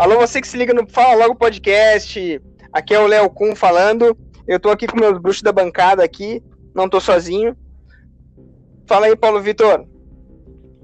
Alô, 0.00 0.16
você 0.16 0.40
que 0.40 0.48
se 0.48 0.56
liga 0.56 0.72
no 0.72 0.88
Fala 0.88 1.14
Logo 1.14 1.34
Podcast. 1.34 2.40
Aqui 2.72 2.94
é 2.94 2.98
o 2.98 3.06
Léo 3.06 3.28
Kuhn 3.28 3.54
falando. 3.54 4.16
Eu 4.48 4.58
tô 4.58 4.70
aqui 4.70 4.86
com 4.86 4.98
meus 4.98 5.18
bruxos 5.18 5.42
da 5.42 5.52
bancada 5.52 6.02
aqui. 6.02 6.42
Não 6.74 6.88
tô 6.88 6.98
sozinho. 6.98 7.54
Fala 8.86 9.04
aí, 9.04 9.14
Paulo 9.14 9.42
Vitor. 9.42 9.84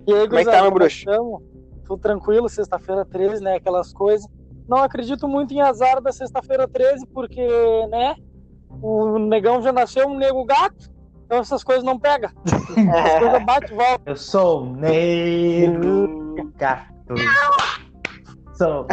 E 0.06 0.12
aí, 0.12 0.26
Como 0.28 0.38
é 0.38 0.44
que 0.44 0.50
tá, 0.50 0.60
meu 0.60 0.70
bruxo? 0.70 0.98
Estamos? 0.98 1.40
Tudo 1.86 1.98
tranquilo, 1.98 2.46
sexta-feira 2.46 3.06
13, 3.06 3.42
né? 3.42 3.56
Aquelas 3.56 3.90
coisas. 3.90 4.28
Não 4.68 4.82
acredito 4.82 5.26
muito 5.26 5.54
em 5.54 5.62
azar 5.62 5.98
da 6.02 6.12
sexta-feira 6.12 6.68
13, 6.68 7.06
porque, 7.06 7.40
né? 7.88 8.16
O 8.82 9.18
negão 9.18 9.62
já 9.62 9.72
nasceu 9.72 10.08
um 10.08 10.18
nego 10.18 10.44
gato, 10.44 10.90
então 11.24 11.38
essas 11.38 11.64
coisas 11.64 11.82
não 11.82 11.98
pegam. 11.98 12.28
As 12.44 13.18
coisas 13.18 13.44
bate 13.46 13.72
e 13.72 13.76
volta. 13.76 14.10
Eu 14.10 14.16
sou 14.16 14.64
um 14.64 14.72
nego 14.74 16.52
gato. 16.54 17.14
Nego. 18.60 18.86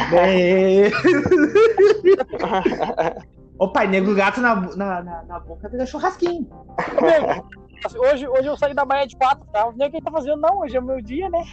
Ô 3.59 3.67
pai, 3.71 3.87
nego 3.87 4.13
gato 4.15 4.41
na, 4.41 4.55
na, 4.55 5.01
na, 5.01 5.23
na 5.23 5.39
boca 5.39 5.69
vira 5.69 5.85
churrasquinho. 5.85 6.47
Hoje, 7.97 8.27
hoje 8.27 8.47
eu 8.47 8.57
saí 8.57 8.73
da 8.73 8.83
Baía 8.85 9.07
de 9.07 9.15
quatro, 9.15 9.45
tá? 9.51 9.65
Não 9.65 9.75
sei 9.75 9.87
o 9.87 9.89
que 9.91 9.97
ele 9.97 10.05
tá 10.05 10.11
fazendo, 10.11 10.41
não. 10.41 10.59
Hoje 10.59 10.75
é 10.75 10.79
o 10.79 10.83
meu 10.83 11.01
dia, 11.01 11.29
né? 11.29 11.43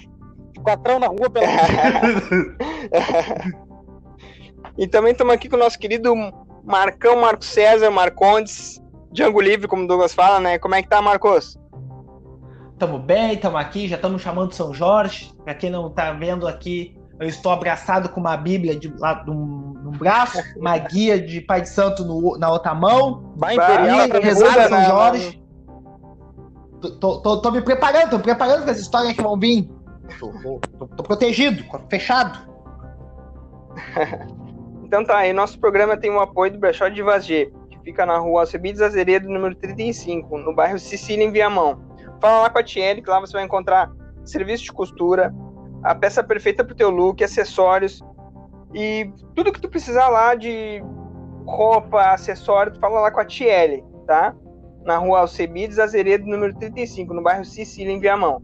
Quatrão 0.63 0.99
na 0.99 1.07
rua 1.07 1.31
pela. 1.31 1.47
E 4.77 4.87
também 4.87 5.13
estamos 5.13 5.35
aqui 5.35 5.49
com 5.49 5.57
o 5.57 5.59
nosso 5.59 5.79
querido 5.79 6.15
Marcão 6.65 7.21
Marco 7.21 7.45
César 7.45 7.91
Marcondes, 7.91 8.81
Django 9.13 9.41
Livre, 9.41 9.69
como 9.69 9.85
o 9.85 9.87
Douglas 9.87 10.15
fala, 10.15 10.41
né? 10.41 10.59
Como 10.59 10.75
é 10.75 10.83
que 10.83 10.89
tá, 10.89 11.03
Marcos? 11.03 11.59
Tamo 12.79 12.99
bem, 12.99 13.37
tamo 13.37 13.59
aqui, 13.59 13.89
já 13.89 13.97
estamos 13.97 14.23
chamando 14.23 14.53
São 14.55 14.73
Jorge. 14.73 15.33
Pra 15.45 15.55
quem 15.55 15.71
não 15.71 15.91
tá 15.91 16.13
vendo 16.13 16.49
aqui, 16.49 16.97
eu 17.21 17.29
estou 17.29 17.53
abraçado 17.53 18.09
com 18.09 18.19
uma 18.19 18.37
Bíblia 18.37 18.75
de, 18.75 18.93
lá, 18.99 19.23
num, 19.27 19.75
num 19.83 19.91
braço, 19.91 20.39
uma 20.57 20.77
guia 20.79 21.21
de 21.21 21.41
Pai 21.43 21.61
de 21.61 21.69
Santo 21.69 22.03
no- 22.05 22.39
na 22.39 22.51
outra 22.51 22.75
mão. 22.75 23.33
Vai 23.37 23.55
imperial, 23.55 24.07
E 24.07 24.35
muda, 24.35 24.35
São 24.35 24.71
né, 24.71 24.85
Jorge. 24.87 25.43
Tô, 26.99 27.21
tô- 27.21 27.41
tô- 27.43 27.51
me 27.51 27.61
preparando, 27.61 28.11
tô 28.11 28.17
me 28.17 28.23
preparando 28.23 28.63
para 28.63 28.73
as 28.73 28.79
histórias 28.79 29.13
que 29.13 29.23
vão 29.23 29.39
vir. 29.39 29.69
Tô, 30.19 30.29
tô- 30.79 30.87
tô- 30.89 31.03
protegido, 31.03 31.63
fechado. 31.89 32.49
Então 34.83 35.05
tá, 35.05 35.19
aí 35.19 35.33
nosso 35.33 35.57
programa 35.61 35.97
tem 35.97 36.11
o 36.11 36.19
apoio 36.19 36.51
do 36.51 36.59
Brechó 36.59 36.89
de 36.89 37.01
Vazgê, 37.01 37.53
que 37.71 37.79
fica 37.85 38.05
na 38.05 38.19
rua 38.19 38.41
Alcebiades 38.41 38.83
Azeredo, 38.83 39.29
número 39.29 39.55
35, 39.55 40.37
no 40.37 40.53
bairro 40.53 40.81
Sicília, 40.81 41.25
em 41.25 41.31
Viamão. 41.31 41.79
Fala 42.21 42.43
lá 42.43 42.51
com 42.51 42.59
a 42.59 42.63
Thierry, 42.65 43.01
que 43.01 43.09
lá 43.09 43.21
você 43.21 43.33
vai 43.35 43.45
encontrar 43.45 43.89
serviço 44.25 44.65
de 44.65 44.73
costura, 44.73 45.33
a 45.83 45.95
peça 45.95 46.23
perfeita 46.23 46.65
pro 46.65 46.75
teu 46.75 46.91
look, 46.91 47.23
acessórios 47.23 48.03
e 48.75 49.11
tudo 49.35 49.53
que 49.53 49.61
tu 49.61 49.69
precisar 49.69 50.09
lá 50.09 50.35
de 50.35 50.83
roupa, 51.47 52.13
acessório, 52.13 52.73
tu 52.73 52.81
fala 52.81 53.01
lá 53.01 53.11
com 53.11 53.21
a 53.21 53.25
Thierry, 53.25 53.85
tá? 54.07 54.35
Na 54.85 54.97
rua 54.97 55.21
Alcebiades 55.21 55.79
Azeredo, 55.79 56.27
número 56.27 56.55
35, 56.55 57.13
no 57.13 57.23
bairro 57.23 57.45
Sicília, 57.45 57.93
em 57.93 58.01
Viamão, 58.01 58.43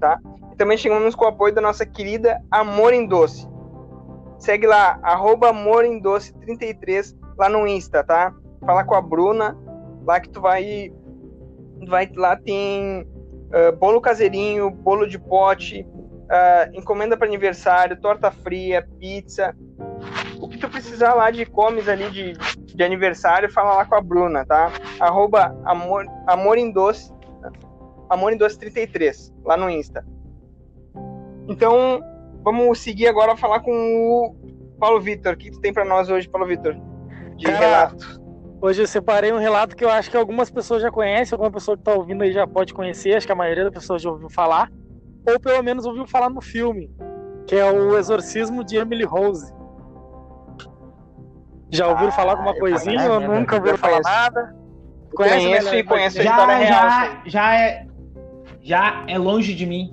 tá? 0.00 0.18
E 0.52 0.56
também 0.56 0.76
chegamos 0.76 1.14
com 1.14 1.24
o 1.24 1.28
apoio 1.28 1.54
da 1.54 1.60
nossa 1.60 1.86
querida 1.86 2.42
Amor 2.50 2.92
em 2.92 3.06
Doce. 3.06 3.48
Segue 4.38 4.66
lá, 4.66 4.98
arroba 5.02 5.50
Amor 5.50 5.84
em 5.84 6.00
Doce 6.00 6.34
33, 6.40 7.16
lá 7.36 7.48
no 7.48 7.66
Insta, 7.66 8.02
tá? 8.02 8.34
Fala 8.64 8.84
com 8.84 8.94
a 8.94 9.00
Bruna, 9.00 9.56
lá 10.04 10.20
que 10.20 10.28
tu 10.28 10.40
vai. 10.40 10.92
vai 11.86 12.10
lá 12.16 12.36
tem 12.36 13.06
ah, 13.52 13.72
bolo 13.72 14.00
caseirinho, 14.00 14.70
bolo 14.70 15.06
de 15.06 15.18
pote, 15.18 15.86
ah, 16.30 16.68
encomenda 16.74 17.16
para 17.16 17.26
aniversário, 17.26 18.00
torta 18.00 18.30
fria, 18.30 18.86
pizza. 18.98 19.54
O 20.40 20.48
que 20.48 20.58
tu 20.58 20.68
precisar 20.68 21.14
lá 21.14 21.30
de 21.30 21.44
comes 21.46 21.88
ali 21.88 22.10
de, 22.10 22.32
de 22.74 22.82
aniversário, 22.84 23.50
fala 23.50 23.74
lá 23.74 23.84
com 23.84 23.94
a 23.94 24.00
Bruna, 24.00 24.44
tá? 24.44 24.70
Arroba 25.00 25.56
Amor, 25.64 26.06
Amor 26.26 26.58
em 26.58 26.70
Doce, 26.70 27.12
Amor 28.08 28.32
em 28.32 28.36
Doce 28.36 28.58
33, 28.58 29.32
lá 29.44 29.56
no 29.56 29.68
Insta. 29.68 30.04
Então, 31.48 32.00
vamos 32.42 32.78
seguir 32.78 33.08
agora 33.08 33.32
a 33.32 33.36
falar 33.36 33.60
com 33.60 33.72
o 33.72 34.36
Paulo 34.78 35.00
Vitor. 35.00 35.34
O 35.34 35.36
que 35.36 35.50
tu 35.50 35.60
tem 35.60 35.72
para 35.72 35.84
nós 35.84 36.08
hoje, 36.08 36.28
Paulo 36.28 36.46
Vitor? 36.46 36.76
De 37.36 37.46
Cara, 37.46 37.58
relato. 37.58 38.20
Hoje 38.60 38.82
eu 38.82 38.86
separei 38.86 39.32
um 39.32 39.38
relato 39.38 39.76
que 39.76 39.84
eu 39.84 39.90
acho 39.90 40.10
que 40.10 40.16
algumas 40.16 40.50
pessoas 40.50 40.82
já 40.82 40.90
conhecem, 40.90 41.34
alguma 41.34 41.50
pessoa 41.50 41.76
que 41.76 41.82
tá 41.82 41.94
ouvindo 41.94 42.22
aí 42.22 42.32
já 42.32 42.46
pode 42.46 42.74
conhecer, 42.74 43.14
acho 43.14 43.26
que 43.26 43.32
a 43.32 43.36
maioria 43.36 43.64
das 43.64 43.72
pessoas 43.72 44.02
já 44.02 44.10
ouviu 44.10 44.28
falar, 44.28 44.68
ou 45.32 45.40
pelo 45.40 45.62
menos 45.62 45.84
ouviu 45.86 46.06
falar 46.06 46.30
no 46.30 46.40
filme, 46.40 46.90
que 47.46 47.54
é 47.56 47.70
o 47.70 47.96
Exorcismo 47.96 48.64
de 48.64 48.76
Emily 48.76 49.04
Rose. 49.04 49.52
Já 51.70 51.88
ouviram 51.88 52.08
Ah, 52.08 52.12
falar 52.12 52.32
alguma 52.32 52.54
coisinha 52.54 53.12
ou 53.12 53.20
né, 53.20 53.28
nunca 53.28 53.54
eu 53.54 53.58
ouviram 53.58 53.76
falar 53.78 54.00
conheço. 54.02 54.10
nada? 54.10 54.56
Conheço 55.14 55.70
né, 55.70 55.78
e 55.78 55.84
conheço 55.84 56.20
a 56.20 56.22
Já, 56.22 56.46
real. 56.46 56.68
já, 56.68 57.22
já 57.26 57.54
é. 57.60 57.86
Já 58.62 59.04
é 59.08 59.18
longe 59.18 59.54
de 59.54 59.66
mim. 59.66 59.92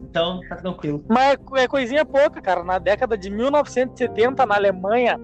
Então 0.00 0.40
tá 0.48 0.56
tranquilo. 0.56 1.04
Mas 1.08 1.36
é- 1.56 1.62
é 1.64 1.68
coisinha 1.68 2.04
pouca, 2.04 2.40
cara. 2.40 2.62
Na 2.64 2.78
década 2.78 3.16
de 3.18 3.28
1970, 3.30 4.46
na 4.46 4.54
Alemanha, 4.54 5.20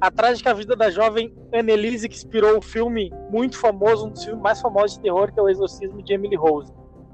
a 0.00 0.10
trágica 0.10 0.54
vida 0.54 0.76
da 0.76 0.90
jovem 0.90 1.34
Annelise, 1.52 2.08
que 2.08 2.16
inspirou 2.16 2.58
o 2.58 2.62
filme 2.62 3.12
muito 3.30 3.58
famoso, 3.58 4.06
um 4.06 4.10
dos 4.10 4.24
filmes 4.24 4.42
mais 4.42 4.60
famosos 4.60 4.96
de 4.96 5.02
terror, 5.02 5.32
que 5.32 5.40
é 5.40 5.42
O 5.42 5.48
Exorcismo 5.48 6.02
de 6.02 6.12
Emily 6.12 6.36
Rose. 6.36 6.72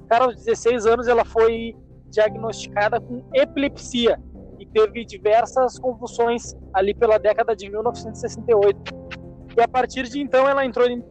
Cara, 0.08 0.24
aos 0.24 0.36
16 0.36 0.86
anos, 0.86 1.08
ela 1.08 1.24
foi 1.24 1.74
diagnosticada 2.10 3.00
com 3.00 3.24
epilepsia 3.34 4.18
e 4.58 4.66
teve 4.66 5.04
diversas 5.04 5.78
convulsões 5.78 6.54
ali 6.72 6.94
pela 6.94 7.18
década 7.18 7.56
de 7.56 7.68
1968. 7.68 8.78
E 9.56 9.60
a 9.60 9.68
partir 9.68 10.04
de 10.04 10.20
então, 10.20 10.48
ela 10.48 10.64
entrou 10.64 10.86
em 10.86 11.02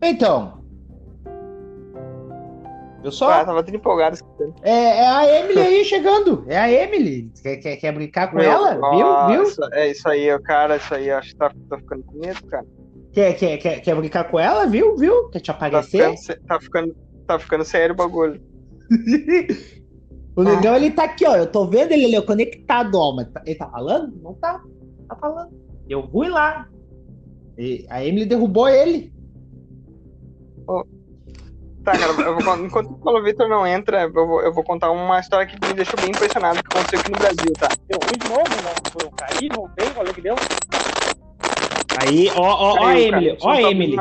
Então. 0.00 0.58
Eu 3.02 3.12
só. 3.12 3.30
Ah, 3.30 3.44
tava 3.44 3.62
tudo 3.62 3.76
empolgado. 3.76 4.18
É, 4.62 5.02
é 5.02 5.08
a 5.08 5.40
Emily 5.40 5.60
aí 5.60 5.84
chegando. 5.84 6.44
É 6.48 6.58
a 6.58 6.70
Emily. 6.70 7.30
Quer, 7.42 7.56
quer, 7.58 7.76
quer 7.76 7.92
brincar 7.92 8.28
com 8.28 8.36
Meu, 8.36 8.50
ela? 8.50 8.74
Viu? 8.74 9.26
Viu? 9.28 9.42
nossa, 9.44 9.68
É 9.72 9.88
isso 9.90 10.08
aí, 10.08 10.32
o 10.32 10.42
cara, 10.42 10.76
isso 10.76 10.94
aí, 10.94 11.10
acho 11.10 11.30
que 11.30 11.36
tá, 11.36 11.50
tá 11.68 11.78
ficando 11.78 12.04
com 12.04 12.18
medo, 12.18 12.44
cara. 12.46 12.66
Quer, 13.12 13.34
quer, 13.34 13.56
quer, 13.58 13.80
quer 13.80 13.94
brincar 13.96 14.24
com 14.24 14.38
ela? 14.38 14.66
Viu? 14.66 14.96
Viu? 14.96 15.28
Quer 15.30 15.40
te 15.40 15.46
Tá 15.46 15.52
aparecer? 15.52 15.98
ficando, 16.02 16.16
sé- 16.18 16.38
tá 16.46 16.60
ficando, 16.60 16.96
tá 17.26 17.38
ficando 17.38 17.64
sério 17.64 17.94
o 17.94 17.96
bagulho. 17.96 18.40
O 20.36 20.44
negão, 20.44 20.76
ele 20.76 20.92
tá 20.92 21.02
aqui, 21.02 21.26
ó. 21.26 21.34
Eu 21.34 21.50
tô 21.50 21.66
vendo 21.66 21.90
ele 21.90 22.04
ali, 22.04 22.16
ó, 22.16 22.22
conectado, 22.22 22.94
ó. 22.94 23.12
Mas 23.12 23.28
tá- 23.32 23.42
ele 23.44 23.56
tá 23.58 23.68
falando? 23.68 24.14
Não 24.22 24.34
tá. 24.34 24.60
Tá 25.08 25.16
falando. 25.16 25.50
Eu 25.88 26.08
fui 26.12 26.28
lá. 26.28 26.68
E 27.58 27.84
a 27.90 28.04
Emily 28.04 28.24
derrubou 28.24 28.68
ele. 28.68 29.12
Tá, 31.84 31.92
cara, 31.98 32.12
eu 32.28 32.38
vou, 32.38 32.64
enquanto 32.64 32.90
o 32.90 32.98
Paulo 32.98 33.24
Vitor 33.24 33.48
não 33.48 33.66
entra, 33.66 34.02
eu 34.02 34.12
vou, 34.12 34.40
eu 34.42 34.52
vou 34.52 34.62
contar 34.62 34.90
uma 34.92 35.18
história 35.18 35.44
que 35.46 35.54
me 35.66 35.74
deixou 35.74 35.98
bem 36.00 36.10
impressionado 36.10 36.62
que 36.62 36.68
aconteceu 36.76 37.00
aqui 37.00 37.10
no 37.10 37.18
Brasil, 37.18 37.52
tá? 37.58 37.68
deu 37.88 37.98
ruim 37.98 38.18
de 38.18 38.28
novo, 38.28 38.62
né? 38.62 38.74
Foi 38.92 39.06
eu 39.06 39.10
caí, 39.12 39.48
voltei, 39.52 39.86
olha 39.96 40.12
que 40.14 40.20
deu. 40.20 40.36
Aí, 42.00 42.30
ó, 42.36 42.40
ó, 42.42 42.74
ó 42.74 42.84
a 42.84 42.88
Aí, 42.90 43.08
Emily. 43.08 43.36
cara, 43.36 43.38
Ó 43.42 43.52
tá 43.54 43.60
Emily. 43.70 43.96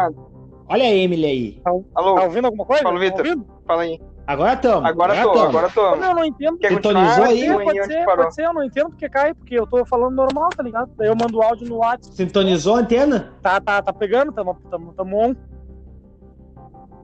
Olha 0.69 0.83
a 0.83 0.89
Emily 0.95 1.25
aí. 1.25 1.61
Alô, 1.95 2.15
Tá 2.15 2.23
ouvindo 2.23 2.45
alguma 2.45 2.65
coisa? 2.65 2.83
Paulo 2.83 2.99
Tá 2.99 3.05
Vitor. 3.05 3.19
ouvindo? 3.25 3.45
fala 3.65 3.81
aí. 3.83 3.99
Agora 4.27 4.57
tamo. 4.57 4.85
Agora 4.85 5.21
tô, 5.23 5.31
tamo. 5.31 5.45
agora 5.47 5.69
tô. 5.69 5.95
Não, 5.95 6.13
não 6.15 6.25
entendo. 6.25 6.57
Quer 6.57 6.73
Sintonizou 6.73 7.23
aí? 7.23 7.47
Pode 7.47 7.79
onde 7.79 7.85
ser, 7.85 8.05
parou? 8.05 8.23
pode 8.25 8.35
ser, 8.35 8.45
eu 8.45 8.53
não 8.53 8.63
entendo 8.63 8.89
porque 8.89 9.07
cai, 9.09 9.33
porque 9.33 9.57
eu 9.57 9.65
tô 9.65 9.85
falando 9.85 10.15
normal, 10.15 10.49
tá 10.49 10.61
ligado? 10.61 10.91
Daí 10.97 11.07
eu 11.07 11.15
mando 11.15 11.37
o 11.37 11.41
áudio 11.41 11.65
no 11.69 11.77
WhatsApp, 11.77 12.13
Sintonizou 12.15 12.75
a 12.75 12.79
antena? 12.79 13.33
tá, 13.41 13.61
tá, 13.61 13.81
tá 13.81 13.93
pegando, 13.93 14.33
tamo, 14.33 14.57
tamo, 14.69 14.93
tamo 14.93 15.17
on. 15.17 15.35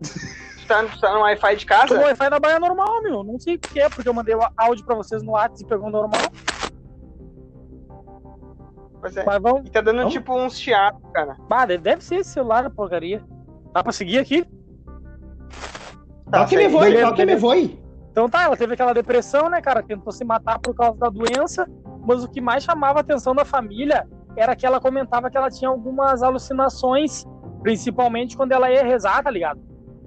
Tá, 0.68 0.82
tá 1.02 1.14
no 1.14 1.20
Wi-Fi 1.24 1.56
de 1.58 1.66
O 1.66 1.68
casa? 1.68 2.00
Wi-Fi 2.00 2.30
da 2.30 2.40
Bahia 2.40 2.56
é 2.56 2.60
normal, 2.60 3.02
meu. 3.04 3.22
Não 3.22 3.38
sei 3.38 3.56
o 3.56 3.60
que 3.60 3.82
é, 3.82 3.90
porque 3.90 4.08
eu 4.08 4.14
mandei 4.14 4.34
o 4.34 4.40
áudio 4.56 4.86
pra 4.86 4.96
vocês 4.96 5.22
no 5.22 5.34
WhatsApp 5.34 5.62
e 5.62 5.66
pegou 5.68 5.90
normal. 5.90 6.22
Pois 9.04 9.18
é. 9.18 9.26
Mas 9.26 9.42
vamos. 9.42 9.64
E 9.66 9.70
tá 9.70 9.82
dando 9.82 9.98
Vamos? 9.98 10.14
tipo 10.14 10.34
uns 10.34 10.58
chiados, 10.58 11.02
cara. 11.14 11.36
Bah, 11.50 11.66
deve, 11.66 12.02
ser 12.02 12.16
esse 12.16 12.30
celular, 12.30 12.66
a 12.66 12.70
porcaria. 12.70 13.22
Dá 13.74 13.84
pra 13.84 13.92
seguir 13.92 14.18
aqui? 14.18 14.46
Tá, 16.32 16.40
Toque 16.40 16.56
me 16.56 16.64
segue. 16.64 16.74
foi, 16.74 16.90
beleza, 16.90 17.10
toque 17.10 17.26
me. 17.26 17.84
Então 18.10 18.30
tá, 18.30 18.44
ela 18.44 18.56
teve 18.56 18.76
aquela 18.76 18.94
depressão, 18.94 19.50
né, 19.50 19.60
cara? 19.62 19.84
Tentou 19.84 20.14
se 20.14 20.24
matar 20.24 20.58
por 20.58 20.74
causa 20.74 20.98
da 20.98 21.10
doença, 21.10 21.68
mas 22.08 22.24
o 22.24 22.30
que 22.30 22.40
mais 22.40 22.64
chamava 22.64 23.00
a 23.00 23.02
atenção 23.02 23.36
da 23.36 23.44
família 23.44 24.08
era 24.38 24.56
que 24.56 24.66
ela 24.66 24.80
comentava 24.80 25.30
que 25.30 25.38
ela 25.38 25.50
tinha 25.50 25.70
algumas 25.70 26.24
alucinações, 26.24 27.26
principalmente 27.62 28.38
quando 28.38 28.54
ela 28.54 28.72
ia 28.72 28.86
rezar, 28.86 29.22
tá 29.22 29.30
ligado? 29.30 29.60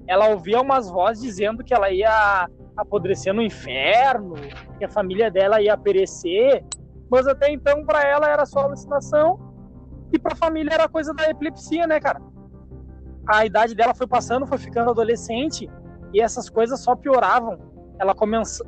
Ela 0.08 0.28
ouvia 0.30 0.58
umas 0.58 0.88
vozes 0.88 1.22
dizendo 1.22 1.62
que 1.62 1.74
ela 1.74 1.90
ia 1.90 2.48
apodrecer 2.74 3.34
no 3.34 3.42
inferno, 3.42 4.36
que 4.78 4.86
a 4.86 4.88
família 4.88 5.30
dela 5.30 5.60
ia 5.60 5.76
perecer, 5.76 6.64
mas 7.10 7.26
até 7.26 7.50
então 7.50 7.84
pra 7.84 8.02
ela 8.02 8.28
era 8.28 8.44
só 8.46 8.60
alucinação 8.60 9.38
e 10.12 10.18
pra 10.18 10.34
família 10.36 10.74
era 10.74 10.88
coisa 10.88 11.12
da 11.14 11.28
epilepsia, 11.28 11.86
né, 11.86 12.00
cara? 12.00 12.20
A 13.28 13.44
idade 13.44 13.74
dela 13.74 13.94
foi 13.94 14.06
passando, 14.06 14.46
foi 14.46 14.58
ficando 14.58 14.90
adolescente 14.90 15.68
e 16.12 16.20
essas 16.20 16.48
coisas 16.48 16.80
só 16.80 16.94
pioravam 16.94 17.58
ela 17.98 18.14
começou. 18.14 18.66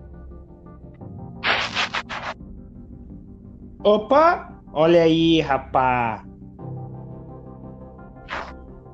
Opa! 3.85 4.53
Olha 4.73 5.03
aí, 5.03 5.41
rapá. 5.41 6.25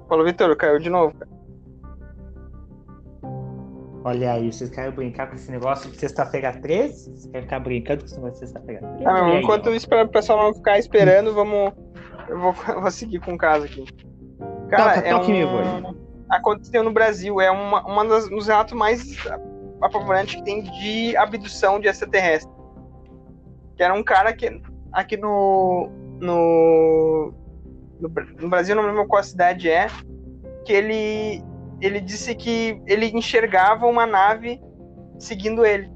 Paulo 0.08 0.24
Vitor, 0.24 0.56
caiu 0.56 0.78
de 0.78 0.90
novo. 0.90 1.14
cara. 1.18 1.33
Olha 4.04 4.34
aí, 4.34 4.52
vocês 4.52 4.68
querem 4.68 4.90
brincar 4.90 5.28
com 5.28 5.34
esse 5.34 5.50
negócio 5.50 5.90
de 5.90 5.96
sexta-feira 5.96 6.52
13? 6.52 7.10
Vocês 7.10 7.26
querem 7.26 7.42
ficar 7.42 7.60
brincando 7.60 8.00
com 8.00 8.04
esse 8.04 8.16
negócio 8.16 8.34
de 8.34 8.40
sexta-feira 8.40 8.86
13? 8.86 9.06
Ah, 9.06 9.24
aí, 9.24 9.42
enquanto 9.42 9.70
ó. 9.70 9.72
isso, 9.72 9.88
para 9.88 10.04
o 10.04 10.08
pessoal 10.08 10.42
não 10.42 10.54
ficar 10.54 10.78
esperando, 10.78 11.32
vamos. 11.32 11.72
Eu 12.28 12.38
vou, 12.38 12.52
vou 12.82 12.90
seguir 12.90 13.20
com 13.20 13.32
o 13.32 13.38
caso 13.38 13.64
aqui. 13.64 13.82
Cara, 14.68 15.00
Toca, 15.00 15.08
é 15.08 15.34
meu 15.34 15.48
um... 15.48 15.96
aconteceu 16.28 16.82
no 16.82 16.92
Brasil. 16.92 17.40
É 17.40 17.50
uma, 17.50 17.82
uma 17.86 18.04
das, 18.04 18.26
um 18.26 18.36
dos 18.36 18.46
relatos 18.46 18.74
mais 18.74 19.16
apavorantes 19.80 20.34
que 20.34 20.44
tem 20.44 20.62
de 20.62 21.16
abdução 21.16 21.80
de 21.80 21.88
extraterrestre. 21.88 22.52
Que 23.74 23.82
era 23.82 23.94
um 23.94 24.02
cara 24.02 24.34
que 24.34 24.60
aqui 24.92 25.16
no. 25.16 25.90
No, 26.20 27.34
no, 27.98 28.10
no 28.38 28.48
Brasil, 28.50 28.76
não 28.76 28.86
lembro 28.86 29.06
qual 29.06 29.22
cidade 29.22 29.70
é. 29.70 29.86
Que 30.66 30.74
ele. 30.74 31.42
Ele 31.84 32.00
disse 32.00 32.34
que 32.34 32.80
ele 32.86 33.06
enxergava 33.08 33.84
uma 33.86 34.06
nave 34.06 34.58
seguindo 35.18 35.66
ele. 35.66 35.92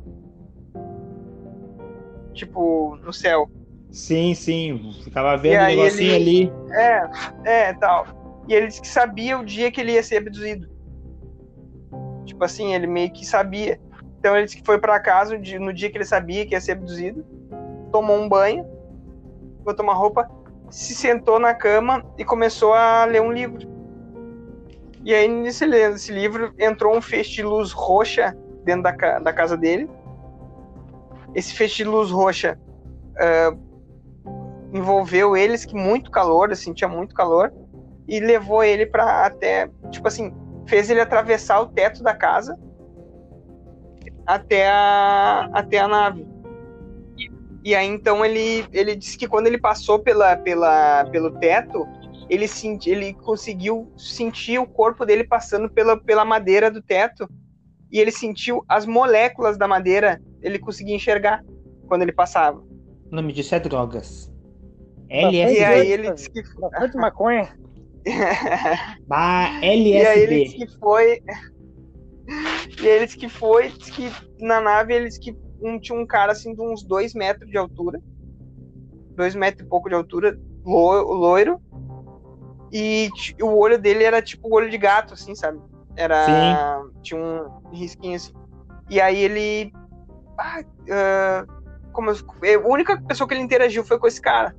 Tipo, 2.34 2.98
no 3.02 3.10
céu. 3.10 3.48
Sim, 3.90 4.34
sim. 4.34 4.92
Ficava 5.02 5.34
vendo 5.38 5.62
o 5.62 5.64
aí 5.64 5.76
negocinho 5.76 6.12
ele- 6.12 6.52
ali. 6.52 6.52
É, 6.74 7.10
é, 7.44 7.72
tal. 7.72 8.06
E 8.46 8.52
ele 8.52 8.66
disse 8.66 8.82
que 8.82 8.86
sabia 8.88 9.38
o 9.38 9.44
dia 9.44 9.72
que 9.72 9.80
ele 9.80 9.92
ia 9.92 10.02
ser 10.02 10.18
abduzido. 10.18 10.68
Tipo 12.26 12.44
assim, 12.44 12.74
ele 12.74 12.86
meio 12.86 13.10
que 13.10 13.24
sabia. 13.24 13.80
Então 14.18 14.36
ele 14.36 14.44
disse 14.44 14.58
que 14.58 14.66
foi 14.66 14.78
pra 14.78 15.00
casa 15.00 15.36
no 15.36 15.40
dia- 15.42 15.58
no 15.58 15.72
dia 15.72 15.90
que 15.90 15.96
ele 15.96 16.04
sabia 16.04 16.44
que 16.44 16.54
ia 16.54 16.60
ser 16.60 16.72
abduzido, 16.72 17.24
tomou 17.90 18.18
um 18.18 18.28
banho, 18.28 18.62
botou 19.64 19.84
uma 19.84 19.94
roupa, 19.94 20.28
se 20.70 20.94
sentou 20.94 21.38
na 21.38 21.54
cama 21.54 22.04
e 22.18 22.26
começou 22.26 22.74
a 22.74 23.06
ler 23.06 23.22
um 23.22 23.32
livro. 23.32 23.77
E 25.04 25.14
aí, 25.14 25.28
nesse 25.28 25.64
lendo 25.64 25.96
esse 25.96 26.12
livro, 26.12 26.52
entrou 26.58 26.96
um 26.96 27.00
feixe 27.00 27.36
de 27.36 27.42
luz 27.42 27.72
roxa 27.72 28.36
dentro 28.64 28.82
da, 28.82 29.18
da 29.18 29.32
casa 29.32 29.56
dele. 29.56 29.88
Esse 31.34 31.54
feixe 31.54 31.76
de 31.76 31.84
luz 31.84 32.10
roxa 32.10 32.58
ah, 33.18 33.54
envolveu 34.72 35.36
eles 35.36 35.64
que 35.64 35.74
muito 35.74 36.10
calor, 36.10 36.52
assim, 36.52 36.72
tinha 36.72 36.88
muito 36.88 37.14
calor, 37.14 37.52
e 38.06 38.20
levou 38.20 38.62
ele 38.62 38.86
para 38.86 39.26
até, 39.26 39.70
tipo 39.90 40.08
assim, 40.08 40.34
fez 40.66 40.88
ele 40.90 41.00
atravessar 41.00 41.60
o 41.60 41.66
teto 41.66 42.02
da 42.02 42.14
casa 42.14 42.58
até 44.26 44.68
a, 44.68 45.48
até 45.52 45.78
a 45.78 45.88
nave. 45.88 46.26
E 47.64 47.74
aí 47.74 47.86
então 47.86 48.24
ele, 48.24 48.66
ele 48.72 48.94
disse 48.94 49.18
que 49.18 49.26
quando 49.26 49.46
ele 49.46 49.58
passou 49.58 49.98
pela, 49.98 50.36
pela, 50.36 51.04
pelo 51.06 51.32
teto, 51.38 51.86
ele, 52.28 52.46
senti, 52.48 52.90
ele 52.90 53.14
conseguiu 53.14 53.92
sentir 53.96 54.58
o 54.58 54.66
corpo 54.66 55.04
dele 55.06 55.24
passando 55.24 55.68
pela, 55.70 55.96
pela 55.98 56.24
madeira 56.24 56.70
do 56.70 56.82
teto 56.82 57.28
e 57.90 57.98
ele 57.98 58.10
sentiu 58.10 58.64
as 58.68 58.84
moléculas 58.86 59.56
da 59.56 59.66
madeira, 59.66 60.20
ele 60.42 60.58
conseguia 60.58 60.94
enxergar 60.94 61.42
quando 61.86 62.02
ele 62.02 62.12
passava. 62.12 62.58
O 63.10 63.14
nome 63.14 63.32
disso 63.32 63.54
é 63.54 63.60
drogas. 63.60 64.30
E 65.10 65.24
LSD. 65.24 65.64
aí 65.64 65.90
ele 65.90 66.12
disse 66.12 66.30
que 66.30 66.42
Bastante 66.60 66.96
maconha. 66.96 67.48
Bah, 69.06 69.48
E 69.62 70.04
aí 70.04 70.22
ele 70.22 70.44
disse 70.44 70.56
LSD. 70.56 70.66
que 70.66 70.78
foi. 70.78 71.20
E 72.80 72.86
aí 72.86 72.96
ele 72.96 73.06
disse 73.06 73.16
que 73.16 73.28
foi, 73.28 73.70
disse 73.70 73.90
que 73.90 74.10
na 74.38 74.60
nave 74.60 74.92
ele 74.92 75.06
disse 75.06 75.18
que 75.18 75.34
um, 75.62 75.80
tinha 75.80 75.98
um 75.98 76.06
cara 76.06 76.32
assim 76.32 76.54
de 76.54 76.60
uns 76.60 76.82
dois 76.82 77.14
metros 77.14 77.50
de 77.50 77.56
altura. 77.56 77.98
Dois 79.16 79.34
metros 79.34 79.66
e 79.66 79.68
pouco 79.68 79.88
de 79.88 79.94
altura, 79.94 80.38
lo- 80.64 81.14
loiro. 81.14 81.58
E 82.72 83.10
o 83.40 83.56
olho 83.56 83.78
dele 83.78 84.04
era 84.04 84.20
tipo 84.20 84.48
o 84.48 84.54
olho 84.54 84.68
de 84.70 84.76
gato, 84.78 85.14
assim, 85.14 85.34
sabe? 85.34 85.58
Era. 85.96 86.82
Tinha 87.02 87.20
um 87.20 87.70
risquinho 87.72 88.16
assim. 88.16 88.32
E 88.90 89.00
aí 89.00 89.18
ele. 89.22 89.72
Ah, 90.38 90.60
ah, 90.90 91.44
como, 91.92 92.10
eu- 92.42 92.64
a 92.64 92.68
única 92.68 93.00
pessoa 93.02 93.26
que 93.26 93.34
ele 93.34 93.42
interagiu 93.42 93.84
foi 93.84 93.98
com 93.98 94.06
esse 94.06 94.20
cara. 94.20 94.54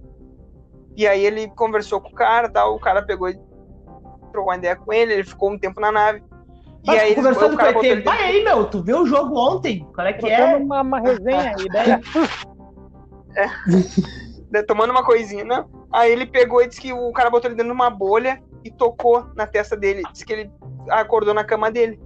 E 0.98 1.08
aí 1.08 1.26
ele 1.26 1.48
conversou 1.52 2.02
com 2.02 2.10
o 2.10 2.14
cara 2.14 2.50
tal, 2.50 2.76
o 2.76 2.80
cara 2.80 3.02
pegou 3.02 3.30
e 3.30 3.40
trocou 4.32 4.52
uma 4.52 4.58
ideia 4.58 4.76
com 4.76 4.92
ele, 4.92 5.14
ele 5.14 5.24
ficou 5.24 5.52
um 5.52 5.58
tempo 5.58 5.80
na 5.80 5.92
nave. 5.92 6.22
E 6.84 6.88
Mas 6.88 7.00
aí 7.02 7.12
eles- 7.12 7.16
conversando 7.16 7.58
com 7.58 7.66
ET. 7.66 7.84
ele 7.84 8.02
Vai 8.02 8.22
aí, 8.24 8.44
meu. 8.44 8.66
Tu 8.66 8.82
viu 8.84 9.02
o 9.02 9.06
jogo 9.06 9.38
ontem? 9.38 9.88
Qual 9.96 10.06
é 10.08 10.14
que 10.14 10.20
Trocando 10.20 10.44
é? 10.44 10.58
uma, 10.58 10.82
uma 10.82 11.00
resenha 11.00 11.56
aí, 11.58 11.70
daí 11.70 11.88
né, 11.88 12.02
tomando 14.68 14.92
uma 14.92 15.04
coisinha, 15.04 15.44
né? 15.44 15.66
Aí 15.92 16.12
ele 16.12 16.26
pegou 16.26 16.62
e 16.62 16.68
disse 16.68 16.82
que 16.82 16.94
o 16.94 17.12
cara 17.12 17.30
botou 17.30 17.50
ele 17.50 17.56
dentro 17.56 17.72
de 17.72 17.76
uma 17.76 17.90
bolha 17.90 18.42
e 18.64 18.72
tocou 18.72 19.26
na 19.36 19.46
testa 19.48 19.76
dele. 19.76 20.04
Disse 20.12 20.26
que 20.26 20.34
ele 20.34 20.52
acordou 20.90 21.34
na 21.34 21.44
cama 21.44 21.72
dele. 21.72 22.00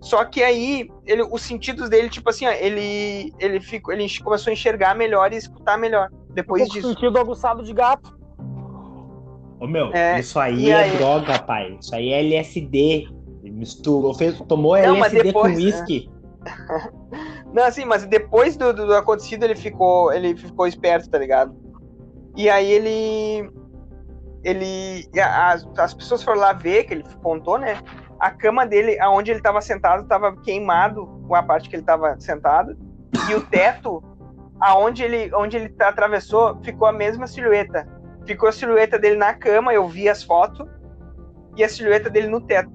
Só 0.00 0.24
que 0.24 0.42
aí, 0.42 0.88
ele, 1.04 1.22
os 1.22 1.42
sentidos 1.42 1.90
dele, 1.90 2.08
tipo 2.08 2.30
assim, 2.30 2.46
ó, 2.46 2.50
ele, 2.52 3.34
ele, 3.38 3.60
ficou, 3.60 3.92
ele 3.92 4.06
começou 4.24 4.50
a 4.50 4.54
enxergar 4.54 4.94
melhor 4.94 5.30
e 5.32 5.36
escutar 5.36 5.76
melhor 5.76 6.08
depois 6.30 6.62
ficou 6.62 6.74
com 6.74 6.88
disso. 6.88 6.94
sentido 6.94 7.18
aguçado 7.18 7.62
de 7.62 7.72
gato. 7.72 8.18
Ô, 9.60 9.66
meu, 9.66 9.92
É, 9.92 10.18
isso 10.18 10.38
aí 10.38 10.66
e 10.66 10.70
é 10.70 10.74
aí? 10.74 10.96
droga, 10.96 11.38
pai. 11.40 11.76
Isso 11.78 11.94
aí 11.94 12.10
é 12.10 12.20
LSD. 12.20 13.08
Ele 13.42 13.50
misturou, 13.50 14.14
fez, 14.14 14.38
tomou 14.48 14.74
Não, 14.76 14.96
LSD 14.96 15.22
depois, 15.22 15.52
com 15.54 15.62
uísque. 15.62 16.10
Não, 17.52 17.64
assim, 17.64 17.84
mas 17.84 18.06
depois 18.06 18.56
do, 18.56 18.72
do, 18.72 18.86
do 18.86 18.94
acontecido 18.94 19.44
ele 19.44 19.56
ficou, 19.56 20.12
ele 20.12 20.36
ficou 20.36 20.66
esperto, 20.66 21.10
tá 21.10 21.18
ligado? 21.18 21.54
E 22.36 22.48
aí 22.48 22.70
ele. 22.70 23.50
Ele. 24.44 25.08
As, 25.20 25.66
as 25.76 25.94
pessoas 25.94 26.22
foram 26.22 26.40
lá 26.40 26.52
ver, 26.52 26.84
que 26.84 26.94
ele 26.94 27.04
contou, 27.22 27.58
né? 27.58 27.80
A 28.18 28.30
cama 28.30 28.66
dele, 28.66 28.98
aonde 29.00 29.30
ele 29.30 29.40
tava 29.40 29.60
sentado, 29.60 30.06
tava 30.06 30.36
queimado 30.36 31.06
com 31.26 31.34
a 31.34 31.42
parte 31.42 31.68
que 31.68 31.76
ele 31.76 31.82
tava 31.82 32.18
sentado. 32.20 32.76
E 33.28 33.34
o 33.34 33.40
teto, 33.46 34.02
aonde 34.60 35.02
ele, 35.02 35.34
onde 35.34 35.56
ele 35.56 35.68
tá- 35.70 35.88
atravessou, 35.88 36.58
ficou 36.62 36.86
a 36.86 36.92
mesma 36.92 37.26
silhueta. 37.26 37.86
Ficou 38.26 38.48
a 38.48 38.52
silhueta 38.52 38.98
dele 38.98 39.16
na 39.16 39.34
cama, 39.34 39.72
eu 39.72 39.88
vi 39.88 40.08
as 40.08 40.22
fotos. 40.22 40.68
E 41.56 41.64
a 41.64 41.68
silhueta 41.68 42.08
dele 42.08 42.28
no 42.28 42.40
teto. 42.40 42.70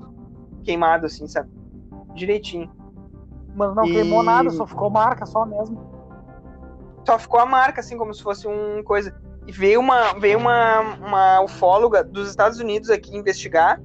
Queimado, 0.63 1.05
assim, 1.05 1.27
sabe? 1.27 1.49
Direitinho. 2.13 2.69
Mas 3.55 3.73
não 3.73 3.85
E- 3.85 3.91
queimou 3.93 4.21
nada, 4.21 4.49
só 4.51 4.67
ficou 4.67 4.89
marca 4.89 5.25
só 5.25 5.45
mesmo. 5.45 5.93
só 7.07 7.17
ficou 7.19 7.39
a 7.39 7.45
marca, 7.45 7.79
assim, 7.81 7.97
como 7.97 8.13
se 8.13 8.21
fosse 8.21 8.47
um 8.47 8.83
coisa. 8.83 9.15
E 9.47 9.51
veio 9.51 9.79
uma, 9.79 10.13
veio 10.19 10.39
uma, 10.39 10.79
uma 10.81 11.41
ufóloga 11.41 12.03
dos 12.03 12.27
Estados 12.29 12.59
Unidos 12.59 12.89
aqui 12.89 13.15
investigar. 13.15 13.79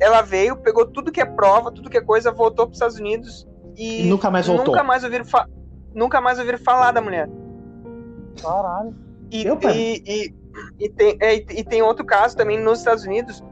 Ela 0.00 0.22
veio, 0.22 0.56
pegou 0.56 0.86
tudo 0.86 1.10
que 1.10 1.20
é 1.20 1.24
prova, 1.26 1.72
tudo 1.72 1.90
que 1.90 1.98
é 1.98 2.00
coisa, 2.00 2.30
voltou 2.30 2.64
para 2.66 2.70
os 2.72 2.76
Estados 2.76 2.96
Unidos 2.98 3.46
e, 3.76 4.06
E 4.06 4.08
nunca 4.08 4.30
mais 4.30 4.46
voltou. 4.46 4.66
nunca 4.66 4.84
mais 4.84 5.02
ouviram, 5.02 5.24
fa- 5.24 5.48
nunca 5.92 6.20
mais 6.20 6.38
ouviram 6.38 6.58
falar 6.58 6.92
da 6.92 7.00
mulher. 7.00 7.28
Caralho. 8.40 8.94
E, 9.30 9.42
e, 9.48 10.02
e, 10.06 10.34
e 10.78 10.88
tem, 10.88 11.18
é, 11.20 11.34
e 11.34 11.46
e 11.50 11.64
tem 11.64 11.82
outro 11.82 12.04
caso 12.06 12.36
também 12.36 12.58
nos 12.58 12.78
Estados 12.78 13.04
Unidos 13.04 13.42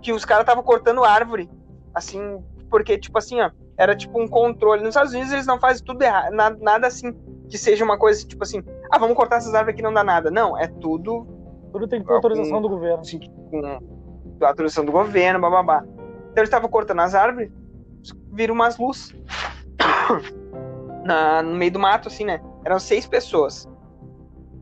que 0.00 0.12
os 0.12 0.24
caras 0.24 0.42
estavam 0.44 0.62
cortando 0.62 1.02
árvore, 1.04 1.50
assim, 1.94 2.40
porque, 2.70 2.96
tipo 2.98 3.18
assim, 3.18 3.40
ó, 3.40 3.50
era 3.82 3.96
tipo 3.96 4.22
um 4.22 4.28
controle. 4.28 4.80
Nos 4.80 4.90
Estados 4.90 5.12
Unidos 5.12 5.32
eles 5.32 5.46
não 5.46 5.58
fazem 5.58 5.84
tudo 5.84 6.00
errado, 6.02 6.32
nada, 6.32 6.56
nada 6.60 6.86
assim, 6.86 7.12
que 7.48 7.58
seja 7.58 7.84
uma 7.84 7.98
coisa, 7.98 8.24
tipo 8.24 8.44
assim, 8.44 8.62
ah, 8.88 8.96
vamos 8.96 9.16
cortar 9.16 9.36
essas 9.36 9.54
árvores 9.54 9.74
aqui 9.74 9.82
não 9.82 9.92
dá 9.92 10.04
nada. 10.04 10.30
Não, 10.30 10.56
é 10.56 10.68
tudo 10.68 11.26
Tudo 11.72 11.88
tem 11.88 12.00
que 12.00 12.06
ter 12.06 12.12
autorização 12.12 12.62
do 12.62 12.68
governo. 12.68 13.00
assim, 13.00 13.18
com 13.18 13.80
autorização 14.40 14.84
do 14.84 14.92
governo, 14.92 15.40
bababá. 15.40 15.82
Então 15.82 16.36
eles 16.36 16.48
estavam 16.48 16.70
cortando 16.70 17.00
as 17.00 17.12
árvores, 17.12 17.50
viram 18.32 18.54
umas 18.54 18.78
luzes 18.78 19.12
na, 21.04 21.42
no 21.42 21.56
meio 21.56 21.72
do 21.72 21.80
mato, 21.80 22.06
assim, 22.06 22.24
né? 22.24 22.40
Eram 22.64 22.78
seis 22.78 23.04
pessoas. 23.04 23.68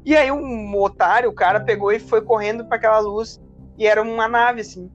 E 0.03 0.17
aí 0.17 0.33
um 0.33 0.75
otário, 0.81 1.29
o 1.29 1.35
cara 1.35 1.61
pegou 1.61 1.93
e 1.93 1.99
foi 1.99 2.23
correndo 2.23 2.65
para 2.65 2.79
aquela 2.79 3.01
luz 3.01 3.39
e 3.77 3.87
era 3.87 4.01
uma 4.01 4.27
nave, 4.27 4.63
assim. 4.63 4.91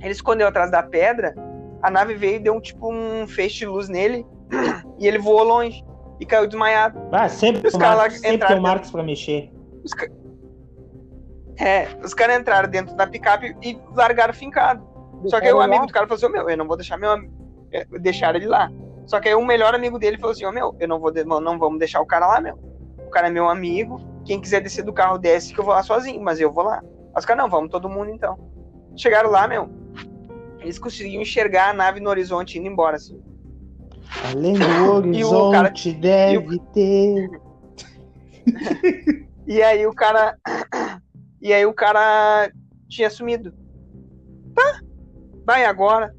Ele 0.00 0.12
escondeu 0.12 0.46
atrás 0.46 0.70
da 0.70 0.82
pedra, 0.82 1.34
a 1.82 1.90
nave 1.90 2.14
veio 2.14 2.36
e 2.36 2.38
deu 2.40 2.54
um 2.54 2.60
tipo 2.60 2.92
um 2.92 3.26
feixe 3.26 3.58
de 3.60 3.66
luz 3.66 3.88
nele 3.88 4.26
e 4.98 5.06
ele 5.06 5.18
voou 5.18 5.42
longe 5.42 5.84
e 6.20 6.26
caiu 6.26 6.46
desmaiado. 6.46 6.98
Ah, 7.12 7.28
sempre, 7.28 7.66
Os 7.66 7.72
tem 7.72 7.78
o 7.80 7.82
caras 7.82 7.96
lá 7.96 8.02
Marcos, 8.02 8.18
sempre 8.20 8.34
entraram 8.36 8.54
tem 8.54 8.60
o 8.60 8.62
Marcos 8.62 8.90
pra 8.90 9.02
mexer. 9.02 9.52
Os, 9.84 9.92
ca- 9.94 10.08
é, 11.58 11.88
os 12.04 12.14
caras 12.14 12.38
entraram 12.38 12.68
dentro 12.68 12.94
da 12.96 13.06
picape 13.06 13.56
e 13.62 13.78
largaram 13.94 14.32
fincado. 14.34 14.86
Só 15.26 15.40
que 15.40 15.46
aí 15.46 15.52
o 15.52 15.56
Deixaram 15.56 15.60
amigo 15.62 15.80
lá. 15.80 15.86
do 15.86 15.92
cara 15.92 16.06
falou 16.06 16.16
assim, 16.16 16.26
"Ô, 16.26 16.30
meu, 16.30 16.48
eu 16.48 16.56
não 16.56 16.66
vou 16.66 16.76
deixar 16.76 16.96
meu 16.96 17.10
am- 17.10 17.28
é, 17.72 17.84
deixar 17.98 18.34
ele 18.36 18.46
lá. 18.46 18.70
Só 19.06 19.18
que 19.20 19.28
aí 19.28 19.34
o 19.34 19.44
melhor 19.44 19.74
amigo 19.74 19.98
dele 19.98 20.16
falou 20.18 20.32
assim, 20.32 20.44
ô 20.44 20.52
meu, 20.52 20.76
eu 20.78 20.86
não 20.86 21.00
vou 21.00 21.10
de- 21.10 21.24
não 21.24 21.40
não 21.40 21.58
vamos 21.58 21.78
deixar 21.78 22.00
o 22.00 22.06
cara 22.06 22.26
lá, 22.26 22.40
meu. 22.40 22.56
O 22.98 23.10
cara 23.10 23.26
é 23.28 23.30
meu 23.30 23.48
amigo, 23.48 24.00
quem 24.24 24.40
quiser 24.40 24.60
descer 24.60 24.84
do 24.84 24.92
carro 24.92 25.18
desce 25.18 25.52
que 25.52 25.58
eu 25.58 25.64
vou 25.64 25.74
lá 25.74 25.82
sozinho, 25.82 26.20
mas 26.22 26.40
eu 26.40 26.52
vou 26.52 26.62
lá. 26.64 26.82
Os 27.16 27.24
caras, 27.24 27.42
não, 27.42 27.50
vamos 27.50 27.70
todo 27.70 27.88
mundo 27.88 28.10
então. 28.10 28.38
Chegaram 28.96 29.30
lá, 29.30 29.48
meu. 29.48 29.68
Eles 30.60 30.78
conseguiam 30.78 31.22
enxergar 31.22 31.70
a 31.70 31.74
nave 31.74 32.00
no 32.00 32.10
horizonte 32.10 32.58
indo 32.58 32.66
embora, 32.68 32.96
assim. 32.96 33.20
Além 34.24 34.54
do 34.54 34.64
horizonte 34.92 35.92
cara- 35.92 36.00
deve 36.00 36.54
e 36.56 36.58
ter. 36.72 37.30
E 39.46 39.62
aí 39.62 39.86
o 39.86 39.94
cara. 39.94 40.36
E 41.40 41.52
aí 41.52 41.64
o 41.64 41.72
cara 41.72 42.50
tinha 42.88 43.08
sumido. 43.08 43.54
Tá. 44.56 44.80
Vai 45.46 45.64
agora. 45.64 46.12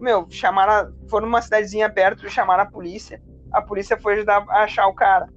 Meu, 0.00 0.24
chamaram. 0.30 0.72
a- 0.72 0.92
Foram 1.10 1.26
numa 1.26 1.42
cidadezinha 1.42 1.90
perto, 1.90 2.30
chamaram 2.30 2.62
a 2.62 2.66
polícia. 2.70 3.20
A 3.52 3.60
polícia 3.60 3.98
foi 3.98 4.14
ajudar 4.14 4.44
a 4.48 4.62
achar 4.62 4.86
o 4.86 4.94
cara. 4.94 5.28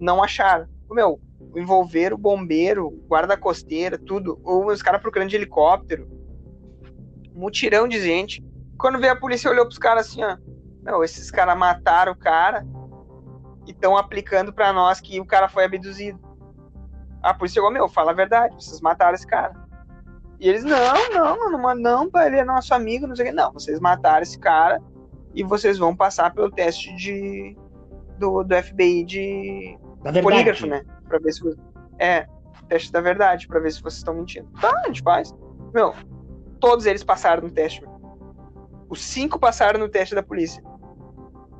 Não 0.00 0.22
acharam. 0.22 0.66
Meu, 0.88 1.20
envolveram 1.56 2.14
o 2.14 2.18
bombeiro, 2.18 2.90
guarda 3.08 3.36
costeira, 3.36 3.98
tudo. 3.98 4.40
Ou 4.44 4.66
os 4.68 4.80
caras 4.82 5.02
procurando 5.02 5.28
de 5.30 5.36
helicóptero. 5.36 6.08
Mutirão 7.38 7.86
de 7.86 8.00
gente. 8.00 8.44
Quando 8.76 8.98
veio 8.98 9.12
a 9.12 9.16
polícia, 9.16 9.50
olhou 9.50 9.64
pros 9.64 9.78
caras 9.78 10.08
assim, 10.08 10.22
ó. 10.24 10.36
Meu, 10.82 11.04
esses 11.04 11.30
caras 11.30 11.56
mataram 11.56 12.12
o 12.12 12.16
cara 12.16 12.66
e 13.66 13.70
estão 13.70 13.96
aplicando 13.96 14.52
pra 14.52 14.72
nós 14.72 15.00
que 15.00 15.20
o 15.20 15.24
cara 15.24 15.48
foi 15.48 15.64
abduzido. 15.64 16.18
A 17.22 17.32
polícia 17.32 17.54
chegou, 17.54 17.70
meu, 17.70 17.88
fala 17.88 18.10
a 18.10 18.14
verdade, 18.14 18.54
vocês 18.54 18.80
mataram 18.80 19.14
esse 19.14 19.26
cara. 19.26 19.54
E 20.40 20.48
eles, 20.48 20.64
não, 20.64 21.10
não, 21.10 21.50
não, 21.50 21.74
não, 21.74 22.10
pai, 22.10 22.28
ele 22.28 22.38
é 22.38 22.44
nosso 22.44 22.72
amigo, 22.74 23.06
não 23.06 23.14
sei 23.14 23.26
o 23.26 23.28
que. 23.28 23.34
Não, 23.34 23.52
vocês 23.52 23.78
mataram 23.80 24.22
esse 24.22 24.38
cara 24.38 24.80
e 25.34 25.42
vocês 25.42 25.78
vão 25.78 25.94
passar 25.94 26.32
pelo 26.32 26.50
teste 26.50 26.94
de 26.96 27.56
do, 28.18 28.42
do 28.42 28.62
FBI 28.62 29.04
de 29.04 29.78
polígrafo, 30.22 30.66
né? 30.66 30.84
Pra 31.08 31.18
ver 31.18 31.32
se 31.32 31.42
é 31.98 32.26
teste 32.68 32.92
da 32.92 33.00
verdade, 33.00 33.46
pra 33.48 33.60
ver 33.60 33.70
se 33.72 33.80
vocês 33.80 33.98
estão 33.98 34.14
mentindo. 34.14 34.48
Tá, 34.60 34.72
a 34.84 34.86
gente 34.86 35.02
faz. 35.02 35.34
Meu, 35.72 35.94
todos 36.60 36.86
eles 36.86 37.02
passaram 37.04 37.42
no 37.42 37.50
teste. 37.50 37.80
Meu. 37.82 37.98
Os 38.88 39.00
cinco 39.02 39.38
passaram 39.38 39.78
no 39.78 39.88
teste 39.88 40.14
da 40.14 40.22
polícia. 40.22 40.62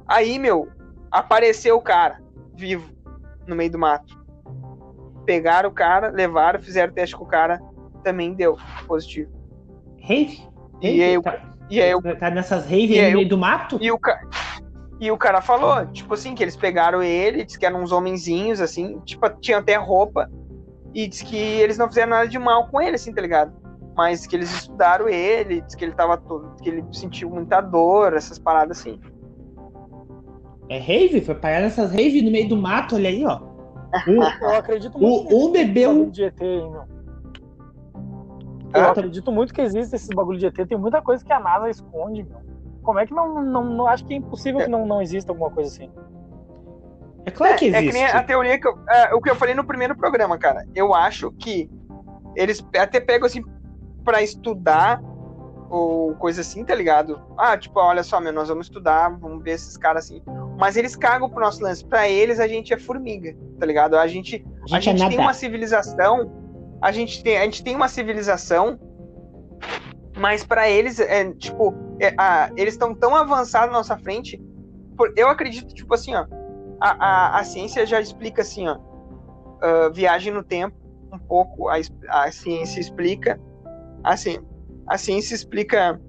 Aí, 0.06 0.38
meu, 0.38 0.68
apareceu 1.10 1.76
o 1.76 1.82
cara 1.82 2.20
vivo 2.54 2.90
no 3.46 3.54
meio 3.54 3.70
do 3.70 3.78
mato. 3.78 4.16
Pegaram 5.26 5.68
o 5.68 5.72
cara, 5.72 6.08
levaram, 6.10 6.60
fizeram 6.60 6.92
teste 6.92 7.14
com 7.16 7.24
o 7.24 7.28
cara, 7.28 7.60
também 8.02 8.32
deu 8.34 8.56
positivo. 8.86 9.30
Rave? 10.00 10.40
E 10.80 11.02
aí, 11.02 11.18
o- 11.18 11.22
tá, 11.22 11.38
E 11.68 11.82
aí, 11.82 11.94
o 11.94 12.00
tá 12.16 12.30
nessas 12.30 12.64
raves 12.64 12.90
no 12.90 13.08
o- 13.10 13.12
meio 13.16 13.28
do 13.28 13.36
mato? 13.36 13.78
E 13.80 13.92
o, 13.92 13.98
e 14.98 15.10
o 15.10 15.18
cara 15.18 15.42
falou, 15.42 15.86
tipo 15.88 16.14
assim, 16.14 16.34
que 16.34 16.42
eles 16.42 16.56
pegaram 16.56 17.02
ele, 17.02 17.44
disse 17.44 17.58
que 17.58 17.66
eram 17.66 17.82
uns 17.82 17.92
homenzinhos, 17.92 18.60
assim, 18.60 18.98
tipo, 19.00 19.28
tinham 19.40 19.60
até 19.60 19.76
roupa, 19.76 20.30
e 20.94 21.06
disse 21.06 21.24
que 21.24 21.36
eles 21.36 21.76
não 21.76 21.88
fizeram 21.88 22.10
nada 22.10 22.26
de 22.26 22.38
mal 22.38 22.66
com 22.68 22.80
ele, 22.80 22.96
assim, 22.96 23.12
tá 23.12 23.20
ligado? 23.20 23.52
Mas 23.98 24.24
que 24.28 24.36
eles 24.36 24.48
estudaram 24.54 25.08
ele, 25.08 25.60
disse 25.60 25.76
que 25.76 25.84
ele 25.84 25.90
tava 25.92 26.16
todo, 26.16 26.54
que 26.62 26.68
ele 26.70 26.84
sentiu 26.92 27.28
muita 27.28 27.60
dor, 27.60 28.14
essas 28.14 28.38
paradas 28.38 28.78
assim. 28.78 29.00
É 30.68 30.78
rave? 30.78 31.20
Foi 31.20 31.34
parar 31.34 31.62
nessas 31.62 31.90
raves 31.90 32.22
no 32.22 32.30
meio 32.30 32.48
do 32.48 32.56
mato, 32.56 32.94
olha 32.94 33.08
aí, 33.10 33.24
ó. 33.26 33.40
Um, 34.06 34.22
Eu 34.40 34.54
acredito 34.54 34.96
O- 34.96 35.00
muito. 35.00 35.26
que 35.28 35.34
o 35.34 35.38
existe 35.38 35.52
bebeu- 35.52 35.90
esse 35.90 35.98
bagulho 35.98 36.10
de 36.12 36.22
ET, 36.24 36.40
hein, 36.42 36.70
meu. 36.70 36.82
Eu 38.72 38.82
Ah, 38.84 38.90
acredito 38.92 39.32
muito 39.32 39.52
que 39.52 39.60
existe 39.62 39.96
esse 39.96 40.14
bagulho 40.14 40.38
de 40.38 40.46
ET. 40.46 40.54
Tem 40.66 40.78
muita 40.78 41.02
coisa 41.02 41.24
que 41.24 41.32
a 41.32 41.40
NASA 41.40 41.68
esconde, 41.68 42.22
meu. 42.22 42.38
Como 42.84 43.00
é 43.00 43.06
que 43.06 43.12
não. 43.12 43.42
não, 43.42 43.64
não 43.64 43.86
acho 43.88 44.04
que 44.06 44.14
é 44.14 44.16
impossível 44.16 44.60
que 44.60 44.68
não, 44.70 44.86
não 44.86 45.02
exista 45.02 45.32
alguma 45.32 45.50
coisa 45.50 45.70
assim. 45.70 45.90
é 47.26 47.30
claro 47.32 47.56
que 47.56 47.64
É, 47.64 47.68
é 47.68 47.72
que 47.72 47.78
existe. 47.88 47.94
nem 47.94 48.04
a 48.04 48.22
teoria 48.22 48.60
que 48.60 48.68
eu, 48.68 48.78
é, 48.88 49.12
o 49.14 49.20
que 49.20 49.28
eu 49.28 49.34
falei 49.34 49.56
no 49.56 49.64
primeiro 49.64 49.96
programa, 49.96 50.38
cara. 50.38 50.64
Eu 50.72 50.94
acho 50.94 51.32
que 51.32 51.68
eles 52.36 52.64
até 52.78 53.00
pegam 53.00 53.26
assim 53.26 53.42
pra 54.08 54.22
estudar 54.22 55.02
ou 55.68 56.14
coisa 56.14 56.40
assim, 56.40 56.64
tá 56.64 56.74
ligado? 56.74 57.20
Ah, 57.36 57.58
tipo, 57.58 57.78
olha 57.78 58.02
só, 58.02 58.18
meu, 58.18 58.32
nós 58.32 58.48
vamos 58.48 58.68
estudar, 58.68 59.10
vamos 59.10 59.44
ver 59.44 59.50
esses 59.50 59.76
caras 59.76 60.06
assim. 60.06 60.22
Mas 60.58 60.78
eles 60.78 60.96
cagam 60.96 61.28
pro 61.28 61.40
nosso 61.44 61.62
lance. 61.62 61.84
Pra 61.84 62.08
eles, 62.08 62.40
a 62.40 62.48
gente 62.48 62.72
é 62.72 62.78
formiga, 62.78 63.36
tá 63.60 63.66
ligado? 63.66 63.94
A 63.98 64.06
gente, 64.06 64.42
a 64.46 64.64
a 64.76 64.80
gente, 64.80 64.84
gente 64.98 65.04
é 65.04 65.08
tem 65.10 65.18
uma 65.18 65.34
civilização, 65.34 66.32
a 66.80 66.90
gente 66.90 67.22
tem, 67.22 67.36
a 67.36 67.42
gente 67.44 67.62
tem 67.62 67.76
uma 67.76 67.86
civilização, 67.86 68.78
mas 70.16 70.42
pra 70.42 70.70
eles, 70.70 70.98
é, 70.98 71.30
tipo, 71.34 71.74
é, 72.00 72.14
a- 72.18 72.50
eles 72.56 72.72
estão 72.72 72.94
tão 72.94 73.14
avançados 73.14 73.70
na 73.70 73.76
nossa 73.78 73.98
frente. 73.98 74.40
por- 74.96 75.12
eu 75.16 75.28
acredito, 75.28 75.72
tipo 75.74 75.92
assim, 75.94 76.14
ó, 76.14 76.24
a, 76.80 77.06
a, 77.36 77.38
a 77.40 77.44
ciência 77.44 77.84
já 77.86 78.00
explica 78.00 78.40
assim, 78.42 78.66
ó, 78.66 78.78
ah, 79.62 79.90
viagem 79.92 80.32
no 80.32 80.42
tempo, 80.42 80.74
um 81.12 81.18
pouco, 81.18 81.68
a, 81.68 81.74
a 82.08 82.32
ciência 82.32 82.80
explica, 82.80 83.38
assim, 84.04 84.38
a 84.86 84.96
ciência 84.96 85.34
explica 85.34 86.00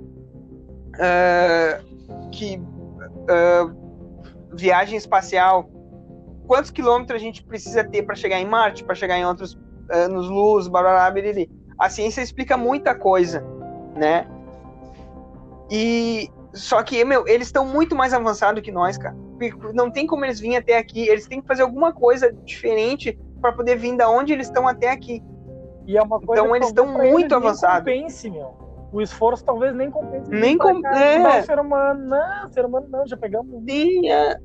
ah, 0.99 1.81
que 2.31 2.61
ah, 3.29 3.71
viagem 4.53 4.97
espacial, 4.97 5.69
quantos 6.47 6.71
quilômetros 6.71 7.15
a 7.15 7.23
gente 7.23 7.43
precisa 7.43 7.83
ter 7.83 8.03
para 8.03 8.15
chegar 8.15 8.39
em 8.39 8.45
Marte, 8.45 8.83
para 8.83 8.95
chegar 8.95 9.17
em 9.17 9.25
outros 9.25 9.57
anos-luz, 9.89 10.67
blá, 10.67 10.81
blá, 10.81 10.91
blá, 10.91 11.11
biriri. 11.11 11.49
A 11.79 11.89
ciência 11.89 12.21
explica 12.21 12.57
muita 12.57 12.93
coisa, 12.93 13.43
né? 13.95 14.27
E 15.69 16.29
só 16.53 16.81
que, 16.83 17.03
meu, 17.05 17.27
eles 17.27 17.47
estão 17.47 17.65
muito 17.65 17.95
mais 17.95 18.13
avançados 18.13 18.61
que 18.61 18.71
nós, 18.71 18.97
cara. 18.97 19.15
Não 19.73 19.89
tem 19.89 20.05
como 20.05 20.25
eles 20.25 20.39
virem 20.39 20.57
até 20.57 20.77
aqui. 20.77 21.07
Eles 21.07 21.27
têm 21.27 21.41
que 21.41 21.47
fazer 21.47 21.61
alguma 21.61 21.93
coisa 21.93 22.33
diferente 22.43 23.17
para 23.39 23.53
poder 23.53 23.77
vir 23.77 23.95
da 23.95 24.09
onde 24.09 24.33
eles 24.33 24.47
estão 24.47 24.67
até 24.67 24.89
aqui. 24.91 25.23
E 25.89 25.97
é 25.97 26.01
uma 26.03 26.19
coisa 26.21 26.43
Então 26.43 26.51
que 26.51 26.57
eles 26.57 26.67
estão 26.67 26.85
muito 26.87 27.29
nem 27.29 27.47
avançados. 27.47 27.79
compense, 27.79 28.29
meu. 28.29 28.53
O 28.93 29.01
esforço 29.01 29.43
talvez 29.43 29.73
nem 29.75 29.89
compense. 29.89 30.29
Nem 30.29 30.55
pra 30.55 30.67
com- 30.71 30.81
cá, 30.83 30.99
é. 31.03 31.15
ajudar 31.15 31.39
o 31.41 31.45
ser 31.45 31.59
humano. 31.59 32.05
Não, 32.07 32.49
ser 32.51 32.65
humano 32.65 32.87
não, 32.91 33.07
já 33.07 33.17
pegamos. 33.17 33.63
Sim, 33.67 34.07
é. 34.07 34.37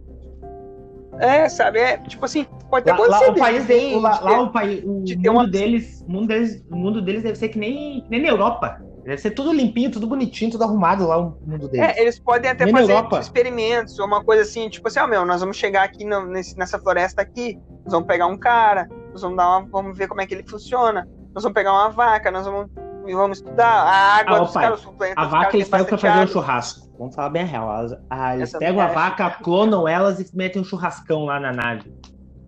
É, 1.20 1.48
sabe? 1.50 1.78
É, 1.80 1.98
tipo 1.98 2.24
assim, 2.24 2.46
pode 2.70 2.86
ter 2.86 2.92
Lá, 2.92 2.98
lá 2.98 3.04
acontecido. 3.04 3.36
o 3.36 3.38
país 3.38 3.66
dele, 3.66 3.96
lá, 4.00 4.12
de 4.12 4.24
lá 4.24 4.30
ter- 4.30 4.38
o 4.40 4.50
país, 4.52 4.84
o 4.84 5.02
de 5.04 5.16
mundo 5.16 5.30
uma- 5.30 5.46
deles, 5.46 6.02
o 6.08 6.10
mundo 6.10 6.26
deles, 6.28 6.64
o 6.70 6.76
mundo 6.76 7.02
deles 7.02 7.22
deve 7.22 7.36
ser 7.36 7.48
que 7.50 7.58
nem, 7.58 8.00
que 8.02 8.10
nem 8.10 8.22
na 8.22 8.28
Europa. 8.28 8.80
Deve 9.04 9.18
ser 9.18 9.32
tudo 9.32 9.52
limpinho, 9.52 9.90
tudo 9.90 10.06
bonitinho, 10.06 10.50
tudo 10.50 10.64
arrumado 10.64 11.06
lá 11.06 11.18
o 11.18 11.36
mundo 11.46 11.68
deles. 11.68 11.94
É, 11.94 12.00
eles 12.00 12.18
podem 12.18 12.50
até 12.50 12.64
Nem 12.64 12.74
fazer 12.74 12.96
experimentos, 13.20 13.98
ou 13.98 14.06
uma 14.06 14.24
coisa 14.24 14.42
assim, 14.42 14.66
tipo 14.70 14.88
assim, 14.88 14.98
ó, 14.98 15.06
meu, 15.06 15.26
nós 15.26 15.40
vamos 15.42 15.58
chegar 15.58 15.84
aqui 15.84 16.04
no- 16.06 16.24
nesse- 16.26 16.56
nessa 16.56 16.78
floresta 16.78 17.20
aqui, 17.20 17.60
nós 17.84 17.92
vamos 17.92 18.08
pegar 18.08 18.26
um 18.26 18.38
cara, 18.38 18.88
nós 19.12 19.20
vamos 19.20 19.36
dar 19.36 19.58
uma, 19.58 19.68
vamos 19.68 19.96
ver 19.96 20.08
como 20.08 20.22
é 20.22 20.26
que 20.26 20.32
ele 20.34 20.42
funciona, 20.48 21.06
nós 21.34 21.42
vamos 21.42 21.54
pegar 21.54 21.72
uma 21.72 21.88
vaca, 21.90 22.30
nós 22.30 22.46
vamos, 22.46 22.70
e 23.06 23.14
vamos 23.14 23.38
estudar 23.38 23.66
a 23.66 24.16
água 24.18 24.36
Ah, 24.36 24.40
dos 24.40 24.52
pai, 24.52 24.62
caras, 24.64 24.80
A 25.16 25.22
dos 25.22 25.30
vaca 25.30 25.56
eles 25.56 25.68
tem 25.68 25.70
pegam 25.78 25.86
pra 25.86 25.98
fazer 25.98 26.08
um 26.18 26.22
água. 26.22 26.26
churrasco. 26.32 26.88
Vamos 26.98 27.14
falar 27.14 27.28
bem 27.30 27.42
a 27.42 27.46
real. 27.46 27.70
As- 27.70 27.96
ah, 28.08 28.36
eles 28.36 28.52
Eu 28.54 28.60
pegam 28.60 28.80
a 28.80 28.84
também 28.88 28.94
vaca, 29.02 29.30
clonam 29.42 29.88
elas 29.88 30.20
e 30.20 30.36
metem 30.36 30.62
um 30.62 30.64
churrascão 30.64 31.24
lá 31.24 31.40
na 31.40 31.52
nave. 31.52 31.92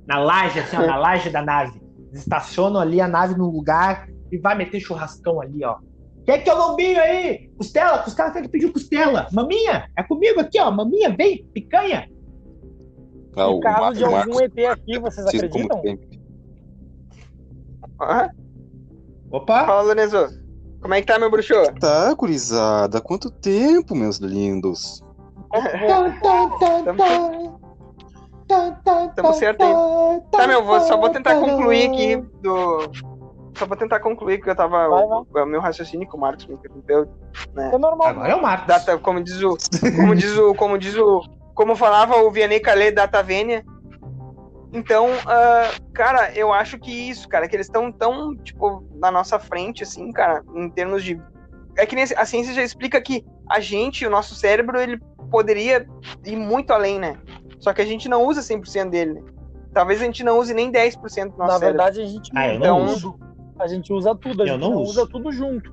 Na 0.06 0.18
laje, 0.18 0.60
assim, 0.60 0.76
ó, 0.76 0.86
na 0.86 0.96
laje 0.96 1.30
da 1.30 1.42
nave. 1.42 1.80
Eles 2.08 2.20
estacionam 2.20 2.80
ali 2.80 3.00
a 3.00 3.08
nave 3.08 3.34
no 3.36 3.50
lugar 3.50 4.06
e 4.30 4.38
vai 4.38 4.54
meter 4.56 4.78
churrascão 4.80 5.40
ali, 5.40 5.64
ó. 5.64 5.76
Quem 6.24 6.40
que 6.42 6.48
é 6.50 6.54
o 6.54 6.58
lombinho 6.58 7.00
aí? 7.00 7.48
Costela, 7.56 7.98
costela, 7.98 8.30
quem 8.32 8.42
que 8.42 8.48
pediu 8.48 8.72
costela? 8.72 9.26
Maminha, 9.32 9.88
é 9.96 10.02
comigo 10.04 10.40
aqui, 10.40 10.58
ó. 10.60 10.70
Maminha, 10.70 11.14
vem, 11.16 11.44
picanha. 11.52 12.08
Ah, 13.36 13.48
o 13.48 13.60
caso 13.60 13.80
Mar- 13.80 13.92
de 13.94 14.04
algum 14.04 14.16
Marcos 14.16 14.40
ET 14.40 14.66
aqui, 14.66 14.98
vocês 14.98 15.26
acreditam? 15.26 15.80
tempo. 15.82 16.02
Opa! 19.30 19.66
Fala, 19.66 19.82
Lorenzo. 19.82 20.28
Como 20.80 20.94
é 20.94 21.00
que 21.00 21.06
tá, 21.06 21.18
meu 21.18 21.30
bruxo? 21.30 21.54
Tá, 21.80 22.12
gurizada. 22.14 23.00
Quanto 23.00 23.30
tempo, 23.30 23.94
meus 23.94 24.18
lindos? 24.18 25.02
Tamo 29.16 29.32
certo 29.34 29.62
aí. 29.62 30.20
Tá, 30.30 30.46
meu, 30.46 30.64
vou, 30.64 30.80
só 30.80 30.96
vou 30.96 31.10
tentar 31.10 31.40
concluir 31.40 31.88
aqui 31.90 32.16
do. 32.40 32.90
Só 33.56 33.66
vou 33.66 33.76
tentar 33.76 34.00
concluir 34.00 34.40
que 34.40 34.50
eu 34.50 34.54
tava. 34.54 34.88
Vai, 34.88 35.02
O, 35.02 35.26
o 35.34 35.46
meu 35.46 35.60
raciocínio 35.60 36.08
que 36.08 36.14
o 36.14 36.20
Marcos 36.20 36.46
me 36.46 36.54
interrompeu. 36.54 37.08
É 37.56 37.78
normal. 37.78 38.08
Agora 38.08 38.28
é 38.28 38.34
o 38.34 38.42
Marcos. 38.42 38.66
Data, 38.66 38.98
como 38.98 39.22
diz 39.22 39.42
o. 39.42 39.56
Como 39.96 40.14
diz 40.14 40.36
o. 40.36 40.54
Como 40.54 40.78
diz 40.78 40.96
o. 40.96 41.22
Como 41.54 41.74
falava 41.74 42.16
o 42.16 42.30
Vianney 42.30 42.60
Calais 42.60 42.94
Data 42.94 43.22
Vênia. 43.22 43.64
Então, 44.72 45.08
ah, 45.26 45.70
cara, 45.94 46.32
eu 46.34 46.52
acho 46.52 46.78
que 46.78 46.90
isso, 46.90 47.28
cara, 47.28 47.48
que 47.48 47.54
eles 47.56 47.66
estão 47.66 47.90
tão, 47.92 48.34
tipo, 48.36 48.84
na 48.96 49.10
nossa 49.10 49.38
frente, 49.38 49.82
assim, 49.82 50.12
cara, 50.12 50.42
em 50.54 50.68
termos 50.70 51.02
de. 51.04 51.20
É 51.76 51.86
que 51.86 51.94
nem 51.94 52.04
a 52.16 52.24
ciência 52.26 52.52
já 52.54 52.62
explica 52.62 53.00
que 53.00 53.24
a 53.48 53.60
gente, 53.60 54.06
o 54.06 54.10
nosso 54.10 54.34
cérebro, 54.34 54.80
ele 54.80 54.98
poderia 55.30 55.86
ir 56.24 56.36
muito 56.36 56.72
além, 56.72 56.98
né? 56.98 57.16
Só 57.60 57.72
que 57.72 57.80
a 57.82 57.86
gente 57.86 58.08
não 58.08 58.24
usa 58.24 58.40
100% 58.40 58.90
dele, 58.90 59.14
né? 59.14 59.22
Talvez 59.72 60.00
a 60.00 60.04
gente 60.04 60.24
não 60.24 60.38
use 60.38 60.52
nem 60.54 60.70
10% 60.72 60.96
do 61.32 61.38
nosso 61.38 61.38
Na 61.38 61.58
cérebro. 61.58 61.60
verdade, 61.60 62.00
a 62.00 62.06
gente 62.06 62.30
Ah, 62.34 62.48
eu 62.54 62.58
não 62.60 62.84
usa 62.84 62.92
uso. 62.94 63.18
A 63.58 63.66
gente 63.66 63.92
usa 63.92 64.14
tudo, 64.14 64.42
a 64.42 64.44
Eu 64.46 64.52
gente 64.52 64.60
não 64.60 64.70
não, 64.70 64.80
uso. 64.82 64.90
usa 65.02 65.06
tudo 65.10 65.30
junto. 65.32 65.72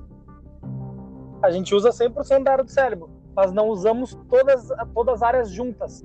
A 1.42 1.50
gente 1.50 1.74
usa 1.74 1.90
100% 1.90 2.42
da 2.42 2.52
área 2.52 2.64
do 2.64 2.70
cérebro, 2.70 3.10
mas 3.34 3.52
não 3.52 3.68
usamos 3.68 4.16
todas, 4.30 4.68
todas 4.94 5.14
as 5.16 5.22
áreas 5.22 5.50
juntas. 5.50 6.02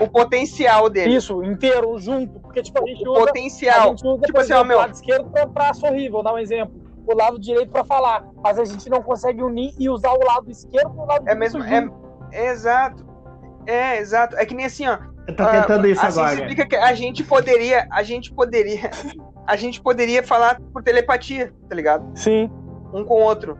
O 0.00 0.08
potencial 0.08 0.88
dele. 0.88 1.16
Isso, 1.16 1.42
inteiro, 1.42 1.98
junto. 1.98 2.38
Porque, 2.40 2.62
tipo, 2.62 2.82
a 2.82 2.86
gente 2.86 3.06
O 3.06 3.12
usa, 3.12 3.22
a 3.22 3.26
potencial. 3.26 3.88
gente 3.90 4.06
usa 4.06 4.22
Tipo 4.26 4.38
assim, 4.38 4.52
exemplo, 4.52 4.66
meu- 4.68 4.76
o 4.76 4.80
lado 4.80 4.92
esquerdo 4.94 5.30
pra, 5.30 5.46
pra 5.46 5.74
sorrir, 5.74 6.08
vou 6.08 6.22
dar 6.22 6.34
um 6.34 6.38
exemplo. 6.38 6.74
O 7.06 7.16
lado 7.16 7.38
direito 7.38 7.70
pra 7.72 7.84
falar. 7.84 8.24
Mas 8.42 8.58
a 8.58 8.64
gente 8.64 8.88
não 8.90 9.02
consegue 9.02 9.42
unir 9.42 9.72
e 9.78 9.88
usar 9.90 10.12
o 10.12 10.24
lado 10.24 10.50
esquerdo 10.50 10.92
e 10.94 10.98
o 11.00 11.04
lado 11.04 11.26
É 11.28 11.34
direito 11.34 11.58
mesmo. 11.58 11.94
É, 12.32 12.46
exato. 12.50 13.06
É, 13.66 13.98
exato. 13.98 14.36
É 14.36 14.46
que 14.46 14.54
nem 14.54 14.66
assim, 14.66 14.86
ó. 14.86 14.98
Eu 15.26 15.36
tô 15.36 15.44
tentando 15.44 15.84
ah, 15.84 15.88
isso 15.88 16.06
assim 16.06 16.20
agora. 16.20 16.36
significa 16.36 16.66
que 16.66 16.76
a 16.76 16.94
gente 16.94 17.22
poderia, 17.24 17.86
a 17.92 18.02
gente 18.02 18.32
poderia, 18.32 18.90
a 19.46 19.56
gente 19.56 19.80
poderia 19.80 20.22
falar 20.22 20.58
por 20.72 20.82
telepatia, 20.82 21.52
tá 21.68 21.74
ligado? 21.74 22.10
Sim. 22.14 22.50
Um 22.94 23.04
com 23.04 23.14
o 23.14 23.22
outro. 23.22 23.58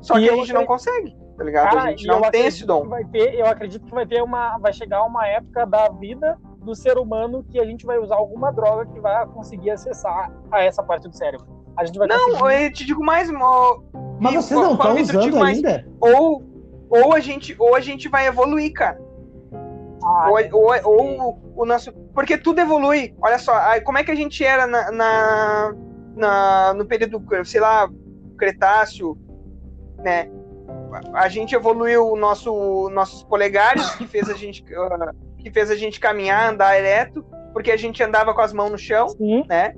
Só 0.00 0.18
E 0.18 0.22
que 0.24 0.30
a 0.30 0.34
gente 0.36 0.52
não 0.52 0.64
consegue, 0.66 1.14
tá 1.40 1.44
ligado? 1.44 1.70
Cara, 1.70 1.82
a 1.84 1.90
gente 1.90 2.06
não 2.06 2.20
tem 2.30 2.44
esse 2.46 2.66
dom. 2.66 2.86
Vai 2.86 3.02
ter, 3.06 3.34
eu 3.34 3.46
acredito 3.46 3.86
que 3.86 3.94
vai 3.94 4.04
ter 4.06 4.22
uma. 4.22 4.58
Vai 4.58 4.74
chegar 4.74 5.02
uma 5.04 5.26
época 5.26 5.64
da 5.64 5.88
vida 5.88 6.36
do 6.58 6.74
ser 6.74 6.98
humano 6.98 7.42
que 7.48 7.58
a 7.58 7.64
gente 7.64 7.86
vai 7.86 7.98
usar 7.98 8.16
alguma 8.16 8.52
droga 8.52 8.84
que 8.84 9.00
vai 9.00 9.26
conseguir 9.28 9.70
acessar 9.70 10.30
a 10.52 10.62
essa 10.62 10.82
parte 10.82 11.08
do 11.08 11.16
cérebro. 11.16 11.46
A 11.78 11.86
gente 11.86 11.98
vai 11.98 12.06
Não, 12.08 12.32
conseguir. 12.32 12.64
eu 12.64 12.72
te 12.74 12.84
digo 12.84 13.02
mais, 13.02 13.30
mo- 13.30 13.82
Mas 14.20 14.34
vocês 14.34 14.60
não 14.60 14.74
estão 14.74 14.94
usando 15.00 15.38
mais, 15.38 15.56
ainda? 15.56 15.88
Ou, 15.98 16.42
ou 16.90 17.14
a 17.14 17.20
gente, 17.20 17.56
ou 17.58 17.74
a 17.74 17.80
gente 17.80 18.06
vai 18.06 18.26
evoluir, 18.26 18.74
cara. 18.74 19.00
Ah, 20.04 20.28
ou, 20.30 20.60
ou, 20.60 20.74
ou 20.84 21.38
o 21.56 21.64
nosso. 21.64 21.90
Porque 22.14 22.36
tudo 22.36 22.60
evolui. 22.60 23.14
Olha 23.22 23.38
só, 23.38 23.54
como 23.82 23.96
é 23.96 24.04
que 24.04 24.10
a 24.10 24.14
gente 24.14 24.44
era 24.44 24.66
na, 24.66 24.90
na, 24.90 25.74
na- 26.14 26.74
no 26.74 26.84
período, 26.84 27.22
sei 27.46 27.62
lá, 27.62 27.88
Cretáceo, 28.36 29.16
né? 29.98 30.30
A 31.14 31.28
gente 31.28 31.54
evoluiu 31.54 32.08
o 32.08 32.16
nosso, 32.16 32.88
nossos 32.90 33.22
polegares, 33.22 33.90
que 33.96 34.06
fez 34.06 34.28
a 34.28 34.34
gente 34.34 34.64
ah, 34.74 35.12
que 35.38 35.50
fez 35.50 35.70
a 35.70 35.76
gente 35.76 35.98
caminhar, 35.98 36.50
andar 36.50 36.78
ereto, 36.78 37.24
porque 37.52 37.70
a 37.70 37.76
gente 37.76 38.02
andava 38.02 38.34
com 38.34 38.40
as 38.40 38.52
mãos 38.52 38.70
no 38.70 38.78
chão, 38.78 39.08
Sim. 39.08 39.44
né? 39.48 39.74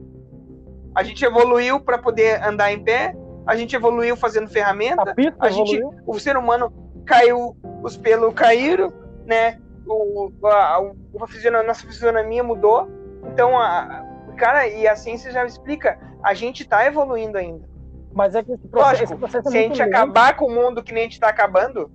A 0.94 1.02
gente 1.02 1.24
evoluiu 1.24 1.80
para 1.80 1.98
poder 1.98 2.42
andar 2.42 2.72
em 2.72 2.82
pé, 2.82 3.14
a 3.46 3.56
gente 3.56 3.74
evoluiu 3.74 4.16
fazendo 4.16 4.48
ferramenta, 4.48 5.14
a 5.38 5.50
gente, 5.50 5.76
evoluiu. 5.76 6.02
o 6.06 6.18
ser 6.18 6.36
humano 6.36 6.72
caiu, 7.06 7.56
os 7.82 7.96
pelos 7.96 8.34
caíram, 8.34 8.92
né? 9.24 9.58
O, 9.86 10.30
a, 10.44 10.76
a 10.76 11.62
nossa 11.62 11.86
fisionomia 11.86 12.42
mudou. 12.42 12.88
Então, 13.32 13.58
a, 13.58 14.04
cara, 14.36 14.66
e 14.68 14.86
a 14.86 14.94
ciência 14.94 15.30
já 15.30 15.44
explica, 15.44 15.98
a 16.22 16.34
gente 16.34 16.66
tá 16.66 16.86
evoluindo 16.86 17.38
ainda. 17.38 17.71
Mas 18.14 18.34
é 18.34 18.42
que 18.42 18.52
esse 18.52 18.68
processo, 18.68 19.00
Lógico, 19.02 19.18
processo 19.18 19.48
é 19.48 19.50
Se 19.50 19.58
a 19.58 19.60
gente 19.62 19.78
lento. 19.78 19.88
acabar 19.94 20.36
com 20.36 20.46
o 20.46 20.50
mundo 20.50 20.82
que 20.82 20.92
nem 20.92 21.02
a 21.02 21.06
gente 21.06 21.18
tá 21.20 21.28
acabando, 21.28 21.90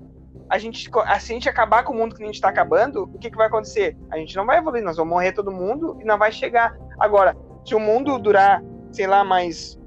a 0.50 0.58
gente, 0.58 0.90
se 0.90 0.92
a 1.00 1.18
gente 1.20 1.50
acabar 1.50 1.84
com 1.84 1.94
o 1.94 1.96
mundo 1.96 2.16
que 2.16 2.22
nem 2.22 2.30
a 2.30 2.32
gente 2.32 2.42
tá 2.42 2.50
acabando, 2.50 3.04
o 3.04 3.20
que, 3.20 3.30
que 3.30 3.38
vai 3.38 3.48
acontecer? 3.48 3.98
A 4.12 4.18
gente 4.18 4.36
não 4.36 4.46
vai 4.46 4.58
evoluir, 4.58 4.84
nós 4.84 4.98
vamos 4.98 5.12
morrer 5.14 5.32
todo 5.34 5.52
mundo 5.52 5.98
e 6.02 6.06
não 6.06 6.18
vai 6.18 6.32
chegar. 6.32 6.76
Agora, 7.00 7.36
se 7.66 7.76
o 7.76 7.80
mundo 7.80 8.18
durar, 8.18 8.64
sei 8.92 9.06
lá, 9.08 9.24
mais 9.24 9.78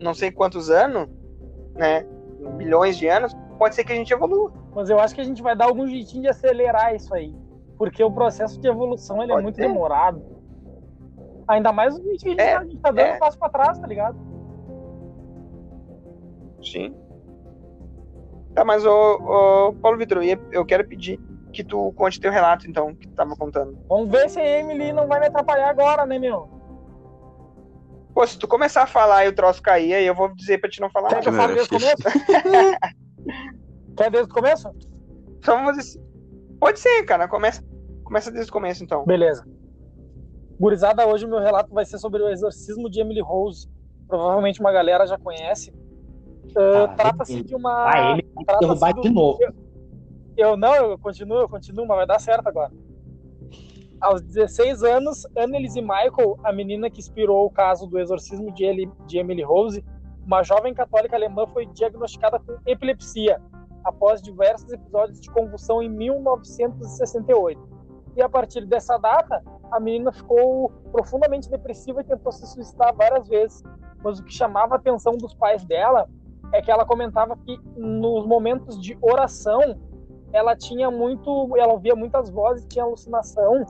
não 0.00 0.14
sei 0.14 0.30
quantos 0.30 0.70
anos, 0.70 1.08
né? 1.74 2.04
Bilhões 2.56 2.96
de 2.96 3.06
anos, 3.08 3.34
pode 3.58 3.74
ser 3.74 3.84
que 3.84 3.92
a 3.92 3.96
gente 3.96 4.12
evolua. 4.12 4.52
Mas 4.74 4.90
eu 4.90 4.98
acho 4.98 5.14
que 5.14 5.20
a 5.20 5.24
gente 5.24 5.42
vai 5.42 5.56
dar 5.56 5.66
algum 5.66 5.86
jeitinho 5.86 6.22
de 6.22 6.28
acelerar 6.28 6.94
isso 6.94 7.14
aí. 7.14 7.34
Porque 7.78 8.02
o 8.02 8.10
processo 8.10 8.60
de 8.60 8.68
evolução 8.68 9.22
ele 9.22 9.32
é 9.32 9.40
muito 9.40 9.56
ser. 9.56 9.62
demorado. 9.62 10.22
Ainda 11.48 11.72
mais 11.72 11.96
o 11.96 12.02
que 12.02 12.08
a 12.08 12.12
gente, 12.12 12.40
É, 12.40 12.56
a 12.56 12.64
gente 12.64 12.78
tá 12.78 12.90
dando 12.90 13.06
é. 13.06 13.14
um 13.14 13.18
passo 13.18 13.38
pra 13.38 13.48
trás, 13.48 13.78
tá 13.78 13.86
ligado? 13.86 14.16
Sim. 16.62 16.94
Tá, 18.54 18.64
mas 18.64 18.84
ô, 18.84 18.90
ô, 18.90 19.72
Paulo 19.74 19.98
Vitor, 19.98 20.22
eu 20.52 20.64
quero 20.64 20.86
pedir 20.86 21.18
que 21.52 21.64
tu 21.64 21.92
conte 21.92 22.20
teu 22.20 22.30
relato, 22.30 22.68
então, 22.68 22.94
que 22.94 23.08
tu 23.08 23.14
tava 23.14 23.34
contando. 23.36 23.78
Vamos 23.88 24.10
ver 24.10 24.28
se 24.28 24.40
a 24.40 24.60
Emily 24.60 24.92
não 24.92 25.06
vai 25.06 25.20
me 25.20 25.26
atrapalhar 25.26 25.70
agora, 25.70 26.06
né, 26.06 26.18
meu? 26.18 26.48
Pô, 28.14 28.26
se 28.26 28.38
tu 28.38 28.46
começar 28.46 28.82
a 28.82 28.86
falar 28.86 29.24
e 29.24 29.28
o 29.28 29.34
troço 29.34 29.62
cair, 29.62 29.94
aí 29.94 30.06
eu 30.06 30.14
vou 30.14 30.34
dizer 30.34 30.58
pra 30.58 30.68
te 30.68 30.80
não 30.80 30.90
falar 30.90 31.08
Quer 31.08 31.14
mais. 31.14 31.24
que 31.24 31.30
eu 31.30 31.34
fale 31.34 31.54
desde 31.54 31.74
o 31.74 31.78
começo? 31.78 32.02
Quer 33.96 34.10
desde 34.10 34.30
o 34.30 34.34
começo? 34.34 34.70
Só 35.42 35.56
vamos 35.56 35.78
assim. 35.78 36.00
Pode 36.60 36.78
ser, 36.78 37.02
cara. 37.04 37.26
Começa, 37.26 37.62
começa 38.04 38.30
desde 38.30 38.50
o 38.50 38.52
começo, 38.52 38.84
então. 38.84 39.04
Beleza. 39.04 39.44
Gurizada, 40.60 41.06
hoje 41.06 41.24
o 41.24 41.28
meu 41.28 41.40
relato 41.40 41.72
vai 41.74 41.84
ser 41.84 41.98
sobre 41.98 42.22
o 42.22 42.28
exorcismo 42.28 42.88
de 42.90 43.00
Emily 43.00 43.20
Rose. 43.20 43.66
Provavelmente 44.06 44.60
uma 44.60 44.72
galera 44.72 45.06
já 45.06 45.18
conhece. 45.18 45.72
Ah, 46.56 46.88
Trata-se 46.96 47.42
de 47.42 47.54
uma. 47.54 47.90
Ah, 47.90 48.12
ele 48.12 48.22
trata-se 48.44 48.60
derrubar 48.60 48.92
do- 48.94 49.00
de 49.02 49.10
novo. 49.10 49.38
Eu 50.36 50.56
não, 50.56 50.74
eu 50.74 50.98
continuo, 50.98 51.38
eu 51.40 51.48
continuo, 51.48 51.86
mas 51.86 51.96
vai 51.98 52.06
dar 52.06 52.20
certo 52.20 52.46
agora. 52.46 52.72
Aos 54.00 54.20
16 54.22 54.82
anos, 54.82 55.26
Annelise 55.36 55.80
Michael, 55.80 56.36
a 56.42 56.52
menina 56.52 56.90
que 56.90 56.98
inspirou 57.00 57.46
o 57.46 57.50
caso 57.50 57.86
do 57.86 57.98
exorcismo 58.00 58.50
de, 58.52 58.64
Eli- 58.64 58.90
de 59.06 59.18
Emily 59.18 59.42
Rose, 59.42 59.84
uma 60.26 60.42
jovem 60.42 60.74
católica 60.74 61.14
alemã 61.14 61.46
foi 61.46 61.66
diagnosticada 61.66 62.38
com 62.40 62.56
epilepsia 62.66 63.40
após 63.84 64.20
diversos 64.22 64.72
episódios 64.72 65.20
de 65.20 65.30
convulsão 65.30 65.82
em 65.82 65.88
1968. 65.88 67.60
E 68.16 68.22
a 68.22 68.28
partir 68.28 68.66
dessa 68.66 68.98
data, 68.98 69.42
a 69.70 69.78
menina 69.80 70.12
ficou 70.12 70.70
profundamente 70.90 71.48
depressiva 71.48 72.00
e 72.00 72.04
tentou 72.04 72.32
se 72.32 72.46
suicidar 72.46 72.94
várias 72.94 73.28
vezes. 73.28 73.62
Mas 74.02 74.18
o 74.18 74.24
que 74.24 74.32
chamava 74.32 74.74
a 74.74 74.78
atenção 74.78 75.16
dos 75.16 75.34
pais 75.34 75.64
dela 75.64 76.08
é 76.52 76.60
que 76.60 76.70
ela 76.70 76.84
comentava 76.84 77.36
que 77.36 77.58
nos 77.76 78.26
momentos 78.26 78.80
de 78.80 78.96
oração 79.00 79.78
ela 80.32 80.56
tinha 80.56 80.90
muito, 80.90 81.56
ela 81.56 81.72
ouvia 81.72 81.94
muitas 81.94 82.30
vozes, 82.30 82.66
tinha 82.66 82.84
alucinação. 82.84 83.66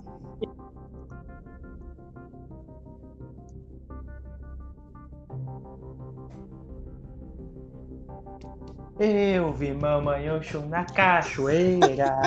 Eu 8.99 9.53
vi 9.53 9.73
mamãe 9.73 10.31
Oxum 10.31 10.69
na 10.69 10.85
cachoeira. 10.85 12.19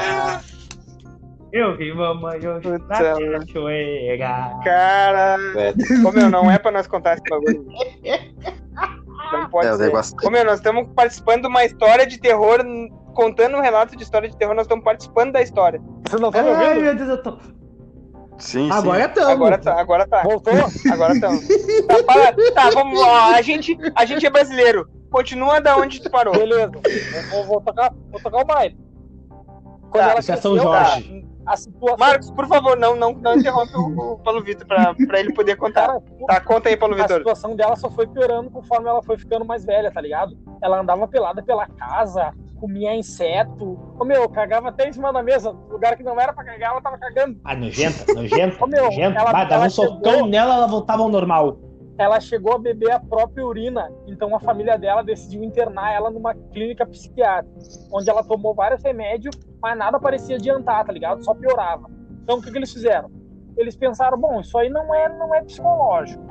Eu 1.53 1.77
vi 1.77 1.93
mamãe 1.93 2.45
Oxum 2.45 2.71
na 2.71 2.79
mano. 2.79 3.39
cachoeira. 3.39 4.59
Cara. 4.63 5.37
É, 5.55 6.05
Ô 6.05 6.11
meu, 6.11 6.29
não 6.29 6.51
é 6.51 6.57
pra 6.59 6.71
nós 6.71 6.87
contar 6.87 7.13
esse 7.13 7.23
bagulho. 7.29 7.65
Não 9.43 9.49
pode 9.49 9.67
é, 9.67 9.73
ser. 9.75 9.83
negócio. 9.85 10.15
Ô 10.23 10.29
meu, 10.29 10.45
nós 10.45 10.55
estamos 10.55 10.87
participando 10.95 11.41
de 11.43 11.47
uma 11.47 11.63
história 11.65 12.05
de 12.05 12.19
terror, 12.19 12.59
contando 13.13 13.57
um 13.57 13.61
relato 13.61 13.95
de 13.95 14.03
história 14.03 14.29
de 14.29 14.37
terror, 14.37 14.53
nós 14.55 14.65
estamos 14.65 14.83
participando 14.83 15.31
da 15.33 15.41
história. 15.41 15.81
Vocês 16.07 16.21
não 16.21 16.29
estão 16.29 16.43
me 16.43 16.49
Ai, 16.51 16.67
ouvindo? 16.67 16.81
meu 16.83 16.95
Deus, 16.95 17.09
eu 17.09 17.23
tô. 17.23 17.37
Sim, 18.37 18.65
sim. 18.65 18.71
Agora 18.71 19.05
estamos. 19.05 19.29
Agora 19.31 19.57
tá, 19.57 19.79
agora 19.79 20.07
tá. 20.07 20.23
Voltou? 20.23 20.53
Agora 20.91 21.13
estamos. 21.13 21.47
Tá, 21.87 22.03
para- 22.03 22.51
tá, 22.53 22.69
vamos 22.73 22.99
lá. 22.99 23.35
A 23.35 23.41
gente, 23.41 23.77
a 23.95 24.05
gente 24.05 24.25
é 24.25 24.29
brasileiro. 24.29 24.89
Continua 25.09 25.61
da 25.61 25.77
onde 25.77 26.01
tu 26.01 26.09
parou. 26.11 26.33
Beleza. 26.33 26.71
Vou, 26.71 27.31
vou- 27.31 27.45
vou 27.45 27.61
tocar, 27.61 27.93
vou 28.11 28.19
tocar 28.21 28.41
o 28.41 28.45
baile. 28.45 28.77
Quando 29.89 30.03
Tá, 30.03 30.09
ela 30.11 30.19
é 30.19 30.21
São 30.21 30.57
Jorge. 30.57 31.25
A 31.45 31.55
situação, 31.55 31.97
Marcos, 31.97 32.31
por 32.31 32.47
favor, 32.47 32.77
não, 32.77 32.95
não, 32.95 33.13
não 33.13 33.35
interrompa 33.35 33.77
o, 33.77 34.13
o 34.13 34.17
Paulo 34.19 34.43
Vitor 34.43 34.65
pra, 34.65 34.95
pra 35.07 35.19
ele 35.19 35.33
poder 35.33 35.55
contar. 35.55 35.87
cara, 35.87 36.01
Tá, 36.27 36.41
conta 36.41 36.69
aí, 36.69 36.77
Paulo 36.77 36.95
a 36.95 36.97
Vitor. 36.97 37.17
situação 37.17 37.55
dela 37.55 37.75
só 37.75 37.89
foi 37.89 38.07
piorando 38.07 38.49
conforme 38.49 38.89
ela 38.89 39.03
foi 39.03 39.17
ficando 39.17 39.45
mais 39.45 39.63
velha, 39.63 39.91
tá 39.91 40.01
ligado? 40.01 40.35
Ela 40.61 40.79
andava 40.81 41.07
pelada 41.07 41.43
pela 41.43 41.67
casa, 41.67 42.33
comia 42.59 42.95
inseto. 42.95 43.77
Ô 43.99 44.03
meu, 44.05 44.27
cagava 44.29 44.69
até 44.69 44.89
em 44.89 44.93
cima 44.93 45.13
da 45.13 45.21
mesa. 45.21 45.51
Lugar 45.69 45.95
que 45.95 46.03
não 46.03 46.19
era 46.19 46.33
pra 46.33 46.43
cagar, 46.43 46.71
ela 46.71 46.81
tava 46.81 46.97
cagando. 46.97 47.39
Ah, 47.43 47.55
nojenta, 47.55 48.11
nojenta, 48.13 48.57
Ô, 48.63 48.67
meu, 48.67 48.85
nojenta. 48.85 49.19
ela- 49.19 49.31
Bah, 49.31 49.43
dava 49.43 49.55
ela 49.55 49.65
um 49.67 49.69
socão 49.69 50.25
nela, 50.27 50.55
ela 50.55 50.67
voltava 50.67 51.03
ao 51.03 51.09
normal. 51.09 51.57
Ela 51.97 52.19
chegou 52.19 52.53
a 52.53 52.59
beber 52.59 52.91
a 52.91 52.99
própria 52.99 53.45
urina, 53.45 53.89
então 54.05 54.35
a 54.35 54.39
família 54.39 54.77
dela 54.77 55.01
decidiu 55.01 55.43
internar 55.43 55.93
ela 55.93 56.09
numa 56.09 56.33
clínica 56.33 56.85
psiquiátrica, 56.85 57.57
onde 57.91 58.09
ela 58.09 58.23
tomou 58.23 58.53
vários 58.53 58.83
remédios, 58.83 59.35
mas 59.61 59.77
nada 59.77 59.99
parecia 59.99 60.35
adiantar, 60.35 60.85
tá 60.85 60.91
ligado? 60.91 61.23
Só 61.23 61.33
piorava. 61.33 61.89
Então 62.23 62.37
o 62.37 62.41
que, 62.41 62.51
que 62.51 62.57
eles 62.57 62.73
fizeram? 62.73 63.09
Eles 63.55 63.77
pensaram, 63.77 64.17
bom, 64.17 64.41
isso 64.41 64.57
aí 64.57 64.69
não 64.69 64.93
é, 64.93 65.07
não 65.07 65.33
é 65.33 65.41
psicológico. 65.41 66.23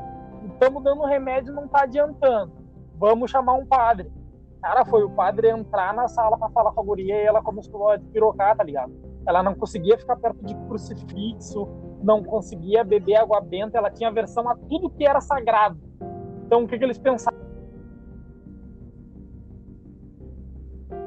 Estamos 0.53 0.83
dando 0.85 1.05
remédio, 1.05 1.55
não 1.55 1.67
tá 1.67 1.85
adiantando. 1.85 2.53
Vamos 2.99 3.31
chamar 3.31 3.55
um 3.55 3.65
padre. 3.65 4.13
Cara, 4.61 4.85
foi 4.85 5.03
o 5.03 5.11
padre 5.11 5.49
entrar 5.49 5.95
na 5.95 6.09
sala 6.09 6.39
pra 6.39 6.51
falar 6.51 6.73
com 6.73 6.81
a 6.81 6.85
guria 6.85 7.23
e 7.23 7.27
ela 7.27 7.43
começou 7.43 7.91
a 7.91 7.99
pirocar, 7.99 8.57
tá 8.57 8.65
ligado? 8.65 8.93
Ela 9.27 9.43
não 9.43 9.55
conseguia 9.55 9.97
ficar 9.99 10.17
perto 10.17 10.45
de 10.45 10.55
crucifixo, 10.67 11.67
não 12.05 12.23
conseguia 12.23 12.85
beber 12.85 13.17
água 13.17 13.41
benta, 13.41 13.79
ela 13.79 13.91
tinha 13.91 14.09
aversão 14.09 14.49
a 14.49 14.55
tudo 14.55 14.91
que 14.91 15.05
era 15.07 15.21
sagrado. 15.21 15.79
Então 16.47 16.65
o 16.65 16.69
que, 16.69 16.79
que 16.79 16.85
eles 16.85 16.99
pensaram? 16.99 17.37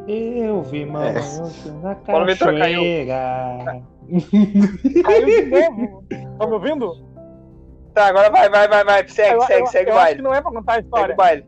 Eu 0.08 0.62
vi 0.64 0.86
mamãe 0.86 1.10
É. 1.10 1.72
Na 1.82 2.24
Vitor 2.26 2.58
caiu. 2.58 2.82
cachoeira. 2.82 3.84
Caiu 5.04 5.26
de 5.26 5.46
novo. 5.46 6.04
Estão 6.10 6.48
me 6.48 6.54
ouvindo? 6.54 7.08
Tá, 7.94 8.08
agora 8.08 8.30
vai, 8.30 8.50
vai, 8.50 8.68
vai, 8.68 8.84
vai. 8.86 9.08
Segue, 9.08 9.36
eu, 9.36 9.42
segue, 9.42 9.62
eu- 9.62 9.68
segue 9.68 9.90
eu 9.92 9.96
o 9.96 9.98
acho 9.98 10.06
baile. 10.06 10.16
que 10.18 10.24
não 10.24 10.34
é 10.34 10.42
pra 10.42 10.52
contar 10.52 10.72
a 10.72 10.76
Segue 10.76 10.86
história. 10.88 11.14
o 11.14 11.18
baile. 11.18 11.46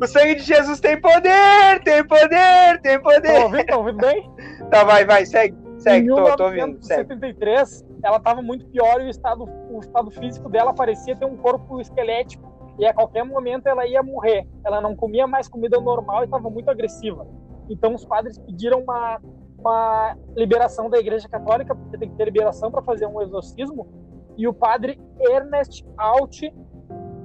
O 0.00 0.06
sangue 0.06 0.34
de 0.36 0.42
Jesus 0.42 0.80
tem 0.80 1.00
poder, 1.00 1.80
tem 1.84 2.04
poder, 2.06 2.80
tem 2.82 2.94
Estão 2.96 3.02
poder. 3.02 3.42
ouvindo? 3.42 3.60
Estão 3.60 3.78
ouvindo 3.80 3.98
bem? 3.98 4.30
Tá, 4.70 4.84
vai, 4.84 5.04
vai, 5.04 5.26
segue, 5.26 5.56
segue, 5.78 6.06
em 6.06 6.08
tô, 6.08 6.36
tô 6.36 6.44
ouvindo. 6.44 6.78
1973, 6.78 7.84
ela 8.02 8.16
estava 8.16 8.42
muito 8.42 8.66
pior 8.66 9.00
e 9.00 9.06
o 9.06 9.08
estado, 9.08 9.44
o 9.70 9.78
estado 9.80 10.10
físico 10.10 10.48
dela 10.48 10.74
parecia 10.74 11.16
ter 11.16 11.24
um 11.24 11.36
corpo 11.36 11.80
esquelético. 11.80 12.48
E 12.78 12.86
a 12.86 12.94
qualquer 12.94 13.24
momento 13.24 13.66
ela 13.66 13.86
ia 13.86 14.02
morrer. 14.02 14.46
Ela 14.64 14.80
não 14.80 14.94
comia 14.94 15.26
mais 15.26 15.48
comida 15.48 15.80
normal 15.80 16.22
e 16.22 16.24
estava 16.26 16.48
muito 16.48 16.70
agressiva. 16.70 17.26
Então 17.68 17.94
os 17.94 18.04
padres 18.04 18.38
pediram 18.38 18.80
uma, 18.80 19.20
uma 19.58 20.16
liberação 20.36 20.88
da 20.88 20.98
Igreja 20.98 21.28
Católica, 21.28 21.74
porque 21.74 21.98
tem 21.98 22.08
que 22.08 22.16
ter 22.16 22.24
liberação 22.26 22.70
para 22.70 22.82
fazer 22.82 23.06
um 23.06 23.20
exorcismo. 23.20 23.88
E 24.36 24.46
o 24.46 24.54
padre 24.54 25.00
Ernest 25.18 25.84
Alt 25.96 26.42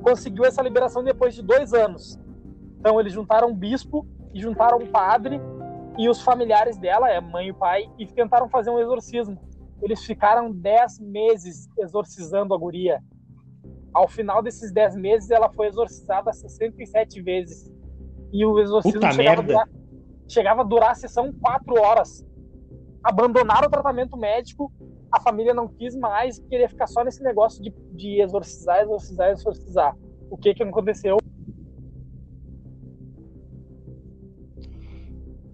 conseguiu 0.03 0.43
essa 0.43 0.61
liberação 0.61 1.03
depois 1.03 1.35
de 1.35 1.43
dois 1.43 1.73
anos. 1.73 2.19
Então 2.79 2.99
eles 2.99 3.13
juntaram 3.13 3.49
um 3.49 3.55
bispo 3.55 4.05
e 4.33 4.41
juntaram 4.41 4.79
um 4.79 4.87
padre 4.87 5.39
e 5.97 6.09
os 6.09 6.21
familiares 6.21 6.77
dela, 6.77 7.09
é 7.09 7.19
mãe 7.21 7.49
e 7.49 7.53
pai, 7.53 7.89
e 7.97 8.05
tentaram 8.05 8.49
fazer 8.49 8.69
um 8.69 8.79
exorcismo. 8.79 9.37
Eles 9.81 10.03
ficaram 10.05 10.51
dez 10.51 10.99
meses 10.99 11.67
exorcizando 11.77 12.53
a 12.53 12.57
guria. 12.57 12.99
Ao 13.93 14.07
final 14.07 14.41
desses 14.41 14.71
dez 14.71 14.95
meses, 14.95 15.29
ela 15.29 15.51
foi 15.51 15.67
exorcizada 15.67 16.33
67 16.33 17.21
vezes. 17.21 17.71
E 18.31 18.45
o 18.45 18.59
exorcismo 18.59 19.01
Puta 19.01 19.11
chegava 19.11 19.39
a, 19.39 19.43
merda. 19.43 19.53
durar, 19.53 19.69
chegava 20.27 20.61
a 20.61 20.63
durar 20.63 20.91
a 20.91 20.95
sessão 20.95 21.31
quatro 21.33 21.79
horas. 21.79 22.25
Abandonaram 23.03 23.67
o 23.67 23.71
tratamento 23.71 24.17
médico, 24.17 24.71
a 25.11 25.19
família 25.19 25.53
não 25.53 25.67
quis 25.67 25.95
mais, 25.95 26.39
queria 26.49 26.67
ficar 26.67 26.87
só 26.87 27.03
nesse 27.03 27.21
negócio 27.21 27.61
de, 27.61 27.71
de 27.91 28.19
exorcizar, 28.19 28.81
exorcizar, 28.81 29.29
exorcizar. 29.29 29.95
O 30.31 30.37
que 30.37 30.55
que 30.55 30.63
aconteceu? 30.63 31.17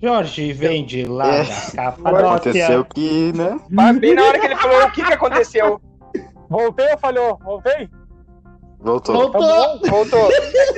Jorge 0.01 0.53
vem 0.53 0.85
de 0.85 1.05
lá 1.05 1.27
É. 1.27 1.43
da 1.43 1.71
Capadócia. 1.75 2.29
Aconteceu 2.35 2.85
que, 2.85 3.33
né? 3.33 3.59
Mas 3.69 3.99
bem 3.99 4.15
na 4.15 4.23
hora 4.23 4.39
que 4.39 4.45
ele 4.45 4.55
falou 4.55 4.83
o 4.83 4.91
que, 4.91 5.03
que 5.03 5.13
aconteceu. 5.13 5.81
Voltei 6.49 6.91
ou 6.91 6.97
falhou? 6.97 7.37
Voltei? 7.43 7.89
Voltou. 8.79 9.15
Voltou. 9.15 9.79
Voltou. 9.89 10.29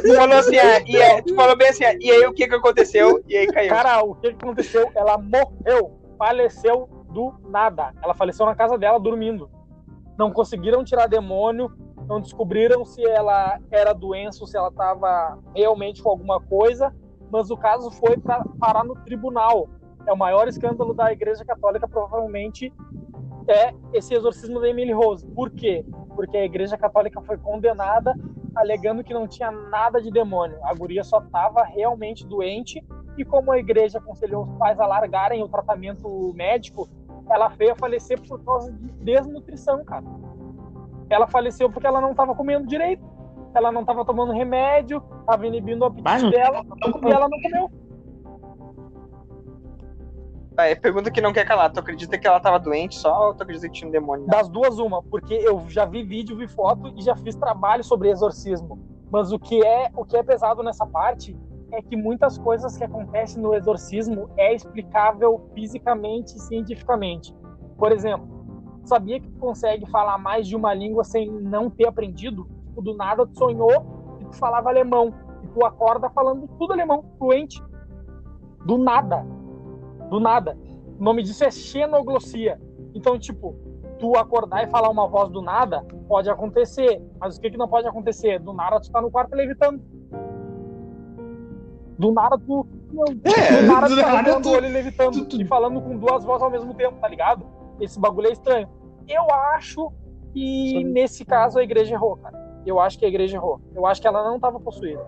Tu 0.01 0.15
falou 0.15 0.37
assim, 0.37 0.57
ah, 0.57 0.81
e 0.87 0.97
aí, 0.97 1.21
tu 1.21 1.35
falou 1.35 1.55
bem 1.55 1.69
assim, 1.69 1.85
ah, 1.85 1.95
e 1.99 2.09
aí 2.09 2.25
o 2.25 2.33
que, 2.33 2.47
que 2.47 2.55
aconteceu? 2.55 3.23
E 3.27 3.37
aí 3.37 3.47
caiu. 3.47 3.69
Cara, 3.69 4.03
o 4.03 4.15
que 4.15 4.33
que 4.33 4.43
aconteceu? 4.43 4.89
Ela 4.95 5.17
morreu, 5.17 5.99
faleceu 6.17 6.89
do 7.11 7.33
nada. 7.47 7.93
Ela 8.03 8.13
faleceu 8.15 8.45
na 8.45 8.55
casa 8.55 8.77
dela 8.77 8.99
dormindo. 8.99 9.49
Não 10.17 10.31
conseguiram 10.31 10.83
tirar 10.83 11.07
demônio, 11.07 11.71
não 12.07 12.19
descobriram 12.19 12.83
se 12.83 13.03
ela 13.05 13.59
era 13.69 13.93
doença 13.93 14.39
ou 14.41 14.47
se 14.47 14.57
ela 14.57 14.69
estava 14.69 15.37
realmente 15.55 16.01
com 16.01 16.09
alguma 16.09 16.41
coisa, 16.41 16.93
mas 17.31 17.49
o 17.49 17.57
caso 17.57 17.89
foi 17.91 18.17
para 18.17 18.43
parar 18.59 18.83
no 18.83 18.95
tribunal. 18.95 19.69
É 20.05 20.11
o 20.11 20.17
maior 20.17 20.47
escândalo 20.47 20.93
da 20.93 21.11
Igreja 21.11 21.45
Católica, 21.45 21.87
provavelmente 21.87 22.73
é 23.47 23.73
esse 23.93 24.13
exorcismo 24.13 24.59
da 24.59 24.69
Emily 24.69 24.91
Rose. 24.91 25.25
Por 25.27 25.49
quê? 25.49 25.85
Porque 26.15 26.37
a 26.37 26.45
Igreja 26.45 26.77
Católica 26.77 27.21
foi 27.21 27.37
condenada 27.37 28.15
alegando 28.55 29.03
que 29.03 29.13
não 29.13 29.27
tinha 29.27 29.51
nada 29.51 30.01
de 30.01 30.11
demônio. 30.11 30.57
A 30.63 30.73
guria 30.73 31.03
só 31.03 31.19
estava 31.19 31.63
realmente 31.63 32.25
doente 32.25 32.83
e 33.17 33.25
como 33.25 33.51
a 33.51 33.57
igreja 33.57 33.97
aconselhou 33.97 34.43
os 34.43 34.57
pais 34.57 34.79
a 34.79 34.85
largarem 34.85 35.43
o 35.43 35.47
tratamento 35.47 36.33
médico, 36.33 36.89
ela 37.29 37.47
veio 37.49 37.73
a 37.73 37.75
falecer 37.75 38.19
por 38.21 38.43
causa 38.43 38.71
de 38.71 38.87
desnutrição, 39.03 39.83
cara. 39.83 40.03
Ela 41.09 41.27
faleceu 41.27 41.69
porque 41.69 41.87
ela 41.87 42.01
não 42.01 42.11
estava 42.11 42.35
comendo 42.35 42.67
direito. 42.67 43.03
Ela 43.53 43.71
não 43.71 43.81
estava 43.81 44.05
tomando 44.05 44.31
remédio, 44.31 45.03
estava 45.21 45.45
inibindo 45.45 45.81
o 45.81 45.85
apetite 45.85 46.03
Mas 46.05 46.23
não- 46.23 46.29
dela 46.29 46.63
e 47.05 47.11
ela 47.11 47.27
não 47.29 47.41
comeu. 47.41 47.71
Ah, 50.57 50.67
é 50.67 50.75
pergunta 50.75 51.09
que 51.09 51.21
não 51.21 51.33
quer 51.33 51.45
calar. 51.45 51.71
Tu 51.71 51.79
acredita 51.79 52.17
que 52.17 52.27
ela 52.27 52.39
tava 52.39 52.59
doente 52.59 52.95
só 52.95 53.27
ou 53.27 53.33
tu 53.33 53.43
acredita 53.43 53.67
que 53.67 53.73
tinha 53.73 53.87
um 53.87 53.91
demônio? 53.91 54.25
Das 54.27 54.47
duas, 54.49 54.77
uma, 54.79 55.01
porque 55.01 55.33
eu 55.33 55.63
já 55.69 55.85
vi 55.85 56.03
vídeo, 56.03 56.35
vi 56.37 56.47
foto 56.47 56.93
e 56.97 57.01
já 57.01 57.15
fiz 57.15 57.35
trabalho 57.35 57.83
sobre 57.83 58.09
exorcismo. 58.09 58.79
Mas 59.09 59.31
o 59.31 59.39
que 59.39 59.65
é, 59.65 59.89
o 59.95 60.05
que 60.05 60.15
é 60.15 60.23
pesado 60.23 60.61
nessa 60.61 60.85
parte 60.85 61.37
é 61.71 61.81
que 61.81 61.95
muitas 61.95 62.37
coisas 62.37 62.77
que 62.77 62.83
acontecem 62.83 63.41
no 63.41 63.53
exorcismo 63.55 64.29
é 64.37 64.53
explicável 64.53 65.49
fisicamente 65.53 66.35
e 66.35 66.39
cientificamente. 66.39 67.33
Por 67.77 67.91
exemplo, 67.91 68.27
sabia 68.83 69.19
que 69.19 69.29
tu 69.29 69.39
consegue 69.39 69.89
falar 69.89 70.17
mais 70.17 70.47
de 70.47 70.55
uma 70.55 70.73
língua 70.73 71.03
sem 71.03 71.29
não 71.31 71.69
ter 71.69 71.87
aprendido? 71.87 72.47
Tipo, 72.71 72.81
do 72.81 72.95
nada 72.95 73.27
tu 73.27 73.37
sonhou 73.37 74.17
e 74.21 74.25
tu 74.25 74.35
falava 74.37 74.69
alemão. 74.69 75.13
E 75.43 75.47
tu 75.47 75.65
acorda 75.65 76.09
falando 76.09 76.47
tudo 76.57 76.71
alemão, 76.73 77.03
fluente. 77.17 77.61
Do 78.65 78.77
nada. 78.77 79.25
Do 80.09 80.19
nada. 80.19 80.57
O 80.99 81.03
nome 81.03 81.21
disso 81.23 81.43
é 81.43 81.51
xenoglossia. 81.51 82.59
Então, 82.93 83.17
tipo, 83.19 83.55
tu 83.99 84.15
acordar 84.17 84.63
e 84.63 84.69
falar 84.69 84.89
uma 84.89 85.07
voz 85.07 85.29
do 85.29 85.41
nada, 85.41 85.83
pode 86.07 86.29
acontecer. 86.29 87.01
Mas 87.19 87.37
o 87.37 87.41
que, 87.41 87.51
que 87.51 87.57
não 87.57 87.67
pode 87.67 87.87
acontecer? 87.87 88.39
Do 88.39 88.53
nada 88.53 88.79
tu 88.79 88.89
tá 88.91 89.01
no 89.01 89.11
quarto 89.11 89.33
levitando. 89.35 89.81
Do 91.97 92.11
nada 92.11 92.37
tu. 92.37 92.65
Meu, 92.91 93.05
É, 93.23 93.61
do 93.61 93.67
nada 93.67 93.87
do 93.89 93.95
tu 93.95 94.01
tá 94.01 94.11
nada 94.13 94.41
tu- 94.41 94.49
olho 94.49 94.65
e 94.65 94.69
levitando. 94.69 95.11
tu- 95.13 95.25
tu- 95.25 95.41
E 95.41 95.45
falando 95.45 95.81
com 95.81 95.97
duas 95.97 96.23
vozes 96.23 96.43
ao 96.43 96.49
mesmo 96.51 96.73
tempo, 96.73 96.97
tá 96.99 97.07
ligado? 97.07 97.45
Esse 97.79 97.99
bagulho 97.99 98.27
é 98.27 98.31
estranho. 98.31 98.67
Eu 99.07 99.23
acho 99.53 99.91
que 100.33 100.83
nesse 100.83 101.25
caso 101.25 101.59
a 101.59 101.63
igreja 101.63 101.93
errou, 101.95 102.15
cara. 102.17 102.39
Eu 102.65 102.79
acho 102.79 102.97
que 102.99 103.05
a 103.05 103.07
igreja 103.07 103.37
errou. 103.37 103.59
Eu 103.75 103.85
acho 103.85 104.01
que 104.01 104.07
ela 104.07 104.23
não 104.23 104.39
tava 104.39 104.59
possuída. 104.59 105.03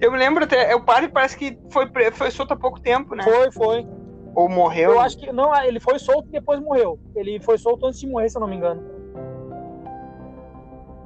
Eu 0.00 0.12
me 0.12 0.18
lembro 0.18 0.44
até, 0.44 0.70
é, 0.70 0.76
o 0.76 0.84
padre 0.84 1.08
parece 1.08 1.36
que 1.36 1.58
foi, 1.70 1.88
foi 2.12 2.30
solto 2.30 2.52
há 2.52 2.56
pouco 2.56 2.80
tempo, 2.80 3.14
né? 3.14 3.24
Foi, 3.24 3.50
foi. 3.50 3.86
Ou 4.34 4.48
morreu. 4.48 4.92
Eu 4.92 5.00
acho 5.00 5.16
que. 5.18 5.32
Não, 5.32 5.54
ele 5.64 5.80
foi 5.80 5.98
solto 5.98 6.28
e 6.28 6.32
depois 6.32 6.60
morreu. 6.60 6.98
Ele 7.14 7.40
foi 7.40 7.56
solto 7.56 7.86
antes 7.86 8.00
de 8.00 8.06
morrer, 8.06 8.28
se 8.28 8.36
eu 8.36 8.40
não 8.40 8.48
me 8.48 8.56
engano. 8.56 8.82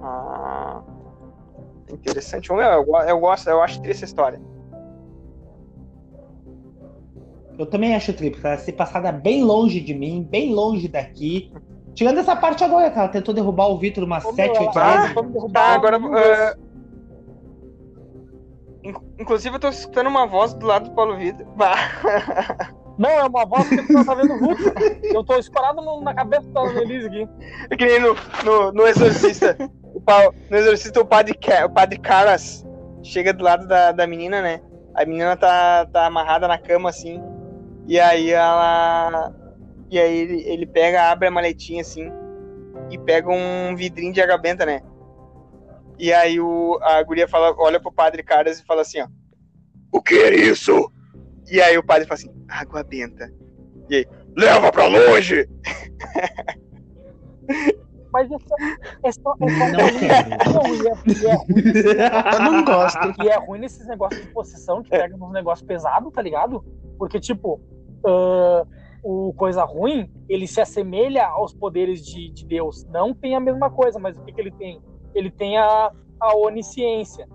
Ah, 0.03 0.83
interessante. 1.91 2.51
Eu, 2.51 2.85
go- 2.85 3.03
eu 3.03 3.21
gosto, 3.21 3.49
eu 3.49 3.61
acho 3.63 3.81
triste 3.83 3.99
essa 3.99 4.05
história. 4.07 4.41
Eu 7.59 7.67
também 7.67 7.95
acho 7.95 8.13
trip, 8.13 8.39
ela 8.43 8.57
ser 8.57 8.73
passada 8.73 9.11
bem 9.11 9.43
longe 9.45 9.81
de 9.81 9.93
mim, 9.93 10.23
bem 10.23 10.55
longe 10.55 10.87
daqui. 10.89 11.53
Tirando 11.99 12.19
essa 12.19 12.37
parte 12.37 12.63
agora, 12.63 12.89
que 12.93 12.97
ela 12.97 13.09
tentou 13.09 13.35
derrubar 13.35 13.67
o 13.67 13.77
Vitor 13.77 14.05
umas 14.05 14.23
Como 14.23 14.37
7, 14.37 14.57
ela- 14.57 14.67
8 14.69 14.79
Ah, 14.79 14.97
vezes. 14.99 15.15
vamos 15.15 15.33
derrubar 15.33 15.53
Tá, 15.61 15.75
agora. 15.75 15.97
ah, 15.99 16.55
in- 18.85 18.95
inclusive, 19.19 19.57
eu 19.57 19.59
tô 19.59 19.69
escutando 19.69 20.07
uma 20.07 20.25
voz 20.25 20.55
do 20.55 20.65
lado 20.65 20.89
do 20.91 20.95
Paulo 20.95 21.17
Vitor. 21.17 21.45
Bah. 21.59 21.75
Não, 22.97 23.11
é 23.11 23.25
uma 23.25 23.45
voz 23.45 23.69
que 23.69 23.93
não 23.93 24.05
tá 24.05 24.15
vendo 24.15 24.39
vulto. 24.39 24.63
Eu 25.03 25.25
tô 25.25 25.37
escorado 25.39 25.83
no- 25.83 26.01
na 26.01 26.15
cabeça 26.15 26.49
da 26.51 26.61
Annelise 26.61 27.07
aqui. 27.09 27.29
É 27.69 27.77
que 27.77 27.85
nem 27.85 27.99
no, 27.99 28.15
no, 28.45 28.71
no 28.73 28.87
Exorcista. 28.87 29.57
o 29.83 30.01
pau, 30.01 30.33
no 30.49 30.57
Exorcista, 30.57 31.01
o 31.01 31.05
padre, 31.05 31.37
o 31.65 31.71
padre 31.71 31.99
Caras 31.99 32.65
chega 33.03 33.33
do 33.33 33.43
lado 33.43 33.67
da, 33.67 33.91
da 33.91 34.07
menina, 34.07 34.41
né? 34.41 34.61
A 34.95 35.05
menina 35.05 35.37
tá, 35.37 35.85
tá 35.93 36.07
amarrada 36.07 36.47
na 36.47 36.59
cama, 36.59 36.91
assim. 36.91 37.21
E 37.89 37.99
aí 37.99 38.31
ela. 38.31 39.33
E 39.91 39.99
aí 39.99 40.19
ele, 40.19 40.43
ele 40.43 40.67
pega, 40.67 41.11
abre 41.11 41.29
a 41.29 41.31
maletinha, 41.31 41.81
assim. 41.81 42.11
E 42.91 42.99
pega 42.99 43.29
um 43.31 43.75
vidrinho 43.77 44.13
de 44.13 44.21
água 44.21 44.37
benta, 44.39 44.67
né? 44.67 44.83
E 45.99 46.13
aí 46.13 46.39
o, 46.41 46.79
a 46.83 47.03
guria 47.03 47.27
fala, 47.27 47.55
olha 47.59 47.81
pro 47.81 47.91
padre 47.93 48.23
Caras 48.23 48.61
e 48.61 48.65
fala 48.65 48.83
assim, 48.83 49.01
ó. 49.01 49.09
O 49.93 50.01
que 50.03 50.15
é 50.15 50.35
isso? 50.35 50.93
E 51.51 51.61
aí 51.61 51.77
o 51.77 51.83
padre 51.83 52.07
fala 52.07 52.19
assim, 52.19 52.33
água 52.49 52.85
benta. 52.85 53.33
E 53.89 53.97
aí, 53.97 54.07
leva 54.37 54.71
pra 54.71 54.87
longe! 54.87 55.49
Mas 58.13 58.31
é 58.31 58.37
só. 58.39 58.55
É 59.03 59.11
só, 59.13 59.35
é 59.41 59.49
só 59.51 59.69
Não. 59.69 59.79
Não, 60.55 60.67
e 60.75 60.89
é, 60.89 60.93
e 61.07 61.27
é 61.27 61.35
ruim, 61.35 61.63
Eu 62.35 62.41
não 62.41 62.65
gosto. 62.65 63.13
e 63.23 63.29
é 63.29 63.37
ruim 63.37 63.61
nesses 63.61 63.87
negócios 63.87 64.23
de 64.23 64.29
possessão 64.33 64.83
que 64.83 64.89
pega 64.91 65.15
uns 65.15 65.31
negócios 65.33 65.67
pesados, 65.67 66.11
tá 66.13 66.23
ligado? 66.23 66.65
Porque, 66.99 67.21
tipo, 67.21 67.61
ah, 68.07 68.65
o 69.03 69.33
coisa 69.35 69.65
ruim, 69.65 70.11
ele 70.29 70.47
se 70.47 70.61
assemelha 70.61 71.27
aos 71.27 71.53
poderes 71.55 72.05
de, 72.05 72.31
de 72.31 72.45
Deus. 72.45 72.85
Não 72.87 73.15
tem 73.15 73.35
a 73.35 73.41
mesma 73.41 73.71
coisa, 73.71 73.99
mas 73.99 74.17
o 74.17 74.23
que, 74.23 74.33
que 74.33 74.41
ele 74.41 74.51
tem? 74.51 74.81
Ele 75.15 75.31
tem 75.31 75.57
a, 75.59 75.91
a 76.21 76.37
onisciência, 76.37 77.29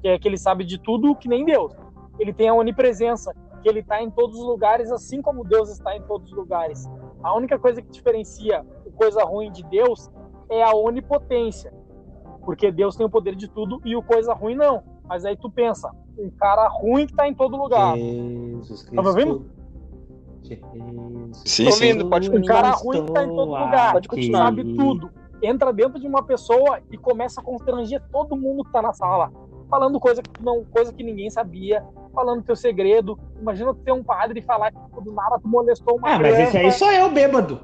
que 0.00 0.08
é 0.08 0.18
que 0.18 0.28
ele 0.28 0.38
sabe 0.38 0.64
de 0.64 0.78
tudo 0.78 1.14
que 1.14 1.28
nem 1.28 1.44
Deus. 1.44 1.74
Ele 2.18 2.32
tem 2.32 2.48
a 2.48 2.54
onipresença, 2.54 3.34
que 3.62 3.68
ele 3.68 3.80
está 3.80 4.02
em 4.02 4.10
todos 4.10 4.38
os 4.38 4.44
lugares, 4.44 4.90
assim 4.90 5.22
como 5.22 5.44
Deus 5.44 5.70
está 5.70 5.96
em 5.96 6.02
todos 6.02 6.30
os 6.30 6.36
lugares. 6.36 6.88
A 7.22 7.34
única 7.36 7.58
coisa 7.58 7.80
que 7.80 7.90
diferencia 7.90 8.64
o 8.84 8.90
coisa 8.92 9.22
ruim 9.24 9.50
de 9.50 9.62
Deus 9.64 10.10
é 10.50 10.62
a 10.62 10.74
onipotência. 10.74 11.72
Porque 12.44 12.72
Deus 12.72 12.96
tem 12.96 13.06
o 13.06 13.10
poder 13.10 13.36
de 13.36 13.48
tudo 13.48 13.80
e 13.84 13.94
o 13.94 14.02
coisa 14.02 14.34
ruim 14.34 14.56
não. 14.56 14.82
Mas 15.04 15.24
aí 15.24 15.36
tu 15.36 15.50
pensa, 15.50 15.90
um 16.18 16.30
cara 16.30 16.68
ruim 16.68 17.06
que 17.06 17.14
tá 17.14 17.28
em 17.28 17.34
todo 17.34 17.56
lugar. 17.56 17.96
Jesus 17.96 18.82
Cristo. 18.82 18.94
Tá 18.96 19.02
me 19.02 19.08
ouvindo? 19.08 19.61
Sim, 21.44 21.64
Tô 21.66 21.72
sim. 21.72 22.08
pode 22.08 22.30
Um 22.30 22.42
cara 22.44 22.70
ruim 22.70 23.04
que 23.06 23.12
tá 23.12 23.24
em 23.24 23.28
todo 23.28 23.50
lugar. 23.50 23.92
Pode 23.92 24.08
continuar. 24.08 24.44
Sabe 24.46 24.74
tudo. 24.74 25.10
Entra 25.42 25.72
dentro 25.72 25.98
de 26.00 26.06
uma 26.06 26.22
pessoa 26.22 26.80
e 26.90 26.96
começa 26.96 27.40
a 27.40 27.44
constranger 27.44 28.00
todo 28.12 28.36
mundo 28.36 28.64
que 28.64 28.72
tá 28.72 28.80
na 28.80 28.92
sala. 28.92 29.32
Falando 29.68 29.98
coisa 29.98 30.22
que, 30.22 30.42
não, 30.42 30.64
coisa 30.64 30.92
que 30.92 31.02
ninguém 31.02 31.30
sabia. 31.30 31.82
Falando 32.14 32.42
teu 32.42 32.54
segredo. 32.54 33.18
Imagina 33.40 33.72
tu 33.74 33.80
ter 33.80 33.92
um 33.92 34.04
padre 34.04 34.38
e 34.38 34.42
falar 34.42 34.70
que 34.70 34.78
do 35.02 35.12
nada 35.12 35.38
tu 35.40 35.48
molestou 35.48 35.96
uma 35.96 36.08
Ah, 36.08 36.18
mas 36.18 36.34
criança. 36.34 36.42
esse 36.42 36.58
aí 36.58 36.72
sou 36.72 36.92
eu, 36.92 37.10
bêbado. 37.10 37.60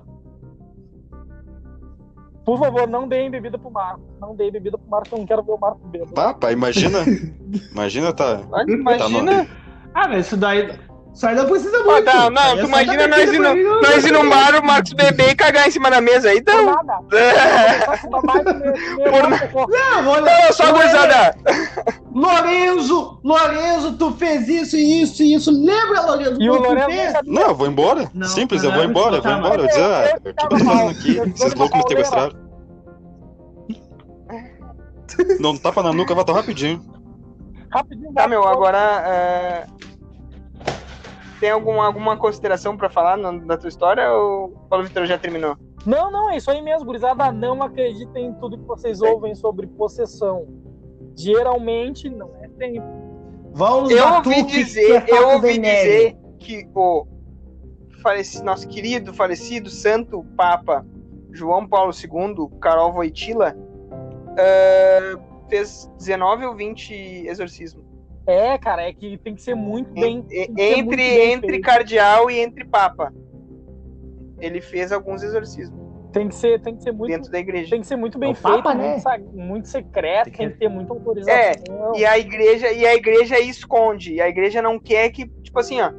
Por 2.44 2.58
favor, 2.58 2.88
não 2.88 3.06
deem 3.06 3.30
bebida 3.30 3.58
pro 3.58 3.70
Marco. 3.70 4.00
Não 4.18 4.34
deem 4.34 4.50
bebida 4.50 4.78
pro 4.78 4.88
Marco, 4.88 5.14
eu 5.14 5.18
não 5.18 5.26
quero 5.26 5.42
ver 5.42 5.52
o 5.52 5.58
Marco 5.58 5.86
bêbado. 5.86 6.14
Pá, 6.14 6.50
imagina. 6.50 7.00
Imagina, 7.72 8.10
tá. 8.12 8.40
Imagina. 8.66 9.46
Ah, 9.94 10.08
mas 10.08 10.26
isso 10.26 10.36
daí. 10.36 10.70
Aí 11.20 11.34
não 11.34 11.46
precisa 11.46 11.82
muito. 11.82 12.04
não, 12.04 12.30
não, 12.30 12.42
é 12.42 12.56
tu 12.58 12.66
imagina 12.66 13.08
nós 13.08 13.26
no, 13.26 13.32
mim, 13.54 13.62
não. 13.64 13.80
nós 13.80 14.04
ir 14.04 14.12
num 14.12 14.28
bar, 14.30 14.54
o 14.54 14.64
Marcos 14.64 14.92
beber 14.92 15.30
e 15.30 15.34
cagar 15.34 15.66
em 15.66 15.70
cima 15.72 15.90
da 15.90 16.00
mesa 16.00 16.32
então. 16.32 16.66
nada. 16.66 16.98
E 17.10 19.10
comer- 19.10 19.50
Por. 19.50 19.68
Não, 19.68 20.06
olha, 20.08 20.30
Não, 20.46 20.52
só 20.52 20.72
gurizada. 20.72 21.34
Lorenzo, 22.14 23.18
Lorenzo, 23.24 23.96
tu 23.98 24.12
fez 24.12 24.46
isso 24.48 24.76
e 24.76 25.02
isso 25.02 25.22
e 25.24 25.34
isso. 25.34 25.50
Lembra, 25.50 26.02
Lorenzo? 26.06 26.40
E 26.40 26.48
o 26.50 26.54
Lourenço 26.54 26.86
fez? 26.86 27.14
Não, 27.24 27.42
eu 27.42 27.54
vou 27.54 27.66
embora. 27.66 28.08
Não, 28.14 28.28
Simples, 28.28 28.62
não, 28.62 28.70
eu 28.70 28.74
vou 28.76 28.84
não, 28.84 28.90
embora, 28.90 29.16
eu 29.16 29.22
vou 29.22 29.32
não, 29.32 29.38
embora. 29.38 29.62
Eu 29.62 29.68
vou 29.68 29.78
eu- 29.78 29.94
ah, 29.94 30.06
eu 30.06 30.16
o 30.16 30.20
que 30.20 30.28
ficava 30.28 30.54
eu 30.54 30.58
tô 30.58 30.64
fazendo 30.64 30.90
aqui? 30.90 31.16
Eu 31.16 31.34
tô 31.34 31.58
loucos 31.58 31.78
me 31.78 31.82
sequestraram. 31.88 32.48
Não, 35.40 35.56
tapa 35.56 35.82
na 35.82 35.92
nuca 35.92 36.14
vai 36.14 36.24
tão 36.24 36.34
rapidinho. 36.34 36.80
Rapidinho. 37.70 38.12
Tá, 38.14 38.28
meu, 38.28 38.46
agora. 38.46 38.78
é, 38.78 39.66
Tem 41.40 41.50
algum, 41.50 41.80
alguma 41.80 42.16
consideração 42.16 42.76
pra 42.76 42.88
falar 42.88 43.16
da 43.16 43.56
tua 43.56 43.68
história 43.68 44.10
ou 44.12 44.46
o 44.46 44.50
Paulo 44.68 44.84
Vitor 44.84 45.06
já 45.06 45.18
terminou? 45.18 45.56
Não, 45.86 46.10
não, 46.10 46.30
é 46.30 46.36
isso 46.36 46.50
aí 46.50 46.60
mesmo, 46.60 46.84
gurizada. 46.84 47.30
Não 47.30 47.62
acreditem 47.62 48.26
em 48.26 48.34
tudo 48.34 48.58
que 48.58 48.64
vocês 48.64 49.00
ouvem 49.00 49.34
sobre 49.34 49.66
possessão. 49.66 50.46
Geralmente 51.16 52.08
não 52.10 52.30
é 52.40 52.48
tempo. 52.48 52.86
Vão 53.52 53.82
nos 53.82 53.90
Eu 53.90 54.14
ouvi 54.14 54.42
dizer, 54.42 55.04
que 55.04 55.12
é 55.12 55.18
eu 55.18 55.28
ouvi 55.30 55.58
dizer 55.58 56.16
que 56.38 56.68
o 56.74 57.06
falecido, 58.02 58.44
nosso 58.44 58.68
querido, 58.68 59.12
falecido 59.14 59.70
Santo 59.70 60.24
Papa 60.36 60.84
João 61.32 61.66
Paulo 61.66 61.92
II, 61.92 62.58
Carol 62.60 62.92
Voitila, 62.92 63.56
eh, 64.36 65.16
fez 65.48 65.90
19 65.98 66.46
ou 66.46 66.54
20 66.54 66.92
exorcismos. 67.26 67.87
É, 68.28 68.58
cara, 68.58 68.82
é 68.82 68.92
que 68.92 69.16
tem 69.18 69.34
que 69.34 69.40
ser 69.42 69.54
muito 69.54 69.90
bem. 69.92 70.18
En- 70.18 70.22
tem 70.22 70.28
que 70.28 70.36
ser 70.44 70.46
muito 70.48 70.60
entre 70.60 70.96
bem 70.96 71.32
entre 71.32 71.48
feito. 71.50 71.64
cardeal 71.64 72.30
e 72.30 72.38
entre 72.38 72.64
papa. 72.66 73.10
Ele 74.38 74.60
fez 74.60 74.92
alguns 74.92 75.22
exorcismos 75.22 75.78
Tem 76.12 76.28
que 76.28 76.34
ser, 76.34 76.60
tem 76.60 76.76
que 76.76 76.82
ser 76.82 76.92
muito. 76.92 77.10
dentro 77.10 77.30
da 77.32 77.38
igreja. 77.38 77.70
Tem 77.70 77.80
que 77.80 77.86
ser 77.86 77.96
muito 77.96 78.18
bem 78.18 78.30
É 78.30 78.32
o 78.32 78.36
Papa, 78.36 78.72
feito, 78.72 78.78
né? 78.78 79.02
muito, 79.18 79.36
muito 79.36 79.68
secreto, 79.68 80.24
Tem 80.24 80.32
que- 80.32 80.38
tem 80.38 80.50
que 80.50 80.58
ter 80.58 80.68
muita 80.68 80.92
autorização. 80.92 81.34
É, 81.94 81.98
E 81.98 82.04
a 82.04 82.18
igreja 82.18 82.70
e 82.70 82.86
a 82.86 82.94
igreja 82.94 83.40
esconde. 83.40 84.14
E 84.14 84.20
a 84.20 84.28
igreja 84.28 84.60
não 84.62 84.78
quer 84.78 85.10
que, 85.10 85.26
tipo 85.42 85.58
assim, 85.58 85.80
ó, 85.80 85.90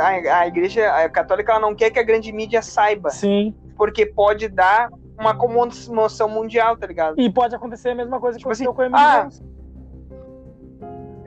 a, 0.00 0.38
a 0.40 0.46
igreja 0.48 0.90
a 0.90 1.08
católica 1.08 1.52
ela 1.52 1.60
não 1.60 1.74
quer 1.74 1.90
que 1.90 1.98
a 1.98 2.02
grande 2.02 2.32
mídia 2.32 2.62
saiba, 2.62 3.10
Sim. 3.10 3.54
porque 3.76 4.06
pode 4.06 4.48
dar 4.48 4.88
uma 5.20 5.34
comoção 5.36 6.28
mundial, 6.28 6.76
tá 6.76 6.86
ligado? 6.86 7.20
E 7.20 7.30
pode 7.30 7.54
acontecer 7.54 7.90
a 7.90 7.94
mesma 7.94 8.18
coisa 8.20 8.38
que 8.38 8.40
Tipo 8.40 8.50
aconteceu 8.50 8.70
assim, 8.70 8.90
com 8.90 8.96
o 8.96 8.98
ah, 9.00 9.28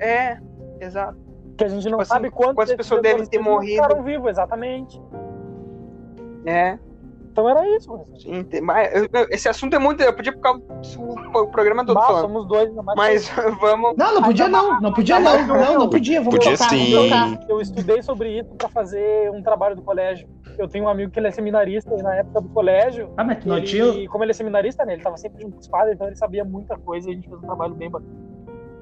É, 0.01 0.37
exato. 0.79 1.17
que 1.57 1.63
a 1.63 1.67
gente 1.67 1.83
não 1.85 1.91
tipo 1.91 2.01
assim, 2.01 2.09
sabe 2.13 2.31
quantos 2.31 2.55
quantas 2.55 2.75
pessoas 2.75 3.01
devem 3.01 3.25
ter 3.25 3.39
morrido. 3.39 3.83
ficaram 3.83 4.03
vivos, 4.03 4.29
exatamente. 4.29 5.01
É. 6.45 6.77
Então 7.31 7.47
era 7.47 7.65
isso. 7.77 7.87
gurizada. 7.87 8.19
sim, 8.19 8.43
tem- 8.43 8.61
mas, 8.61 8.89
esse 9.29 9.47
assunto 9.47 9.73
é 9.73 9.79
muito. 9.79 10.01
Eu 10.03 10.13
podia 10.13 10.33
ficar 10.33 10.51
o, 10.53 11.39
o 11.39 11.47
programa 11.47 11.85
todo 11.85 11.95
Bah, 11.95 12.07
falando. 12.07 12.21
somos 12.23 12.45
dois, 12.45 12.73
mais 12.73 12.97
Mas 12.97 13.29
vamos. 13.61 13.95
Não, 13.95 14.15
não 14.15 14.21
podia 14.23 14.49
não. 14.49 14.81
Não 14.81 14.91
podia 14.93 15.17
não. 15.19 15.47
Não, 15.47 15.79
não 15.79 15.89
podia. 15.89 16.19
Vamos 16.19 16.35
Podia 16.39 16.57
trocar, 16.57 16.69
sim. 16.69 17.37
eu 17.47 17.61
estudei 17.61 18.01
sobre 18.01 18.37
isso 18.37 18.53
para 18.55 18.67
fazer 18.67 19.31
um 19.31 19.41
trabalho 19.41 19.77
do 19.77 19.81
colégio. 19.81 20.27
Eu 20.57 20.67
tenho 20.67 20.83
um 20.83 20.89
amigo 20.89 21.09
que 21.09 21.19
ele 21.19 21.27
é 21.27 21.31
seminarista 21.31 21.95
e 21.97 22.01
na 22.03 22.15
época 22.15 22.41
do 22.41 22.49
colégio, 22.49 23.09
Ah, 23.15 23.23
mas 23.23 23.37
tu 23.39 23.47
não 23.47 23.57
ele, 23.57 23.65
tinha... 23.65 24.09
como 24.09 24.25
ele 24.25 24.31
é 24.31 24.33
seminarista, 24.33 24.83
né, 24.83 24.93
ele 24.93 25.01
tava 25.01 25.15
sempre 25.15 25.41
junto 25.41 25.53
com 25.53 25.61
os 25.61 25.67
padres, 25.69 25.95
então 25.95 26.07
ele 26.07 26.17
sabia 26.17 26.43
muita 26.43 26.77
coisa 26.77 27.07
e 27.09 27.13
a 27.13 27.15
gente 27.15 27.29
fez 27.29 27.39
um 27.41 27.45
trabalho 27.45 27.73
bem 27.73 27.89
bacana. 27.89 28.11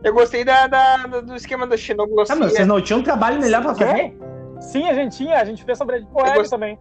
Eu 0.03 0.13
gostei 0.13 0.45
da, 0.45 0.67
da- 0.67 1.07
do 1.21 1.35
esquema 1.35 1.67
da 1.67 1.75
xenoglossia. 1.75 2.33
Ah, 2.35 2.37
mas 2.37 2.53
vocês 2.53 2.67
não 2.67 2.81
tinham 2.81 2.99
um 2.99 3.03
trabalho 3.03 3.39
melhor 3.39 3.61
pra 3.61 3.75
fazer? 3.75 4.17
Sim, 4.61 4.87
a 4.87 4.93
gente 4.93 5.17
tinha, 5.17 5.37
a 5.39 5.45
gente 5.45 5.63
fez 5.63 5.77
sobre 5.77 5.97
a 5.97 5.99
Deep 5.99 6.11
Web 6.13 6.37
gost- 6.37 6.49
também. 6.49 6.77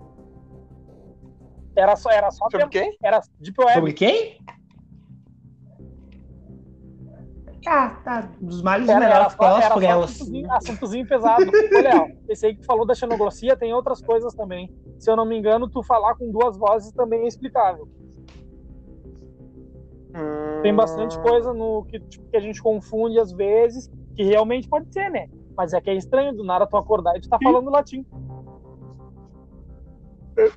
Era 1.77 1.95
só, 1.97 2.11
era 2.11 2.31
só 2.31 2.45
Sobre 2.45 2.59
tempo, 2.59 2.71
quem? 2.71 2.97
era 3.03 3.21
Deep 3.41 3.59
Web. 3.61 3.73
Sobre 3.75 3.93
quem? 3.93 4.39
Ah, 7.67 7.91
tá. 8.03 8.31
Dos 8.41 8.63
males 8.63 8.89
Era, 8.89 8.99
melhores 9.01 9.37
era 9.39 9.75
por 9.75 9.83
elas. 9.83 10.11
assuntozinho, 10.11 10.53
assuntozinho 10.53 11.07
pesado. 11.07 11.43
Ô, 11.51 11.81
Léo, 11.83 12.07
esse 12.29 12.47
aí 12.47 12.55
que 12.55 12.61
tu 12.61 12.67
falou 12.67 12.87
da 12.87 12.95
xenoglossia 12.95 13.57
tem 13.57 13.75
outras 13.75 14.01
coisas 14.01 14.33
também. 14.35 14.73
Se 14.99 15.11
eu 15.11 15.17
não 15.17 15.27
me 15.27 15.37
engano, 15.37 15.69
tu 15.69 15.83
falar 15.83 16.15
com 16.15 16.31
duas 16.31 16.57
vozes 16.57 16.93
também 16.93 17.25
é 17.25 17.27
explicável. 17.29 17.87
Tem 20.63 20.75
bastante 20.75 21.17
Hum. 21.19 21.21
coisa 21.23 21.53
no 21.55 21.85
que, 21.89 22.01
tipo, 22.01 22.25
que 22.31 22.37
a 22.37 22.41
gente 22.41 22.61
confunde 22.63 23.19
às 23.19 23.33
vezes, 23.33 23.89
que 24.17 24.23
realmente 24.25 24.69
pode 24.69 24.87
ser, 24.93 25.09
né? 25.11 25.27
Mas 25.57 25.73
é 25.73 25.81
que 25.81 25.91
é 25.91 25.95
estranho, 25.95 26.33
do 26.35 26.45
nada 26.45 26.67
tu 26.67 26.77
acordar 26.77 27.17
e 27.17 27.21
tu 27.21 27.29
tá 27.29 27.39
falando 27.43 27.71
latim. 27.71 28.05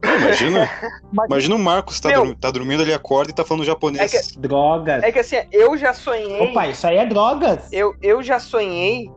Imagina, 0.04 0.70
imagina 1.28 1.56
o 1.56 1.60
Marcos 1.60 2.00
tá, 2.00 2.10
Meu. 2.10 2.20
dormi- 2.20 2.36
tá 2.36 2.52
dormindo, 2.52 2.84
ele 2.84 2.94
acorda 2.94 3.32
e 3.32 3.34
tá 3.36 3.44
falando 3.44 3.66
japonês. 3.66 4.14
É 4.36 4.40
Drogas. 4.40 5.04
É 5.04 5.12
que 5.12 5.20
assim, 5.20 5.38
eu 5.52 5.76
já 5.76 5.94
sonhei. 5.94 6.40
Opa, 6.42 6.68
isso 6.68 6.86
aí 6.86 6.98
é 6.98 7.06
drogas. 7.06 7.72
Eu, 7.74 7.96
eu 8.02 8.22
já 8.22 8.40
sonhei 8.40 9.12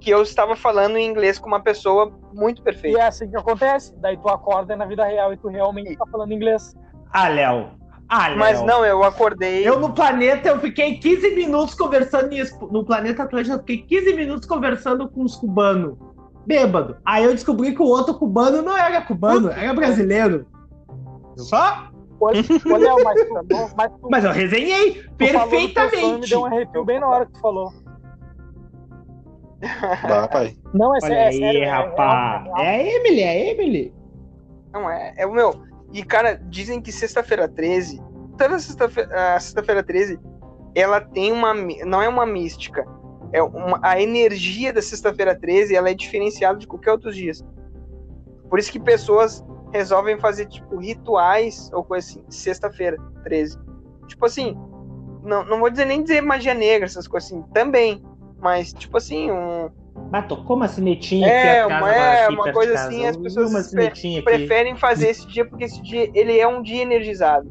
que 0.00 0.10
eu 0.10 0.22
estava 0.22 0.54
falando 0.54 0.96
em 0.96 1.04
inglês 1.06 1.36
com 1.38 1.48
uma 1.48 1.60
pessoa 1.60 2.12
muito 2.32 2.60
e 2.60 2.62
perfeita. 2.62 2.98
é 3.00 3.02
assim 3.02 3.28
que 3.28 3.36
acontece. 3.36 3.92
Daí 3.96 4.16
tu 4.16 4.28
acorda 4.28 4.76
na 4.76 4.84
vida 4.84 5.04
real 5.04 5.32
e 5.32 5.36
tu 5.36 5.48
realmente 5.48 5.96
tá 5.96 6.06
falando 6.06 6.32
inglês. 6.32 6.72
Ah, 7.12 7.28
Léo. 7.28 7.70
Ah, 8.08 8.28
Léo. 8.28 8.38
Mas 8.38 8.62
não, 8.62 8.84
eu 8.84 9.02
acordei. 9.02 9.66
Eu 9.68 9.80
no 9.80 9.92
planeta, 9.92 10.48
eu 10.48 10.60
fiquei 10.60 10.96
15 10.98 11.34
minutos 11.34 11.74
conversando 11.74 12.28
nisso. 12.28 12.56
No 12.70 12.84
planeta 12.84 13.24
Atlântico, 13.24 13.56
eu 13.56 13.58
fiquei 13.60 13.78
15 13.82 14.14
minutos 14.14 14.46
conversando 14.48 15.08
com 15.08 15.22
os 15.24 15.34
cubanos. 15.36 15.96
Bêbado. 16.46 16.96
Aí 17.04 17.24
eu 17.24 17.32
descobri 17.32 17.74
que 17.74 17.82
o 17.82 17.86
outro 17.86 18.14
cubano 18.14 18.62
não 18.62 18.76
era 18.78 19.00
cubano, 19.02 19.50
era 19.50 19.74
brasileiro. 19.74 20.46
Só? 21.36 21.88
Olha, 22.20 22.40
olha 22.72 23.04
mas, 23.04 23.20
tu- 23.24 23.74
mas 23.76 23.90
tu, 23.92 24.08
Mas 24.10 24.24
eu 24.24 24.30
resenhei 24.32 24.92
tu 25.18 25.26
falou 25.32 25.50
me 25.50 25.68
perfeitamente. 25.72 26.30
deu 26.30 26.40
um 26.40 26.44
arrepio 26.46 26.84
bem 26.84 27.00
na 27.00 27.08
hora 27.08 27.26
que 27.26 27.32
tu 27.32 27.40
falou. 27.40 27.72
Dá, 30.06 30.28
pai. 30.28 30.56
Não, 30.72 30.94
é, 30.94 30.98
Olha 31.02 31.14
é 31.14 31.26
aí, 31.28 31.38
sério. 31.38 31.60
é 31.62 31.64
real, 31.64 31.88
rapaz. 31.88 32.40
é 32.40 32.44
real. 32.44 32.56
É 32.58 32.70
a 32.70 32.96
Emily, 32.96 33.20
é 33.20 33.28
a 33.30 33.50
Emily. 33.50 33.94
Não 34.72 34.90
é, 34.90 35.14
é 35.16 35.26
o 35.26 35.32
meu. 35.32 35.54
E 35.96 36.02
cara, 36.04 36.38
dizem 36.50 36.78
que 36.78 36.92
sexta-feira 36.92 37.48
13, 37.48 38.02
toda 38.36 38.58
sexta-feira, 38.58 39.34
a 39.34 39.40
sexta-feira 39.40 39.82
13, 39.82 40.20
ela 40.74 41.00
tem 41.00 41.32
uma 41.32 41.54
não 41.54 42.02
é 42.02 42.08
uma 42.08 42.26
mística. 42.26 42.84
É 43.32 43.42
uma, 43.42 43.80
a 43.82 43.98
energia 43.98 44.74
da 44.74 44.82
sexta-feira 44.82 45.34
13, 45.34 45.74
ela 45.74 45.88
é 45.88 45.94
diferenciada 45.94 46.58
de 46.58 46.66
qualquer 46.66 46.92
outros 46.92 47.16
dias. 47.16 47.42
Por 48.50 48.58
isso 48.58 48.70
que 48.70 48.78
pessoas 48.78 49.42
resolvem 49.72 50.20
fazer 50.20 50.44
tipo 50.48 50.76
rituais 50.76 51.70
ou 51.72 51.82
coisa 51.82 52.06
assim, 52.06 52.22
sexta-feira 52.28 52.98
13. 53.24 53.58
Tipo 54.06 54.26
assim, 54.26 54.54
não, 55.22 55.46
não 55.46 55.60
vou 55.60 55.70
dizer 55.70 55.86
nem 55.86 56.02
dizer 56.02 56.20
magia 56.20 56.52
negra, 56.52 56.84
essas 56.84 57.08
coisas 57.08 57.32
assim, 57.32 57.42
também. 57.54 58.04
Mas, 58.38 58.70
tipo 58.74 58.98
assim, 58.98 59.30
um, 59.30 59.70
Mas 60.10 60.26
tocou 60.26 60.56
uma 60.56 60.68
sinetinha 60.68 61.26
É, 61.26 61.60
aqui 61.60 61.66
uma- 61.72 61.76
agora 61.78 61.94
é, 61.96 62.24
aqui 62.24 62.34
uma 62.34 62.52
coisa 62.52 62.72
casa. 62.74 62.88
assim, 62.88 63.06
as 63.06 63.16
pessoas 63.16 63.66
sinetinha 63.66 64.20
aqui. 64.20 64.24
preferem 64.24 64.76
fazer 64.76 65.08
esse 65.08 65.26
dia 65.26 65.44
porque 65.44 65.64
esse 65.64 65.82
dia 65.82 66.10
ele 66.14 66.38
é 66.38 66.46
um 66.46 66.62
dia 66.62 66.82
energizado. 66.82 67.50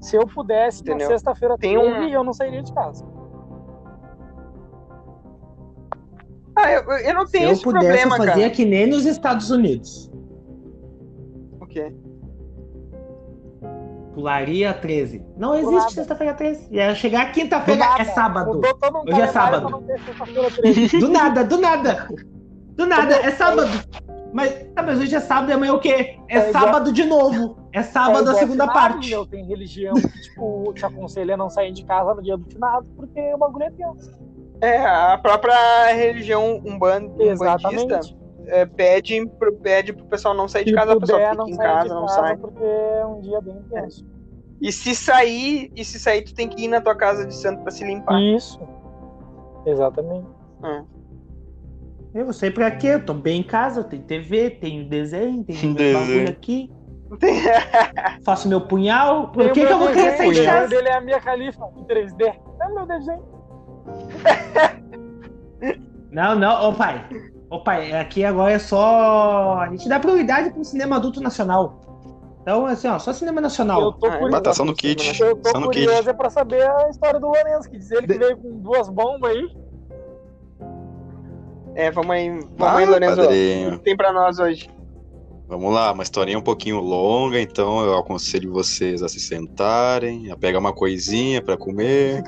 Se 0.00 0.16
eu 0.16 0.26
pudesse, 0.26 0.80
Entendeu? 0.82 1.06
na 1.08 1.12
sexta-feira 1.14 1.56
Tem 1.58 1.78
13, 1.78 1.94
um- 1.94 2.08
eu 2.08 2.24
não 2.24 2.32
sairia 2.32 2.62
de 2.62 2.72
casa. 2.72 3.04
Ah, 6.56 6.72
eu, 6.72 6.82
eu 6.82 7.14
não 7.14 7.26
Se 7.26 7.32
tenho 7.32 7.44
eu 7.48 7.52
esse 7.52 7.62
pudesse, 7.62 7.86
problema, 7.86 8.14
eu 8.14 8.18
fazia 8.18 8.42
cara. 8.44 8.50
que 8.50 8.64
nem 8.64 8.86
nos 8.86 9.06
Estados 9.06 9.50
Unidos. 9.50 10.10
O 11.60 11.66
quê? 11.66 11.92
Pularia 14.20 14.74
13. 14.74 15.24
Não 15.36 15.54
existe 15.54 15.94
sexta-feira 15.94 16.34
13. 16.34 16.68
Ia 16.70 16.94
chegar 16.94 17.32
quinta-feira, 17.32 17.84
é 17.98 18.04
sábado. 18.04 18.60
Hoje 19.06 19.20
é 19.20 19.26
sábado. 19.28 19.62
pra 19.62 19.70
não 19.70 19.82
ter 19.82 19.98
sexta-feira 20.00 20.50
13. 20.50 20.98
Do 21.00 21.08
nada, 21.08 21.44
do 21.44 21.58
nada. 21.58 22.08
Do 22.76 22.86
nada, 22.86 23.14
é 23.16 23.30
sábado. 23.32 23.68
Mas, 24.32 24.52
tá, 24.74 24.82
mas 24.82 25.00
hoje 25.00 25.14
é 25.14 25.20
sábado 25.20 25.50
e 25.50 25.52
amanhã 25.54 25.72
o 25.74 25.80
quê? 25.80 26.16
É, 26.28 26.38
É 26.38 26.48
igual- 26.50 26.64
sábado 26.64 26.92
de 26.92 27.04
novo. 27.04 27.56
É 27.72 27.82
sábado 27.82 28.14
É 28.16 28.18
a 28.18 28.22
igual 28.22 28.36
segunda 28.36 28.68
finado, 28.68 28.72
parte. 28.92 29.10
Meu, 29.10 29.26
tem 29.26 29.44
religião 29.44 29.94
que, 29.94 30.22
tipo, 30.22 30.72
te 30.74 30.84
aconselha 30.86 31.34
a 31.34 31.36
não 31.36 31.50
sair 31.50 31.72
de 31.72 31.84
casa 31.84 32.14
no 32.14 32.22
dia 32.22 32.36
do 32.36 32.44
finado, 32.44 32.86
porque 32.96 33.20
o 33.34 33.38
bagulho 33.38 33.64
é 33.64 33.70
tenso. 33.70 34.12
É, 34.60 34.78
a 34.86 35.18
própria 35.18 35.86
religião 35.94 36.58
umban- 36.64 37.06
umbandista 37.06 37.22
Exatamente. 37.32 38.16
é, 38.46 38.66
pede, 38.66 39.26
pro, 39.38 39.52
pede 39.54 39.92
pro 39.92 40.04
pessoal 40.04 40.34
não 40.34 40.46
sair 40.46 40.64
de 40.64 40.70
Se 40.70 40.76
casa, 40.76 40.94
o 40.94 41.00
pessoal 41.00 41.18
puder, 41.20 41.30
fica 41.46 41.50
em 41.50 41.56
casa, 41.56 41.94
não 41.94 42.06
sai. 42.08 42.36
porque 42.36 42.62
é 42.62 43.06
um 43.06 43.20
dia 43.20 43.40
bem 43.40 43.56
tenso. 43.70 44.06
E 44.60 44.70
se 44.72 44.94
sair, 44.94 45.72
e 45.74 45.84
se 45.84 45.98
sair, 45.98 46.22
tu 46.22 46.34
tem 46.34 46.48
que 46.48 46.64
ir 46.64 46.68
na 46.68 46.80
tua 46.80 46.94
casa 46.94 47.26
de 47.26 47.34
santo 47.34 47.62
pra 47.62 47.70
se 47.70 47.82
limpar. 47.84 48.20
Isso. 48.20 48.60
Exatamente. 49.64 50.26
É. 50.62 50.82
Eu 52.12 52.26
não 52.26 52.32
sei 52.32 52.50
pra 52.50 52.70
quê, 52.72 52.88
eu 52.88 53.04
tô 53.04 53.14
bem 53.14 53.40
em 53.40 53.42
casa, 53.44 53.84
tem 53.84 54.00
TV, 54.00 54.50
tem 54.50 54.86
desenho, 54.88 55.44
meu 55.48 55.74
Desenho. 55.74 55.98
bagulho 55.98 56.28
aqui. 56.28 56.70
Tem- 57.18 57.40
Faço 58.24 58.48
meu 58.48 58.60
punhal. 58.60 59.28
Por 59.28 59.50
que, 59.52 59.62
o 59.62 59.66
que 59.66 59.72
eu 59.72 59.78
vou 59.78 59.88
querer 59.88 60.10
desenho, 60.12 60.16
sair 60.18 60.26
de 60.26 60.40
O 60.40 60.42
desenho 60.42 60.52
casa? 60.52 60.68
dele 60.68 60.88
é 60.88 60.94
a 60.96 61.00
minha 61.00 61.20
califa 61.20 61.68
em 61.76 61.84
3D. 61.84 62.22
É 62.60 62.66
o 62.66 62.74
meu 62.74 62.86
desenho. 62.86 63.22
Não, 66.10 66.34
não, 66.34 66.68
ô 66.70 66.72
pai. 66.74 67.06
Ô 67.48 67.60
pai, 67.62 67.92
aqui 67.92 68.24
agora 68.24 68.52
é 68.54 68.58
só. 68.58 69.58
A 69.60 69.68
gente 69.68 69.88
dá 69.88 69.98
prioridade 70.00 70.50
pro 70.50 70.64
cinema 70.64 70.96
adulto 70.96 71.20
nacional. 71.20 71.80
Então, 72.42 72.64
assim, 72.66 72.88
ó, 72.88 72.98
só 72.98 73.12
cinema 73.12 73.40
nacional. 73.40 73.82
Eu 73.82 73.92
tô 73.92 74.06
Ah, 74.06 74.08
é. 74.08 74.12
curioso. 74.12 74.32
Mas 74.32 74.40
tá 74.42 74.54
só 74.54 74.64
no 74.64 74.74
kit. 74.74 75.20
Eu 75.20 75.36
tô 75.36 75.50
Só 75.50 75.60
no 75.60 75.68
kit. 75.70 75.84
curioso 75.86 76.08
é 76.10 76.12
pra 76.12 76.30
saber 76.30 76.62
a 76.68 76.88
história 76.88 77.20
do 77.20 77.26
Lourenço, 77.26 77.68
que 77.70 77.76
diz 77.78 77.90
ele 77.90 78.06
que 78.06 78.12
De- 78.14 78.18
veio 78.18 78.36
com 78.38 78.58
duas 78.60 78.88
bombas 78.88 79.30
aí. 79.30 79.48
É, 81.74 81.90
vamos 81.90 82.10
aí, 82.10 82.28
vamos 82.30 82.50
Ah, 82.60 82.76
aí, 82.78 82.86
Lorenzo. 82.86 83.16
padrinho. 83.22 83.68
O 83.74 83.78
que 83.78 83.84
tem 83.84 83.96
pra 83.96 84.12
nós 84.12 84.38
hoje? 84.38 84.68
Vamos 85.46 85.72
lá, 85.72 85.90
uma 85.92 86.02
historinha 86.04 86.38
um 86.38 86.42
pouquinho 86.42 86.78
longa, 86.78 87.40
então 87.40 87.84
eu 87.84 87.98
aconselho 87.98 88.52
vocês 88.52 89.02
a 89.02 89.08
se 89.08 89.18
sentarem, 89.18 90.30
a 90.30 90.36
pegar 90.36 90.60
uma 90.60 90.72
coisinha 90.72 91.42
pra 91.42 91.56
comer, 91.56 92.22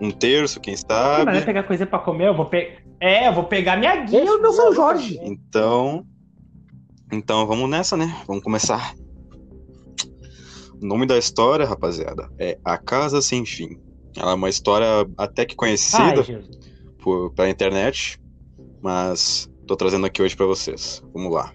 um 0.00 0.10
terço, 0.10 0.60
quem 0.60 0.74
Mas 0.74 0.82
sabe. 0.86 1.40
pegar 1.42 1.62
coisa 1.62 1.86
pra 1.86 1.98
comer, 1.98 2.28
eu 2.28 2.34
vou 2.36 2.44
pegar. 2.46 2.76
É, 3.00 3.28
eu 3.28 3.32
vou 3.32 3.44
pegar 3.44 3.76
minha 3.78 3.96
guia 4.04 4.24
e 4.24 4.28
o 4.28 4.40
meu 4.42 4.52
São 4.52 4.72
Jorge. 4.74 5.18
Então, 5.22 6.04
então 7.10 7.46
vamos 7.46 7.68
nessa, 7.68 7.96
né? 7.96 8.14
Vamos 8.26 8.42
começar. 8.42 8.94
O 10.80 10.86
nome 10.86 11.06
da 11.06 11.16
história, 11.16 11.66
rapaziada, 11.66 12.30
é 12.38 12.58
A 12.64 12.76
Casa 12.76 13.22
Sem 13.22 13.46
Fim. 13.46 13.80
Ela 14.16 14.32
é 14.32 14.34
uma 14.34 14.48
história 14.48 14.86
até 15.16 15.44
que 15.44 15.54
conhecida 15.54 16.24
Ai, 16.28 16.44
por, 17.02 17.32
pela 17.32 17.48
internet, 17.48 18.20
mas 18.82 19.50
tô 19.66 19.76
trazendo 19.76 20.06
aqui 20.06 20.22
hoje 20.22 20.36
pra 20.36 20.46
vocês. 20.46 21.02
Vamos 21.14 21.32
lá. 21.32 21.52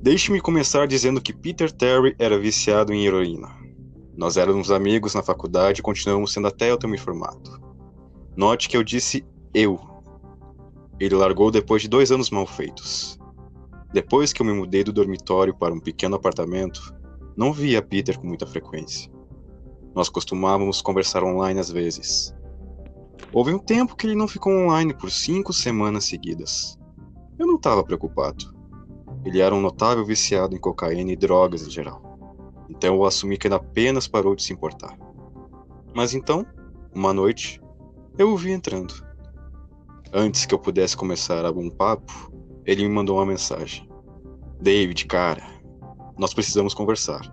Deixe-me 0.00 0.40
começar 0.40 0.86
dizendo 0.86 1.20
que 1.20 1.32
Peter 1.32 1.70
Terry 1.70 2.14
era 2.18 2.38
viciado 2.38 2.92
em 2.92 3.06
heroína. 3.06 3.48
Nós 4.16 4.36
éramos 4.36 4.70
amigos 4.70 5.14
na 5.14 5.22
faculdade 5.22 5.80
e 5.80 5.82
continuamos 5.82 6.32
sendo 6.32 6.48
até 6.48 6.70
eu 6.70 6.78
ter 6.78 6.86
me 6.86 6.96
formado. 6.96 7.60
Note 8.34 8.68
que 8.68 8.76
eu 8.76 8.82
disse 8.82 9.26
eu. 9.52 9.78
Ele 10.98 11.14
largou 11.14 11.50
depois 11.50 11.82
de 11.82 11.88
dois 11.88 12.10
anos 12.10 12.30
mal 12.30 12.46
feitos. 12.46 13.18
Depois 13.92 14.32
que 14.32 14.40
eu 14.40 14.46
me 14.46 14.52
mudei 14.52 14.82
do 14.82 14.92
dormitório 14.92 15.54
para 15.54 15.74
um 15.74 15.80
pequeno 15.80 16.16
apartamento, 16.16 16.94
não 17.36 17.52
via 17.52 17.82
Peter 17.82 18.18
com 18.18 18.26
muita 18.26 18.46
frequência. 18.46 19.10
Nós 19.94 20.08
costumávamos 20.08 20.80
conversar 20.80 21.22
online 21.22 21.60
às 21.60 21.70
vezes. 21.70 22.34
Houve 23.32 23.52
um 23.52 23.58
tempo 23.58 23.96
que 23.96 24.06
ele 24.06 24.14
não 24.14 24.28
ficou 24.28 24.52
online 24.52 24.94
por 24.94 25.10
cinco 25.10 25.52
semanas 25.52 26.04
seguidas. 26.04 26.78
Eu 27.38 27.46
não 27.46 27.56
estava 27.56 27.84
preocupado. 27.84 28.54
Ele 29.24 29.40
era 29.40 29.54
um 29.54 29.60
notável 29.60 30.04
viciado 30.04 30.54
em 30.54 30.60
cocaína 30.60 31.12
e 31.12 31.16
drogas 31.16 31.66
em 31.66 31.70
geral. 31.70 32.02
Então 32.68 32.94
eu 32.94 33.04
assumi 33.04 33.36
que 33.36 33.46
ele 33.46 33.54
apenas 33.54 34.08
parou 34.08 34.34
de 34.34 34.42
se 34.42 34.52
importar. 34.52 34.96
Mas 35.94 36.14
então, 36.14 36.46
uma 36.94 37.12
noite, 37.12 37.60
eu 38.18 38.32
o 38.32 38.36
vi 38.36 38.52
entrando. 38.52 38.94
Antes 40.12 40.46
que 40.46 40.54
eu 40.54 40.58
pudesse 40.58 40.96
começar 40.96 41.44
algum 41.44 41.68
papo, 41.68 42.32
ele 42.64 42.82
me 42.82 42.94
mandou 42.94 43.16
uma 43.16 43.26
mensagem. 43.26 43.88
David, 44.60 45.06
cara, 45.06 45.42
nós 46.18 46.32
precisamos 46.32 46.74
conversar. 46.74 47.30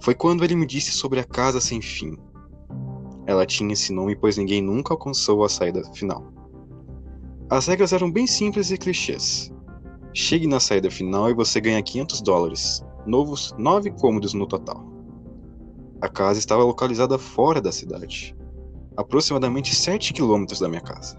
Foi 0.00 0.14
quando 0.14 0.44
ele 0.44 0.54
me 0.54 0.66
disse 0.66 0.92
sobre 0.92 1.20
a 1.20 1.24
casa 1.24 1.60
sem 1.60 1.80
fim. 1.80 2.16
Ela 3.26 3.46
tinha 3.46 3.72
esse 3.72 3.92
nome 3.92 4.14
pois 4.14 4.36
ninguém 4.36 4.62
nunca 4.62 4.94
alcançou 4.94 5.44
a 5.44 5.48
saída 5.48 5.82
final. 5.92 6.32
As 7.48 7.66
regras 7.66 7.92
eram 7.92 8.10
bem 8.10 8.26
simples 8.26 8.70
e 8.70 8.78
clichês. 8.78 9.52
Chegue 10.12 10.46
na 10.46 10.58
saída 10.58 10.90
final 10.90 11.30
e 11.30 11.34
você 11.34 11.60
ganha 11.60 11.82
500 11.82 12.20
dólares, 12.22 12.84
novos 13.06 13.54
nove 13.58 13.90
cômodos 13.90 14.34
no 14.34 14.46
total. 14.46 14.84
A 16.00 16.08
casa 16.08 16.38
estava 16.38 16.64
localizada 16.64 17.18
fora 17.18 17.60
da 17.60 17.72
cidade, 17.72 18.36
aproximadamente 18.96 19.74
7 19.74 20.12
quilômetros 20.12 20.60
da 20.60 20.68
minha 20.68 20.80
casa. 20.80 21.18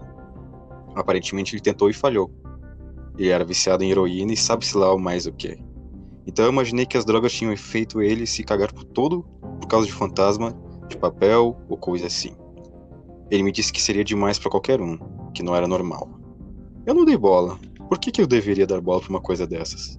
Aparentemente 0.94 1.54
ele 1.54 1.62
tentou 1.62 1.88
e 1.88 1.94
falhou. 1.94 2.30
Ele 3.16 3.28
era 3.28 3.44
viciado 3.44 3.84
em 3.84 3.90
heroína 3.90 4.32
e 4.32 4.36
sabe-se 4.36 4.76
lá 4.76 4.92
o 4.92 4.98
mais 4.98 5.26
o 5.26 5.32
que. 5.32 5.58
Então 6.28 6.44
eu 6.44 6.52
imaginei 6.52 6.84
que 6.84 6.98
as 6.98 7.06
drogas 7.06 7.32
tinham 7.32 7.56
feito 7.56 8.02
ele 8.02 8.26
se 8.26 8.44
cagar 8.44 8.70
por 8.70 8.84
todo 8.84 9.22
por 9.58 9.66
causa 9.66 9.86
de 9.86 9.92
fantasma, 9.94 10.54
de 10.86 10.96
papel 10.98 11.56
ou 11.70 11.76
coisa 11.78 12.06
assim. 12.06 12.36
Ele 13.30 13.42
me 13.42 13.50
disse 13.50 13.72
que 13.72 13.80
seria 13.80 14.04
demais 14.04 14.38
para 14.38 14.50
qualquer 14.50 14.78
um, 14.78 14.98
que 15.32 15.42
não 15.42 15.56
era 15.56 15.66
normal. 15.66 16.06
Eu 16.84 16.94
não 16.94 17.06
dei 17.06 17.16
bola. 17.16 17.58
Por 17.88 17.98
que, 17.98 18.10
que 18.10 18.20
eu 18.20 18.26
deveria 18.26 18.66
dar 18.66 18.80
bola 18.82 19.00
pra 19.00 19.08
uma 19.08 19.20
coisa 19.22 19.46
dessas? 19.46 19.98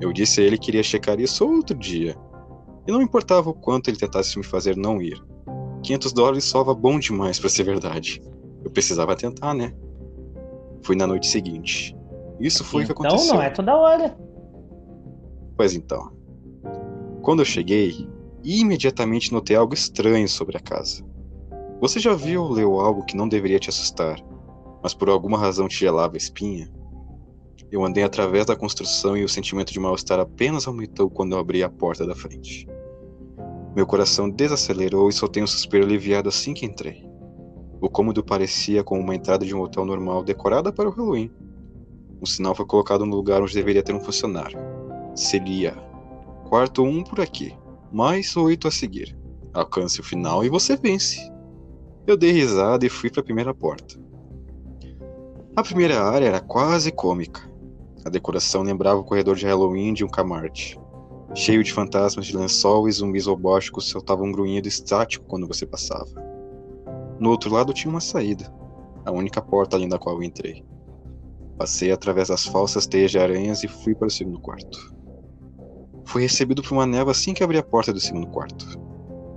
Eu 0.00 0.12
disse 0.12 0.40
a 0.40 0.44
ele 0.44 0.58
que 0.58 0.70
iria 0.70 0.82
checar 0.82 1.18
isso 1.18 1.44
outro 1.44 1.76
dia. 1.76 2.16
E 2.86 2.92
não 2.92 3.02
importava 3.02 3.50
o 3.50 3.54
quanto 3.54 3.88
ele 3.88 3.96
tentasse 3.96 4.38
me 4.38 4.44
fazer 4.44 4.76
não 4.76 5.02
ir. 5.02 5.20
500 5.82 6.12
dólares 6.12 6.44
sova 6.44 6.72
bom 6.72 7.00
demais 7.00 7.38
para 7.40 7.48
ser 7.48 7.64
verdade. 7.64 8.22
Eu 8.64 8.70
precisava 8.70 9.16
tentar, 9.16 9.54
né? 9.54 9.74
Foi 10.82 10.94
na 10.94 11.06
noite 11.06 11.26
seguinte. 11.26 11.96
Isso 12.38 12.64
foi 12.64 12.84
o 12.84 12.86
que 12.86 12.92
então 12.92 13.06
aconteceu. 13.06 13.34
não 13.34 13.42
é 13.42 13.50
toda 13.50 13.76
hora. 13.76 14.16
Pois 15.58 15.74
então. 15.74 16.12
Quando 17.20 17.40
eu 17.40 17.44
cheguei, 17.44 18.08
imediatamente 18.44 19.32
notei 19.32 19.56
algo 19.56 19.74
estranho 19.74 20.28
sobre 20.28 20.56
a 20.56 20.60
casa. 20.60 21.04
Você 21.80 21.98
já 21.98 22.14
viu 22.14 22.44
ou 22.44 22.52
leu 22.52 22.78
algo 22.78 23.04
que 23.04 23.16
não 23.16 23.28
deveria 23.28 23.58
te 23.58 23.68
assustar, 23.68 24.24
mas 24.80 24.94
por 24.94 25.10
alguma 25.10 25.36
razão 25.36 25.66
te 25.66 25.80
gelava 25.80 26.14
a 26.14 26.16
espinha? 26.16 26.72
Eu 27.72 27.84
andei 27.84 28.04
através 28.04 28.46
da 28.46 28.54
construção 28.54 29.16
e 29.16 29.24
o 29.24 29.28
sentimento 29.28 29.72
de 29.72 29.80
mal-estar 29.80 30.20
apenas 30.20 30.68
aumentou 30.68 31.10
quando 31.10 31.32
eu 31.32 31.40
abri 31.40 31.60
a 31.64 31.68
porta 31.68 32.06
da 32.06 32.14
frente. 32.14 32.68
Meu 33.74 33.84
coração 33.84 34.30
desacelerou 34.30 35.08
e 35.08 35.12
soltei 35.12 35.42
um 35.42 35.46
suspiro 35.46 35.84
aliviado 35.84 36.28
assim 36.28 36.54
que 36.54 36.66
entrei. 36.66 37.04
O 37.80 37.90
cômodo 37.90 38.22
parecia 38.22 38.84
como 38.84 39.00
uma 39.00 39.14
entrada 39.16 39.44
de 39.44 39.56
um 39.56 39.60
hotel 39.60 39.84
normal 39.84 40.22
decorada 40.22 40.72
para 40.72 40.88
o 40.88 40.92
Halloween. 40.92 41.32
Um 42.22 42.26
sinal 42.26 42.54
foi 42.54 42.64
colocado 42.64 43.04
no 43.04 43.16
lugar 43.16 43.42
onde 43.42 43.54
deveria 43.54 43.82
ter 43.82 43.92
um 43.92 44.00
funcionário. 44.00 44.67
Seria 45.18 45.74
quarto 46.48 46.84
1 46.84 46.88
um 46.88 47.02
por 47.02 47.20
aqui, 47.20 47.52
mais 47.90 48.36
oito 48.36 48.68
a 48.68 48.70
seguir. 48.70 49.18
Alcance 49.52 50.00
o 50.00 50.04
final 50.04 50.44
e 50.44 50.48
você 50.48 50.76
vence. 50.76 51.18
Eu 52.06 52.16
dei 52.16 52.30
risada 52.30 52.86
e 52.86 52.88
fui 52.88 53.10
para 53.10 53.20
a 53.20 53.24
primeira 53.24 53.52
porta. 53.52 54.00
A 55.56 55.62
primeira 55.64 56.00
área 56.00 56.26
era 56.26 56.40
quase 56.40 56.92
cômica. 56.92 57.50
A 58.04 58.08
decoração 58.08 58.62
lembrava 58.62 59.00
o 59.00 59.04
corredor 59.04 59.34
de 59.34 59.44
Halloween 59.44 59.92
de 59.92 60.04
um 60.04 60.08
Kmart. 60.08 60.76
Cheio 61.34 61.64
de 61.64 61.72
fantasmas 61.72 62.26
de 62.26 62.36
lençol 62.36 62.88
e 62.88 62.92
zumbis 62.92 63.26
robóticos 63.26 63.88
soltavam 63.88 64.28
um 64.28 64.32
grunhido 64.32 64.68
estático 64.68 65.26
quando 65.26 65.48
você 65.48 65.66
passava. 65.66 66.14
No 67.18 67.30
outro 67.30 67.52
lado 67.52 67.74
tinha 67.74 67.90
uma 67.90 68.00
saída, 68.00 68.54
a 69.04 69.10
única 69.10 69.42
porta 69.42 69.76
além 69.76 69.88
da 69.88 69.98
qual 69.98 70.14
eu 70.14 70.22
entrei. 70.22 70.64
Passei 71.58 71.90
através 71.90 72.28
das 72.28 72.46
falsas 72.46 72.86
teias 72.86 73.10
de 73.10 73.18
aranhas 73.18 73.64
e 73.64 73.68
fui 73.68 73.96
para 73.96 74.06
o 74.06 74.10
segundo 74.10 74.38
quarto. 74.38 74.96
Fui 76.08 76.22
recebido 76.22 76.62
por 76.62 76.72
uma 76.72 76.86
névoa 76.86 77.12
assim 77.12 77.34
que 77.34 77.44
abri 77.44 77.58
a 77.58 77.62
porta 77.62 77.92
do 77.92 78.00
segundo 78.00 78.26
quarto. 78.28 78.66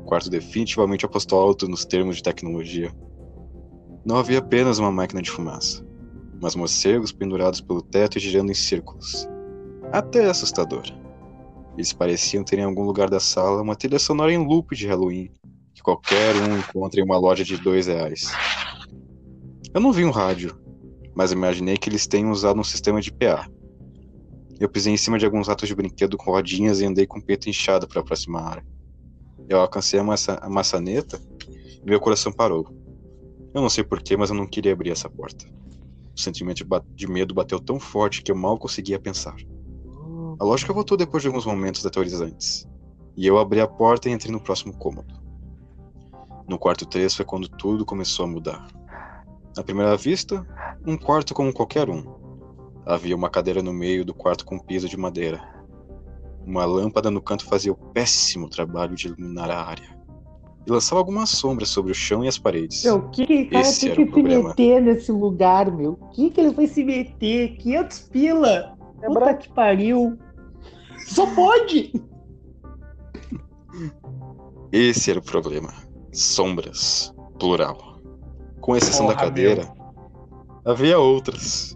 Quarto 0.06 0.30
definitivamente 0.30 1.06
apostou 1.06 1.38
alto 1.38 1.68
nos 1.68 1.84
termos 1.84 2.16
de 2.16 2.24
tecnologia. 2.24 2.96
Não 4.06 4.16
havia 4.16 4.40
apenas 4.40 4.80
uma 4.80 4.90
máquina 4.90 5.22
de 5.22 5.30
fumaça, 5.30 5.86
mas 6.42 6.56
morcegos 6.56 7.12
pendurados 7.12 7.60
pelo 7.60 7.82
teto 7.82 8.18
e 8.18 8.22
girando 8.22 8.52
em 8.52 8.56
círculos. 8.56 9.28
Até 9.92 10.30
assustador. 10.30 10.84
Eles 11.76 11.92
pareciam 11.92 12.42
ter 12.42 12.60
em 12.60 12.64
algum 12.64 12.84
lugar 12.84 13.10
da 13.10 13.20
sala 13.20 13.62
uma 13.62 13.76
trilha 13.76 14.00
sonora 14.00 14.32
em 14.32 14.38
loop 14.38 14.74
de 14.74 14.88
Halloween, 14.88 15.30
que 15.74 15.82
qualquer 15.82 16.38
um 16.38 16.58
encontra 16.58 17.02
em 17.02 17.04
uma 17.04 17.18
loja 17.18 17.44
de 17.44 17.58
dois 17.58 17.88
reais. 17.88 18.32
Eu 19.74 19.82
não 19.82 19.92
vi 19.92 20.06
um 20.06 20.10
rádio, 20.10 20.58
mas 21.14 21.34
imaginei 21.34 21.78
que 21.78 21.90
eles 21.90 22.08
tenham 22.08 22.32
usado 22.32 22.62
um 22.62 22.64
sistema 22.64 23.02
de 23.02 23.12
PA. 23.12 23.46
Eu 24.62 24.70
pisei 24.70 24.94
em 24.94 24.98
cima 24.98 25.18
de 25.18 25.26
alguns 25.26 25.50
atos 25.50 25.68
de 25.68 25.74
brinquedo 25.74 26.16
com 26.16 26.30
rodinhas 26.30 26.82
e 26.82 26.86
andei 26.86 27.08
com 27.08 27.18
o 27.18 27.22
peito 27.22 27.50
inchado 27.50 27.88
para 27.88 28.00
a 28.00 28.04
próxima 28.04 28.40
área. 28.40 28.64
Eu 29.50 29.60
alcancei 29.60 30.00
a, 30.00 30.04
maça 30.04 30.38
a 30.40 30.48
maçaneta 30.48 31.20
e 31.84 31.84
meu 31.84 32.00
coração 32.00 32.32
parou. 32.32 32.68
Eu 33.56 33.60
não 33.60 33.70
sei 33.70 33.84
porquê, 33.84 34.16
mas 34.16 34.30
eu 34.30 34.36
não 34.36 34.46
queria 34.46 34.72
abrir 34.72 34.92
essa 34.92 35.10
porta. 35.10 35.48
O 36.16 36.22
sentimento 36.22 36.64
de 36.94 37.08
medo 37.08 37.34
bateu 37.34 37.60
tão 37.60 37.80
forte 37.80 38.22
que 38.22 38.32
eu 38.32 38.36
mal 38.36 38.56
conseguia 38.60 39.00
pensar. 39.00 39.36
A 40.40 40.44
lógica 40.44 40.72
voltou 40.72 40.96
depois 40.96 41.24
de 41.24 41.28
alguns 41.28 41.48
momentos 41.48 41.84
aterrorizantes. 41.84 42.68
E 43.18 43.26
eu 43.26 43.40
abri 43.40 43.60
a 43.60 43.68
porta 43.68 44.10
e 44.10 44.12
entrei 44.12 44.32
no 44.32 44.40
próximo 44.40 44.78
cômodo. 44.78 45.20
No 46.48 46.60
quarto 46.60 46.86
3 46.86 47.16
foi 47.16 47.26
quando 47.26 47.50
tudo 47.50 47.84
começou 47.84 48.26
a 48.26 48.28
mudar. 48.28 48.68
À 49.58 49.64
primeira 49.64 49.98
vista, 49.98 50.46
um 50.86 50.96
quarto 50.96 51.34
como 51.34 51.52
qualquer 51.52 51.90
um. 51.90 52.21
Havia 52.86 53.16
uma 53.16 53.30
cadeira 53.30 53.62
no 53.62 53.72
meio 53.74 54.04
do 54.04 54.14
quarto 54.14 54.46
com 54.46 54.58
piso 54.60 54.90
de 54.90 54.98
madeira. 54.98 55.42
Uma 56.46 56.66
lâmpada 56.66 57.12
no 57.12 57.22
canto 57.22 57.46
fazia 57.46 57.72
o 57.72 57.76
péssimo 57.76 58.50
trabalho 58.50 58.96
de 58.96 59.08
iluminar 59.08 59.50
a 59.52 59.64
área. 59.64 60.00
E 60.66 60.72
lançava 60.72 61.00
algumas 61.00 61.30
sombras 61.30 61.70
sobre 61.70 61.92
o 61.92 61.96
chão 61.96 62.24
e 62.24 62.28
as 62.28 62.38
paredes. 62.38 62.84
Meu, 62.84 62.98
o 62.98 63.10
que, 63.10 63.26
que 63.26 63.42
o 63.44 63.50
cara 63.50 63.62
Esse 63.62 63.88
tem 63.88 63.96
que 63.96 64.02
o 64.04 64.06
se 64.06 64.12
problema. 64.12 64.50
meter 64.50 64.82
nesse 64.82 65.12
lugar, 65.12 65.72
meu? 65.72 65.94
O 65.94 66.10
que, 66.10 66.30
que 66.30 66.42
ele 66.42 66.54
foi 66.54 66.68
se 66.68 66.84
meter? 66.84 67.58
500 67.58 68.00
pila! 68.12 68.78
É 69.02 69.08
Puta 69.08 69.20
branco. 69.20 69.40
que 69.42 69.50
pariu! 69.50 70.18
Só 71.08 71.26
pode! 71.34 71.92
Esse 74.72 75.12
era 75.12 75.20
o 75.20 75.24
problema. 75.24 75.74
Sombras. 76.12 77.14
Plural. 77.40 78.00
Com 78.60 78.76
exceção 78.76 79.08
da 79.08 79.14
Porra, 79.14 79.26
cadeira, 79.26 79.74
Havia 80.64 81.00
outras. 81.00 81.76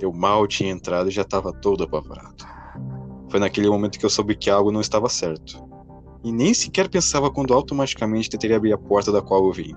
Eu 0.00 0.12
mal 0.12 0.46
tinha 0.46 0.70
entrado 0.70 1.08
e 1.08 1.12
já 1.12 1.22
estava 1.22 1.52
todo 1.52 1.84
apavorado. 1.84 2.44
Foi 3.30 3.40
naquele 3.40 3.68
momento 3.68 3.98
que 3.98 4.04
eu 4.04 4.10
soube 4.10 4.36
que 4.36 4.50
algo 4.50 4.70
não 4.70 4.80
estava 4.80 5.08
certo. 5.08 5.66
E 6.22 6.32
nem 6.32 6.52
sequer 6.52 6.88
pensava 6.88 7.30
quando 7.30 7.54
automaticamente 7.54 8.30
tentaria 8.30 8.56
abrir 8.56 8.72
a 8.72 8.78
porta 8.78 9.12
da 9.12 9.22
qual 9.22 9.44
eu 9.44 9.52
vim. 9.52 9.74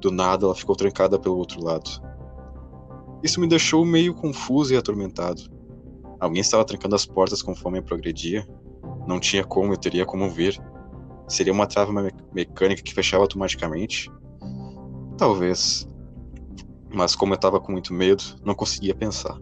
Do 0.00 0.10
nada, 0.10 0.46
ela 0.46 0.54
ficou 0.54 0.74
trancada 0.74 1.18
pelo 1.18 1.36
outro 1.36 1.62
lado. 1.62 1.90
Isso 3.22 3.40
me 3.40 3.46
deixou 3.46 3.84
meio 3.84 4.14
confuso 4.14 4.72
e 4.72 4.76
atormentado. 4.76 5.42
Alguém 6.18 6.40
estava 6.40 6.64
trancando 6.64 6.94
as 6.94 7.04
portas 7.04 7.42
conforme 7.42 7.78
eu 7.78 7.82
progredia? 7.82 8.46
Não 9.06 9.20
tinha 9.20 9.44
como, 9.44 9.72
eu 9.72 9.76
teria 9.76 10.06
como 10.06 10.30
ver. 10.30 10.58
Seria 11.28 11.52
uma 11.52 11.66
trava 11.66 11.92
me 11.92 12.10
mecânica 12.32 12.82
que 12.82 12.94
fechava 12.94 13.24
automaticamente? 13.24 14.10
Talvez. 15.16 15.89
Mas 16.92 17.14
como 17.14 17.32
eu 17.32 17.36
estava 17.36 17.60
com 17.60 17.72
muito 17.72 17.94
medo, 17.94 18.22
não 18.44 18.54
conseguia 18.54 18.94
pensar. 18.94 19.38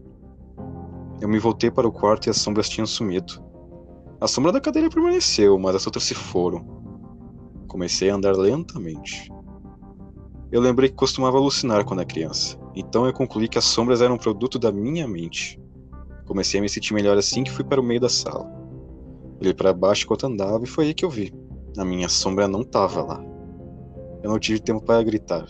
Eu 1.20 1.28
me 1.28 1.38
voltei 1.38 1.70
para 1.70 1.88
o 1.88 1.92
quarto 1.92 2.26
e 2.26 2.30
as 2.30 2.36
sombras 2.36 2.68
tinham 2.68 2.86
sumido. 2.86 3.42
A 4.20 4.28
sombra 4.28 4.52
da 4.52 4.60
cadeira 4.60 4.90
permaneceu, 4.90 5.58
mas 5.58 5.76
as 5.76 5.86
outras 5.86 6.04
se 6.04 6.14
foram. 6.14 6.64
Comecei 7.66 8.10
a 8.10 8.14
andar 8.14 8.36
lentamente. 8.36 9.30
Eu 10.50 10.60
lembrei 10.60 10.88
que 10.88 10.94
costumava 10.94 11.36
alucinar 11.36 11.84
quando 11.84 12.00
era 12.00 12.08
criança, 12.08 12.58
então 12.74 13.06
eu 13.06 13.12
concluí 13.12 13.48
que 13.48 13.58
as 13.58 13.64
sombras 13.64 14.00
eram 14.00 14.14
um 14.14 14.18
produto 14.18 14.58
da 14.58 14.72
minha 14.72 15.06
mente. 15.06 15.60
Comecei 16.26 16.58
a 16.58 16.62
me 16.62 16.68
sentir 16.68 16.94
melhor 16.94 17.18
assim 17.18 17.44
que 17.44 17.50
fui 17.50 17.64
para 17.64 17.80
o 17.80 17.84
meio 17.84 18.00
da 18.00 18.08
sala. 18.08 18.50
Olhei 19.40 19.54
para 19.54 19.72
baixo 19.72 20.04
enquanto 20.04 20.26
andava 20.26 20.64
e 20.64 20.66
foi 20.66 20.86
aí 20.86 20.94
que 20.94 21.04
eu 21.04 21.10
vi. 21.10 21.32
A 21.76 21.84
minha 21.84 22.08
sombra 22.08 22.48
não 22.48 22.62
estava 22.62 23.02
lá. 23.02 23.22
Eu 24.22 24.30
não 24.30 24.38
tive 24.38 24.58
tempo 24.58 24.80
para 24.80 25.02
gritar. 25.02 25.46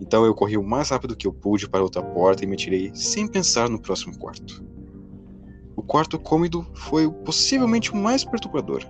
Então 0.00 0.24
eu 0.24 0.34
corri 0.34 0.56
o 0.56 0.62
mais 0.62 0.90
rápido 0.90 1.16
que 1.16 1.26
eu 1.26 1.32
pude 1.32 1.68
para 1.68 1.82
outra 1.82 2.02
porta 2.02 2.44
e 2.44 2.46
me 2.46 2.56
tirei 2.56 2.90
sem 2.94 3.26
pensar 3.26 3.68
no 3.68 3.80
próximo 3.80 4.16
quarto. 4.18 4.64
O 5.76 5.82
quarto 5.82 6.18
cômodo 6.18 6.66
foi 6.74 7.10
possivelmente 7.24 7.92
o 7.92 7.96
mais 7.96 8.24
perturbador. 8.24 8.84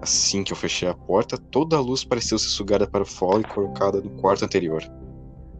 Assim 0.00 0.44
que 0.44 0.52
eu 0.52 0.56
fechei 0.56 0.88
a 0.88 0.94
porta, 0.94 1.38
toda 1.38 1.76
a 1.76 1.80
luz 1.80 2.04
pareceu 2.04 2.38
ser 2.38 2.48
sugada 2.48 2.86
para 2.86 3.04
fora 3.04 3.40
e 3.40 3.44
colocada 3.44 4.00
no 4.00 4.10
quarto 4.10 4.44
anterior. 4.44 4.82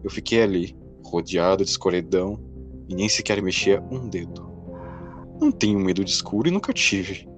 Eu 0.04 0.10
fiquei 0.10 0.42
ali, 0.42 0.76
rodeado 1.04 1.64
de 1.64 1.70
escuridão, 1.70 2.38
e 2.88 2.94
nem 2.94 3.08
sequer 3.08 3.42
mexia 3.42 3.82
um 3.90 4.08
dedo. 4.08 4.48
Não 5.40 5.50
tenho 5.50 5.78
medo 5.78 6.04
de 6.04 6.10
escuro 6.10 6.48
e 6.48 6.50
nunca 6.50 6.72
tive. 6.72 7.28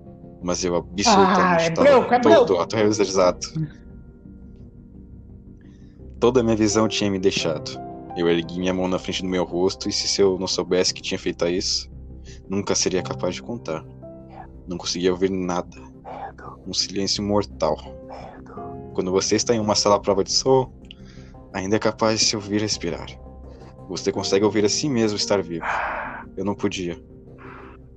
Mas 0.43 0.63
eu 0.65 0.77
absolutamente 0.77 1.41
ah, 1.41 1.57
é 1.61 1.69
estava 1.69 1.89
branco, 1.89 2.15
é 2.15 2.21
todo 2.21 2.59
aterrorizado. 2.59 3.47
Toda 6.21 6.41
a 6.41 6.43
minha 6.43 6.57
visão 6.57 6.89
tinha 6.89 7.09
me 7.09 7.19
deixado. 7.19 7.71
Eu 8.17 8.29
ergui 8.29 8.59
minha 8.59 8.75
mão 8.75 8.89
na 8.89 8.99
frente 8.99 9.23
do 9.23 9.29
meu 9.29 9.45
rosto 9.45 9.89
e 9.89 9.93
se 9.93 10.21
eu 10.21 10.37
não 10.37 10.49
soubesse 10.49 10.93
que 10.93 11.01
tinha 11.01 11.19
feito 11.19 11.47
isso, 11.47 11.89
nunca 12.49 12.75
seria 12.75 13.03
capaz 13.05 13.37
de 13.37 13.43
contar. 13.43 13.85
Não 14.67 14.77
conseguia 14.77 15.13
ouvir 15.13 15.31
nada. 15.31 15.77
Um 16.67 16.75
silêncio 16.75 17.23
mortal. 17.23 17.77
Quando 18.95 19.13
você 19.13 19.37
está 19.37 19.55
em 19.55 19.61
uma 19.61 19.77
sala 19.77 19.95
à 19.95 20.01
prova 20.01 20.25
de 20.25 20.33
som, 20.33 20.73
ainda 21.53 21.77
é 21.77 21.79
capaz 21.79 22.19
de 22.19 22.27
se 22.27 22.35
ouvir 22.35 22.61
respirar. 22.61 23.07
Você 23.89 24.11
consegue 24.11 24.45
ouvir 24.45 24.65
a 24.65 24.69
si 24.69 24.89
mesmo 24.89 25.17
estar 25.17 25.41
vivo. 25.41 25.65
Eu 26.37 26.45
não 26.45 26.57
podia. 26.57 27.01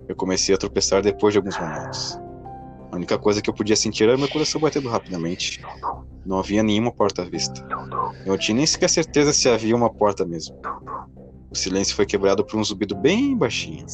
Eu 0.08 0.16
comecei 0.16 0.54
a 0.54 0.58
tropeçar 0.60 1.02
depois 1.02 1.34
de 1.34 1.40
alguns 1.40 1.58
momentos. 1.58 2.20
A 2.92 2.96
única 2.96 3.18
coisa 3.18 3.42
que 3.42 3.50
eu 3.50 3.54
podia 3.54 3.76
sentir 3.76 4.04
era 4.04 4.16
meu 4.16 4.30
coração 4.30 4.62
batendo 4.62 4.90
rapidamente. 4.90 5.60
Não 6.26 6.38
havia 6.38 6.62
nenhuma 6.62 6.92
porta 6.92 7.24
à 7.24 7.26
vista. 7.26 7.66
Eu 8.26 8.32
não 8.32 8.38
tinha 8.38 8.56
nem 8.56 8.66
sequer 8.66 8.90
certeza 8.90 9.34
se 9.34 9.50
havia 9.50 9.76
uma 9.76 9.90
porta 9.90 10.26
mesmo. 10.26 10.56
O 11.50 11.56
silêncio 11.56 11.96
foi 11.96 12.06
quebrado 12.06 12.46
por 12.46 12.60
um 12.60 12.64
zumbido 12.64 12.96
bem 12.96 13.36
baixinho. 13.36 13.86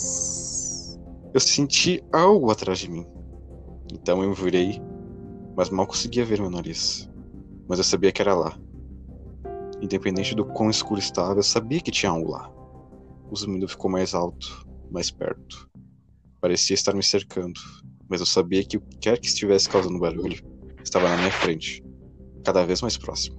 Eu 1.34 1.40
senti 1.40 2.04
algo 2.12 2.52
atrás 2.52 2.80
de 2.80 2.92
mim. 2.92 3.06
Então 3.92 4.24
eu 4.24 4.34
virei, 4.34 4.82
mas 5.56 5.70
mal 5.70 5.88
conseguia 5.88 6.26
ver 6.26 6.42
meu 6.42 6.50
nariz. 6.50 7.10
Mas 7.68 7.80
eu 7.80 7.84
sabia 7.84 8.12
que 8.12 8.22
era 8.22 8.36
lá. 8.36 8.58
Independente 9.82 10.36
do 10.36 10.46
quão 10.46 10.70
escuro 10.70 11.00
estava, 11.00 11.40
eu 11.40 11.44
sabia 11.44 11.80
que 11.80 11.92
tinha 11.92 12.12
algo 12.12 12.32
lá. 12.32 12.52
O 13.30 13.36
zumbido 13.36 13.68
ficou 13.68 13.90
mais 13.90 14.14
alto, 14.14 14.68
mais 14.92 15.10
perto. 15.10 15.70
Parecia 16.42 16.74
estar 16.74 16.94
me 16.94 17.04
cercando, 17.04 17.60
mas 18.10 18.20
eu 18.20 18.26
sabia 18.26 18.64
que 18.64 18.78
o 18.78 18.82
que 18.82 18.98
quer 18.98 19.20
que 19.20 19.28
estivesse 19.28 19.70
causando 19.70 20.00
barulho 20.00 20.44
estava 20.84 21.10
na 21.10 21.18
minha 21.18 21.32
frente, 21.32 21.84
cada 22.48 22.66
vez 22.66 22.82
mais 22.82 22.96
próximo. 22.96 23.38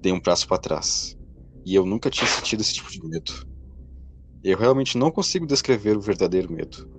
Dei 0.00 0.10
um 0.10 0.18
passo 0.18 0.48
para 0.48 0.58
trás, 0.58 1.16
e 1.64 1.76
eu 1.76 1.86
nunca 1.86 2.10
tinha 2.10 2.26
sentido 2.26 2.60
esse 2.60 2.74
tipo 2.74 2.90
de 2.90 3.00
medo. 3.06 3.46
Eu 4.42 4.58
realmente 4.58 4.98
não 4.98 5.12
consigo 5.12 5.46
descrever 5.46 5.96
o 5.96 6.00
verdadeiro 6.00 6.52
medo. 6.52 6.90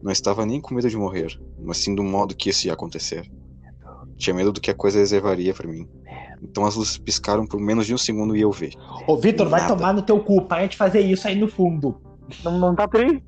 Não 0.00 0.12
estava 0.12 0.46
nem 0.46 0.60
com 0.60 0.72
medo 0.72 0.88
de 0.88 0.96
morrer, 0.96 1.36
mas 1.58 1.78
sim 1.78 1.96
do 1.96 2.04
modo 2.04 2.36
que 2.36 2.50
isso 2.50 2.68
ia 2.68 2.74
acontecer. 2.74 3.28
Tinha 4.16 4.32
medo 4.32 4.52
do 4.52 4.60
que 4.60 4.70
a 4.70 4.74
coisa 4.74 5.00
reservaria 5.00 5.52
para 5.52 5.68
mim. 5.68 5.88
Então 6.40 6.64
as 6.64 6.76
luzes 6.76 6.96
piscaram 6.96 7.44
por 7.44 7.60
menos 7.60 7.84
de 7.84 7.92
um 7.92 7.98
segundo 7.98 8.36
e 8.36 8.40
eu 8.40 8.52
vi. 8.52 8.70
Ô, 9.08 9.16
Vitor, 9.16 9.48
vai 9.48 9.66
tomar 9.66 9.92
no 9.92 10.02
teu 10.02 10.20
cu. 10.22 10.42
Para 10.42 10.66
de 10.66 10.76
fazer 10.76 11.00
isso 11.00 11.26
aí 11.26 11.34
no 11.34 11.48
fundo. 11.48 12.00
Não, 12.44 12.56
não 12.56 12.74
tá 12.76 12.86
tri? 12.86 13.20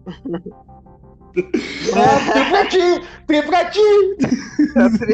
É, 1.37 2.43
pra 2.53 2.67
ti, 2.67 3.03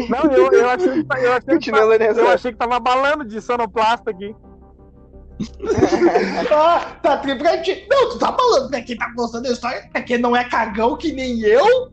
Não, 0.08 0.32
eu, 0.32 0.52
eu 0.52 0.68
achei, 0.68 1.02
que, 1.02 1.12
eu 1.18 1.32
achei, 1.32 1.58
que, 1.58 1.70
eu 1.70 2.28
achei 2.28 2.52
que 2.52 2.58
tava 2.58 2.78
balando 2.78 3.24
de 3.24 3.40
sonoplasta 3.40 4.10
aqui. 4.10 4.34
ah, 6.52 6.96
tá 7.02 7.16
tri 7.18 7.34
pra 7.36 7.58
ti. 7.62 7.86
Não, 7.90 8.10
tu 8.10 8.18
tá 8.18 8.32
balando, 8.32 8.70
né? 8.70 8.82
Quem 8.82 8.96
tá 8.96 9.10
gostando 9.16 9.44
da 9.44 9.50
história 9.50 9.88
é 9.94 10.02
quem 10.02 10.18
não 10.18 10.36
é 10.36 10.44
cagão 10.44 10.96
que 10.96 11.12
nem 11.12 11.40
eu. 11.40 11.90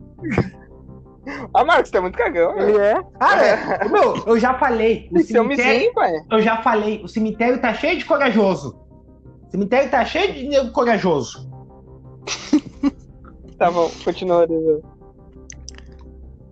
Ah, 1.53 1.63
Marcos, 1.63 1.91
tá 1.91 2.01
muito 2.01 2.17
cagão, 2.17 2.55
né? 2.55 2.69
Ele 2.69 2.77
é. 2.77 3.01
Ah, 3.19 3.45
é. 3.45 3.87
Meu, 3.87 4.15
eu 4.25 4.39
já 4.39 4.53
falei. 4.55 5.09
O 5.11 5.19
cemitério, 5.19 5.93
pai. 5.93 6.13
Eu 6.29 6.41
já 6.41 6.61
falei. 6.61 7.01
O 7.03 7.07
cemitério 7.07 7.59
tá 7.59 7.73
cheio 7.73 7.97
de 7.97 8.05
corajoso. 8.05 8.77
O 9.47 9.51
cemitério 9.51 9.89
tá 9.89 10.03
cheio 10.05 10.33
de 10.33 10.47
nego 10.47 10.71
corajoso. 10.71 11.47
Tá 13.57 13.71
bom, 13.71 13.89
continua. 14.03 14.47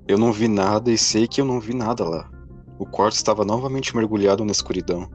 Eu 0.08 0.18
não 0.18 0.32
vi 0.32 0.47
nada 0.47 0.91
e 0.91 0.97
sei 0.97 1.28
que 1.28 1.39
eu 1.39 1.45
não 1.45 1.60
vi 1.60 1.74
nada 1.74 2.03
lá. 2.03 2.32
O 2.80 2.86
quarto 2.86 3.16
estava 3.16 3.45
novamente 3.45 3.95
mergulhado 3.95 4.43
na 4.43 4.51
escuridão. 4.51 5.10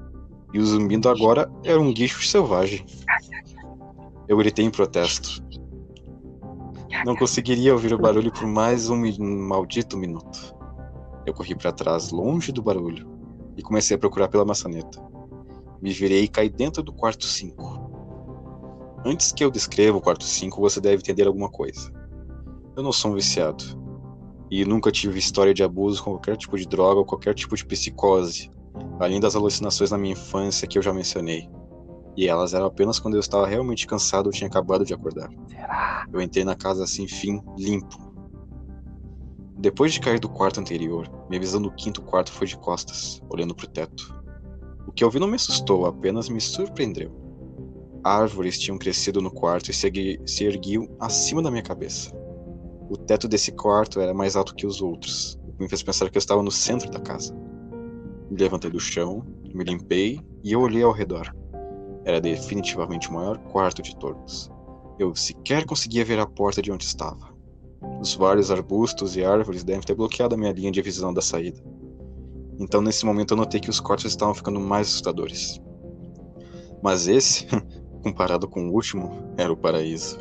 E 0.53 0.59
o 0.59 0.65
zumbido 0.65 1.09
agora 1.09 1.51
era 1.65 1.81
um 1.81 1.93
guicho 1.93 2.25
selvagem. 2.25 2.85
Eu 4.29 4.37
gritei 4.37 4.65
em 4.65 4.71
protesto. 4.71 5.45
Não 7.05 7.17
conseguiria 7.17 7.73
ouvir 7.73 7.93
o 7.93 7.99
barulho 7.99 8.33
por 8.33 8.47
mais 8.47 8.89
um 8.89 8.99
maldito 9.49 9.97
minuto. 9.97 10.55
Eu 11.27 11.35
corri 11.35 11.55
para 11.55 11.73
trás, 11.73 12.11
longe 12.11 12.53
do 12.53 12.63
barulho, 12.63 13.09
e 13.57 13.63
comecei 13.63 13.97
a 13.97 13.99
procurar 13.99 14.29
pela 14.29 14.45
maçaneta. 14.45 15.03
Me 15.83 15.93
virei 15.93 16.25
e 16.25 16.29
caí 16.29 16.49
dentro 16.49 16.83
do 16.83 16.93
quarto 16.93 17.25
5. 17.25 17.90
Antes 19.05 19.33
que 19.33 19.43
eu 19.43 19.51
descreva 19.51 19.97
o 19.97 20.01
quarto 20.01 20.25
5, 20.25 20.61
você 20.61 20.79
deve 20.79 20.97
entender 20.97 21.27
alguma 21.27 21.49
coisa. 21.49 21.91
Eu 22.77 22.83
não 22.83 22.93
sou 22.93 23.13
um 23.13 23.15
viciado. 23.15 23.65
E 24.51 24.63
nunca 24.65 24.93
tive 24.93 25.19
história 25.19 25.55
de 25.55 25.63
abuso 25.63 26.05
com 26.05 26.11
qualquer 26.11 26.37
tipo 26.37 26.59
de 26.59 26.67
droga 26.67 27.01
ou 27.01 27.07
qualquer 27.07 27.35
tipo 27.35 27.57
de 27.57 27.65
psicose, 27.65 28.51
além 28.99 29.19
das 29.19 29.35
alucinações 29.35 29.91
na 29.91 29.97
minha 29.97 30.13
infância 30.13 30.69
que 30.69 30.77
eu 30.77 30.83
já 30.83 30.93
mencionei. 30.93 31.49
E 32.15 32.29
elas 32.29 32.53
eram 32.53 32.67
apenas 32.67 32.99
quando 32.99 33.15
eu 33.15 33.21
estava 33.21 33.47
realmente 33.47 33.87
cansado 33.87 34.27
ou 34.27 34.33
tinha 34.33 34.49
acabado 34.49 34.85
de 34.85 34.93
acordar. 34.93 35.31
Eu 36.13 36.21
entrei 36.21 36.45
na 36.45 36.55
casa 36.55 36.85
assim, 36.85 37.09
fim, 37.09 37.41
limpo. 37.57 37.97
Depois 39.57 39.95
de 39.95 40.01
cair 40.01 40.19
do 40.19 40.29
quarto 40.29 40.61
anterior, 40.61 41.11
minha 41.29 41.41
visão 41.41 41.63
do 41.63 41.71
quinto 41.71 42.03
quarto 42.03 42.33
foi 42.33 42.47
de 42.47 42.57
costas, 42.57 43.23
olhando 43.31 43.55
para 43.55 43.65
o 43.65 43.71
teto. 43.71 44.23
O 44.87 44.93
que 44.93 45.05
eu 45.05 45.11
vi 45.11 45.19
não 45.19 45.29
me 45.29 45.37
assustou, 45.37 45.87
apenas 45.87 46.29
me 46.29 46.41
surpreendeu. 46.41 47.20
Árvores 48.03 48.59
tinham 48.59 48.79
crescido 48.79 49.21
no 49.21 49.31
quarto 49.31 49.71
e 49.71 49.75
se 49.75 50.45
erguiam 50.45 50.89
acima 50.99 51.43
da 51.43 51.51
minha 51.51 51.63
cabeça. 51.63 52.11
O 52.89 52.97
teto 52.97 53.29
desse 53.29 53.53
quarto 53.53 54.01
era 54.01 54.15
mais 54.15 54.37
alto 54.37 54.55
que 54.55 54.67
os 54.67 54.81
outros, 54.81 55.39
o 55.47 55.53
que 55.53 55.63
me 55.63 55.69
fez 55.69 55.83
pensar 55.83 56.09
que 56.11 56.17
eu 56.17 56.21
estava 56.21 56.43
no 56.43 56.51
centro 56.51 56.91
da 56.91 56.99
casa. 56.99 57.35
Me 58.31 58.39
levantei 58.39 58.71
do 58.71 58.81
chão, 58.81 59.25
me 59.55 59.65
limpei 59.65 60.21
e 60.43 60.53
eu 60.53 60.61
olhei 60.61 60.83
ao 60.83 60.93
redor. 60.93 61.35
Era 62.05 62.21
definitivamente 62.21 63.11
o 63.11 63.13
maior 63.13 63.39
quarto 63.39 63.83
de 63.83 63.95
todos. 63.97 64.51
Eu 64.99 65.15
sequer 65.15 65.67
conseguia 65.67 66.05
ver 66.05 66.19
a 66.19 66.27
porta 66.27 66.63
de 66.63 66.73
onde 66.73 66.85
estava. 66.85 67.31
Os 68.01 68.15
vários 68.15 68.51
arbustos 68.51 69.17
e 69.17 69.25
árvores 69.25 69.63
devem 69.63 69.83
ter 69.83 69.95
bloqueado 69.95 70.35
a 70.35 70.39
minha 70.39 70.53
linha 70.53 70.71
de 70.71 70.81
visão 70.81 71.13
da 71.13 71.21
saída. 71.21 71.63
Então, 72.59 72.81
nesse 72.81 73.05
momento, 73.07 73.33
eu 73.33 73.37
notei 73.37 73.61
que 73.61 73.71
os 73.71 73.81
cortes 73.81 74.11
estavam 74.11 74.35
ficando 74.35 74.61
mais 74.61 74.89
assustadores. 74.89 75.61
Mas 76.83 77.09
esse 77.09 77.47
comparado 78.01 78.49
com 78.49 78.69
o 78.69 78.73
último, 78.73 79.11
era 79.37 79.53
o 79.53 79.57
paraíso. 79.57 80.19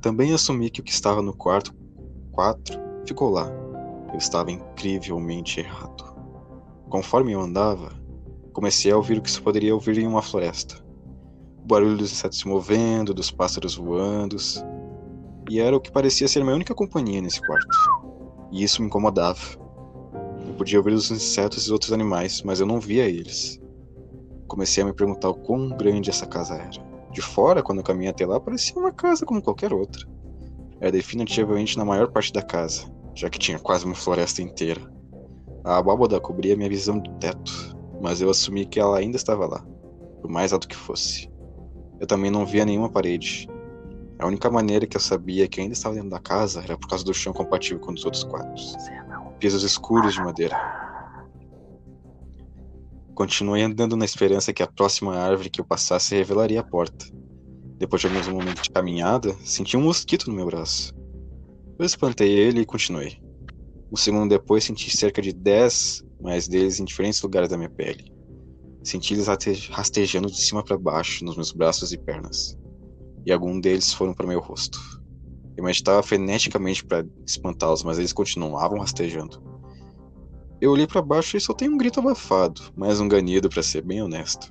Também 0.00 0.32
assumi 0.32 0.68
que 0.68 0.80
o 0.80 0.84
que 0.84 0.90
estava 0.90 1.22
no 1.22 1.34
quarto 1.34 1.72
4 2.32 2.80
ficou 3.06 3.30
lá. 3.30 3.50
Eu 4.10 4.18
estava 4.18 4.50
incrivelmente 4.50 5.60
errado. 5.60 6.12
Conforme 6.88 7.32
eu 7.32 7.40
andava, 7.40 7.92
comecei 8.52 8.90
a 8.90 8.96
ouvir 8.96 9.18
o 9.18 9.22
que 9.22 9.30
se 9.30 9.40
poderia 9.40 9.74
ouvir 9.74 9.98
em 9.98 10.06
uma 10.06 10.22
floresta. 10.22 10.82
o 11.62 11.66
barulho 11.66 11.96
dos 11.96 12.10
insetos 12.12 12.38
se 12.38 12.48
movendo, 12.48 13.14
dos 13.14 13.30
pássaros 13.30 13.76
voando. 13.76 14.36
E 15.48 15.60
era 15.60 15.76
o 15.76 15.80
que 15.80 15.92
parecia 15.92 16.26
ser 16.26 16.42
minha 16.42 16.56
única 16.56 16.74
companhia 16.74 17.20
nesse 17.20 17.40
quarto. 17.40 17.78
E 18.50 18.62
isso 18.62 18.82
me 18.82 18.88
incomodava. 18.88 19.40
Eu 20.46 20.54
podia 20.54 20.78
ouvir 20.78 20.92
os 20.92 21.10
insetos 21.10 21.68
e 21.68 21.72
outros 21.72 21.92
animais, 21.92 22.42
mas 22.42 22.60
eu 22.60 22.66
não 22.66 22.80
via 22.80 23.08
eles. 23.08 23.61
Comecei 24.52 24.82
a 24.82 24.86
me 24.86 24.92
perguntar 24.92 25.30
o 25.30 25.34
quão 25.34 25.70
grande 25.70 26.10
essa 26.10 26.26
casa 26.26 26.56
era. 26.56 26.68
De 27.10 27.22
fora, 27.22 27.62
quando 27.62 27.78
eu 27.78 27.84
caminhei 27.84 28.10
até 28.10 28.26
lá, 28.26 28.38
parecia 28.38 28.78
uma 28.78 28.92
casa 28.92 29.24
como 29.24 29.40
qualquer 29.40 29.72
outra. 29.72 30.06
Era 30.78 30.92
definitivamente 30.92 31.78
na 31.78 31.86
maior 31.86 32.12
parte 32.12 32.30
da 32.34 32.42
casa, 32.42 32.84
já 33.14 33.30
que 33.30 33.38
tinha 33.38 33.58
quase 33.58 33.86
uma 33.86 33.94
floresta 33.94 34.42
inteira. 34.42 34.82
A 35.64 35.78
abóbada 35.78 36.20
cobria 36.20 36.54
minha 36.54 36.68
visão 36.68 36.98
do 36.98 37.10
teto, 37.12 37.74
mas 37.98 38.20
eu 38.20 38.28
assumi 38.28 38.66
que 38.66 38.78
ela 38.78 38.98
ainda 38.98 39.16
estava 39.16 39.46
lá, 39.46 39.64
por 40.20 40.30
mais 40.30 40.52
alto 40.52 40.68
que 40.68 40.76
fosse. 40.76 41.30
Eu 41.98 42.06
também 42.06 42.30
não 42.30 42.44
via 42.44 42.66
nenhuma 42.66 42.90
parede. 42.90 43.48
A 44.18 44.26
única 44.26 44.50
maneira 44.50 44.86
que 44.86 44.98
eu 44.98 45.00
sabia 45.00 45.48
que 45.48 45.62
ainda 45.62 45.72
estava 45.72 45.94
dentro 45.94 46.10
da 46.10 46.20
casa 46.20 46.60
era 46.60 46.76
por 46.76 46.88
causa 46.88 47.06
do 47.06 47.14
chão 47.14 47.32
compatível 47.32 47.80
com 47.80 47.94
os 47.94 48.04
outros 48.04 48.24
quartos. 48.24 48.76
Pisos 49.40 49.62
escuros 49.62 50.12
de 50.12 50.20
madeira. 50.20 50.91
Continuei 53.14 53.62
andando 53.62 53.96
na 53.96 54.06
esperança 54.06 54.52
que 54.52 54.62
a 54.62 54.66
próxima 54.66 55.14
árvore 55.16 55.50
que 55.50 55.60
eu 55.60 55.64
passasse 55.64 56.14
revelaria 56.14 56.60
a 56.60 56.64
porta. 56.64 57.04
Depois 57.78 58.00
de 58.00 58.08
alguns 58.08 58.28
momentos 58.28 58.62
de 58.62 58.70
caminhada, 58.70 59.34
senti 59.44 59.76
um 59.76 59.82
mosquito 59.82 60.30
no 60.30 60.36
meu 60.36 60.46
braço. 60.46 60.94
Eu 61.78 61.84
espantei 61.84 62.30
ele 62.30 62.60
e 62.60 62.64
continuei. 62.64 63.20
Um 63.92 63.96
segundo 63.96 64.30
depois, 64.30 64.64
senti 64.64 64.96
cerca 64.96 65.20
de 65.20 65.32
dez 65.32 66.02
mais 66.20 66.48
deles 66.48 66.80
em 66.80 66.84
diferentes 66.84 67.20
lugares 67.20 67.50
da 67.50 67.58
minha 67.58 67.68
pele. 67.68 68.10
Senti 68.82 69.12
eles 69.12 69.26
rastejando 69.68 70.28
de 70.28 70.40
cima 70.40 70.64
para 70.64 70.78
baixo 70.78 71.24
nos 71.24 71.36
meus 71.36 71.52
braços 71.52 71.92
e 71.92 71.98
pernas. 71.98 72.56
E 73.26 73.32
alguns 73.32 73.60
deles 73.60 73.92
foram 73.92 74.14
para 74.14 74.26
meu 74.26 74.40
rosto. 74.40 74.78
Eu 75.56 75.64
meditava 75.64 76.02
freneticamente 76.02 76.82
para 76.84 77.04
espantá-los, 77.26 77.82
mas 77.82 77.98
eles 77.98 78.12
continuavam 78.12 78.78
rastejando. 78.78 79.51
Eu 80.62 80.70
olhei 80.70 80.86
para 80.86 81.02
baixo 81.02 81.36
e 81.36 81.40
soltei 81.40 81.68
um 81.68 81.76
grito 81.76 81.98
abafado, 81.98 82.62
mais 82.76 83.00
um 83.00 83.08
ganido 83.08 83.48
para 83.48 83.64
ser 83.64 83.82
bem 83.82 84.00
honesto. 84.00 84.48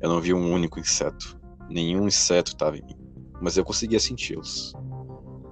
Eu 0.00 0.08
não 0.08 0.18
vi 0.18 0.32
um 0.32 0.50
único 0.50 0.80
inseto. 0.80 1.38
Nenhum 1.68 2.06
inseto 2.06 2.52
estava 2.52 2.78
em 2.78 2.82
mim, 2.82 2.96
mas 3.42 3.58
eu 3.58 3.62
conseguia 3.62 4.00
senti-los. 4.00 4.72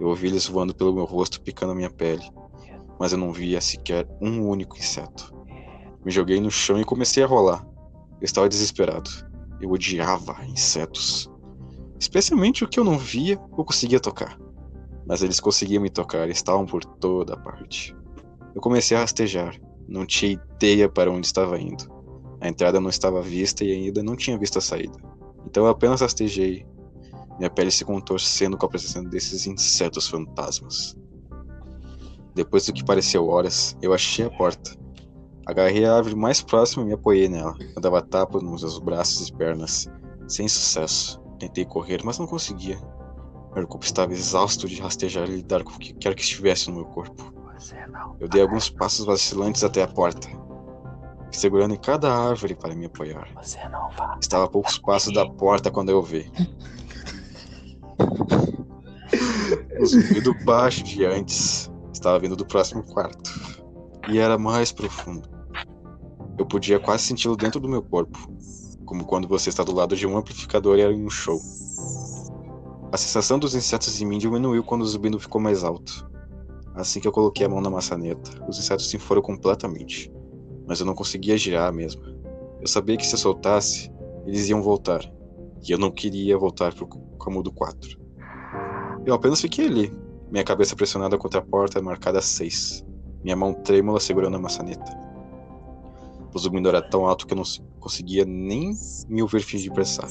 Eu 0.01 0.09
ouvi 0.09 0.29
eles 0.29 0.47
voando 0.47 0.75
pelo 0.75 0.95
meu 0.95 1.05
rosto, 1.05 1.43
picando 1.43 1.73
a 1.73 1.75
minha 1.75 1.91
pele, 1.91 2.25
mas 2.99 3.13
eu 3.13 3.19
não 3.19 3.35
via 3.35 3.61
sequer 3.61 4.09
um 4.19 4.49
único 4.49 4.79
inseto. 4.79 5.31
Me 6.03 6.11
joguei 6.11 6.41
no 6.41 6.51
chão 6.51 6.81
e 6.81 6.87
comecei 6.87 7.23
a 7.23 7.27
rolar. 7.27 7.63
Eu 8.19 8.25
estava 8.25 8.49
desesperado. 8.49 9.11
Eu 9.61 9.71
odiava 9.71 10.43
insetos. 10.47 11.31
Especialmente 12.01 12.65
o 12.65 12.67
que 12.67 12.81
eu 12.81 12.85
não 12.85 12.97
via 12.97 13.39
ou 13.59 13.63
conseguia 13.63 14.01
tocar. 14.01 14.41
Mas 15.07 15.23
eles 15.23 15.39
conseguiam 15.39 15.83
me 15.83 15.91
tocar 15.91 16.31
estavam 16.31 16.65
por 16.65 16.83
toda 16.83 17.37
parte. 17.37 17.95
Eu 18.55 18.63
comecei 18.63 18.97
a 18.97 19.01
rastejar. 19.01 19.61
Não 19.93 20.07
tinha 20.07 20.33
ideia 20.33 20.89
para 20.89 21.11
onde 21.11 21.27
estava 21.27 21.61
indo. 21.61 21.85
A 22.41 22.49
entrada 22.49 22.81
não 22.81 22.89
estava 22.89 23.21
vista 23.21 23.63
e 23.63 23.71
ainda 23.71 24.03
não 24.03 24.17
tinha 24.17 24.39
visto 24.39 24.57
a 24.57 24.63
saída. 24.63 24.99
Então 25.45 25.65
eu 25.65 25.71
apenas 25.71 26.01
rastejei. 26.01 26.65
Minha 27.37 27.51
pele 27.51 27.71
se 27.71 27.85
contorcendo 27.85 28.57
com 28.57 28.65
a 28.65 28.69
presença 28.71 29.03
desses 29.03 29.47
insetos 29.47 30.09
fantasmas. 30.09 30.97
Depois 32.35 32.65
do 32.65 32.73
que 32.73 32.83
pareceu 32.83 33.29
horas, 33.29 33.77
eu 33.83 33.93
achei 33.93 34.25
a 34.25 34.31
porta. 34.31 34.75
Agarrei 35.45 35.85
a 35.85 35.95
árvore 35.95 36.17
mais 36.17 36.41
próxima 36.41 36.85
e 36.85 36.87
me 36.87 36.95
apoiei 36.95 37.29
nela. 37.29 37.55
Eu 37.77 37.83
dava 37.83 38.01
tapas 38.01 38.43
nos 38.43 38.63
meus 38.63 38.79
braços 38.79 39.29
e 39.29 39.33
pernas, 39.35 39.91
sem 40.27 40.49
sucesso. 40.49 41.21
Tentei 41.39 41.67
correr, 41.67 42.01
mas 42.03 42.19
não 42.19 42.27
conseguia. 42.27 42.81
Meu 43.55 43.69
corpo 43.69 43.85
estava 43.85 44.15
exausto 44.15 44.67
de 44.67 44.81
rastejar 44.81 45.29
e 45.29 45.37
lidar 45.37 45.63
com 45.63 45.73
o 45.73 45.79
que 45.79 45.93
quer 45.93 46.15
que 46.15 46.23
estivesse 46.23 46.71
no 46.71 46.77
meu 46.77 46.87
corpo. 46.87 47.42
Eu 48.21 48.29
dei 48.29 48.43
alguns 48.43 48.69
passos 48.71 49.05
vacilantes 49.05 49.63
até 49.65 49.83
a 49.83 49.89
porta, 49.89 50.29
segurando 51.31 51.75
em 51.75 51.79
cada 51.79 52.13
árvore 52.13 52.55
para 52.55 52.75
me 52.75 52.87
apoiar. 52.87 53.29
Estava 54.21 54.45
a 54.45 54.49
poucos 54.49 54.79
passos 54.79 55.13
da 55.13 55.29
porta 55.29 55.71
quando 55.71 55.91
eu 55.91 56.03
vi. 56.03 56.31
O 59.79 59.85
zumbido 59.85 60.33
baixo 60.45 60.85
de 60.85 61.05
antes 61.05 61.71
estava 61.93 62.19
vindo 62.19 62.37
do 62.37 62.47
próximo 62.47 62.83
quarto. 62.85 63.31
E 64.09 64.19
era 64.19 64.39
mais 64.39 64.73
profundo. 64.73 65.29
Eu 66.39 66.47
podia 66.47 66.79
quase 66.79 67.05
senti-lo 67.05 67.37
dentro 67.37 67.61
do 67.61 67.69
meu 67.69 67.83
corpo, 67.83 68.19
como 68.85 69.05
quando 69.05 69.29
você 69.29 69.51
está 69.51 69.63
do 69.63 69.75
lado 69.75 69.97
de 69.97 70.07
um 70.07 70.17
amplificador 70.17 70.79
e 70.79 70.83
era 70.83 70.93
em 70.93 71.05
um 71.05 71.11
show. 71.11 71.41
A 72.93 72.97
sensação 72.97 73.39
dos 73.39 73.55
insetos 73.55 74.01
em 74.01 74.07
mim 74.07 74.19
diminuiu 74.19 74.63
quando 74.63 74.83
o 74.83 74.87
zumbido 74.87 75.19
ficou 75.19 75.41
mais 75.41 75.65
alto. 75.65 76.11
Assim 76.75 77.01
que 77.01 77.07
eu 77.07 77.13
coloquei 77.13 77.47
a 77.47 77.49
mão 77.49 77.61
na 77.61 77.69
maçaneta, 77.71 78.31
os 78.49 78.59
insetos 78.59 78.89
se 78.89 78.99
foram 78.99 79.21
completamente. 79.21 80.13
Mas 80.67 80.81
eu 80.81 80.87
não 80.87 80.95
conseguia 80.95 81.37
girar 81.37 81.73
mesmo. 81.73 82.03
Eu 82.61 82.67
sabia 82.67 82.97
que 82.97 83.07
se 83.07 83.15
eu 83.15 83.19
soltasse, 83.19 83.93
eles 84.27 84.49
iam 84.49 84.63
voltar. 84.63 85.01
E 85.67 85.71
eu 85.71 85.79
não 85.79 85.91
queria 85.91 86.37
voltar 86.39 86.75
pro 86.75 86.87
cômodo 87.19 87.53
4. 87.53 88.01
Eu 89.05 89.15
apenas 89.15 89.41
fiquei 89.41 89.67
ali, 89.67 89.93
minha 90.31 90.45
cabeça 90.45 90.75
pressionada 90.75 91.19
contra 91.19 91.41
a 91.41 91.45
porta 91.45 91.83
marcada 91.83 92.23
6. 92.23 92.85
Minha 93.23 93.37
mão 93.37 93.53
trêmula 93.53 94.01
segurando 94.01 94.37
a 94.37 94.41
maçaneta. 94.41 95.03
O 96.35 96.39
zumbido 96.39 96.69
era 96.69 96.81
tão 96.81 97.07
alto 97.07 97.27
que 97.27 97.35
eu 97.35 97.37
não 97.37 97.45
conseguia 97.79 98.25
nem 98.25 98.73
me 99.09 99.21
ouvir 99.21 99.45
de 99.45 99.71
pressar. 99.71 100.09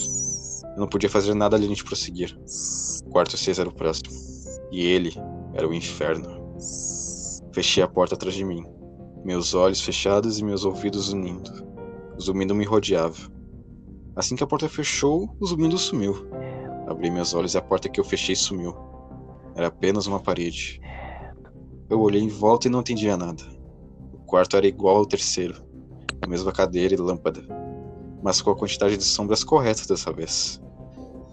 Eu 0.76 0.80
não 0.80 0.88
podia 0.88 1.10
fazer 1.10 1.34
nada 1.34 1.58
além 1.58 1.74
de 1.74 1.84
prosseguir. 1.84 2.38
O 3.06 3.10
quarto 3.10 3.36
6 3.36 3.60
era 3.60 3.68
o 3.68 3.74
próximo. 3.74 4.12
E 4.72 4.86
ele 4.86 5.14
era 5.54 5.68
o 5.68 5.74
inferno. 5.74 6.41
Fechei 7.54 7.84
a 7.84 7.88
porta 7.88 8.16
atrás 8.16 8.36
de 8.36 8.46
mim, 8.46 8.66
meus 9.26 9.54
olhos 9.54 9.82
fechados 9.82 10.40
e 10.40 10.44
meus 10.44 10.64
ouvidos 10.64 11.12
unindo. 11.12 11.52
O 12.16 12.22
zumbido 12.22 12.54
me 12.54 12.66
rodeava. 12.66 13.32
Assim 14.16 14.36
que 14.36 14.44
a 14.44 14.48
porta 14.48 14.70
fechou, 14.70 15.36
o 15.40 15.46
zumbido 15.46 15.78
sumiu. 15.78 16.28
Abri 16.88 17.10
meus 17.10 17.34
olhos 17.34 17.54
e 17.54 17.58
a 17.58 17.62
porta 17.62 17.90
que 17.90 18.00
eu 18.00 18.04
fechei 18.04 18.36
sumiu. 18.36 18.76
Era 19.56 19.68
apenas 19.68 20.08
uma 20.08 20.20
parede. 20.20 20.80
Eu 21.90 22.00
olhei 22.00 22.22
em 22.22 22.28
volta 22.28 22.68
e 22.68 22.72
não 22.72 22.82
entendia 22.82 23.18
nada. 23.18 23.44
O 24.14 24.20
quarto 24.20 24.56
era 24.56 24.68
igual 24.68 24.98
ao 24.98 25.06
terceiro, 25.06 25.62
a 26.22 26.28
mesma 26.28 26.52
cadeira 26.52 26.94
e 26.94 26.98
lâmpada, 26.98 27.42
mas 28.24 28.42
com 28.42 28.52
a 28.52 28.56
quantidade 28.56 28.98
de 28.98 29.04
sombras 29.04 29.44
corretas 29.44 29.88
dessa 29.88 30.12
vez. 30.14 30.62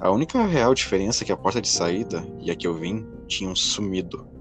A 0.01 0.11
única 0.11 0.45
real 0.47 0.75
diferença 0.75 1.23
é 1.23 1.27
que 1.27 1.33
a 1.33 1.37
porta 1.37 1.61
de 1.61 1.69
saída 1.69 2.27
e 2.41 2.51
a 2.51 2.57
que 2.57 2.67
eu 2.67 2.75
vim 2.75 3.07
tinham 3.27 3.55
sumido. 3.55 4.38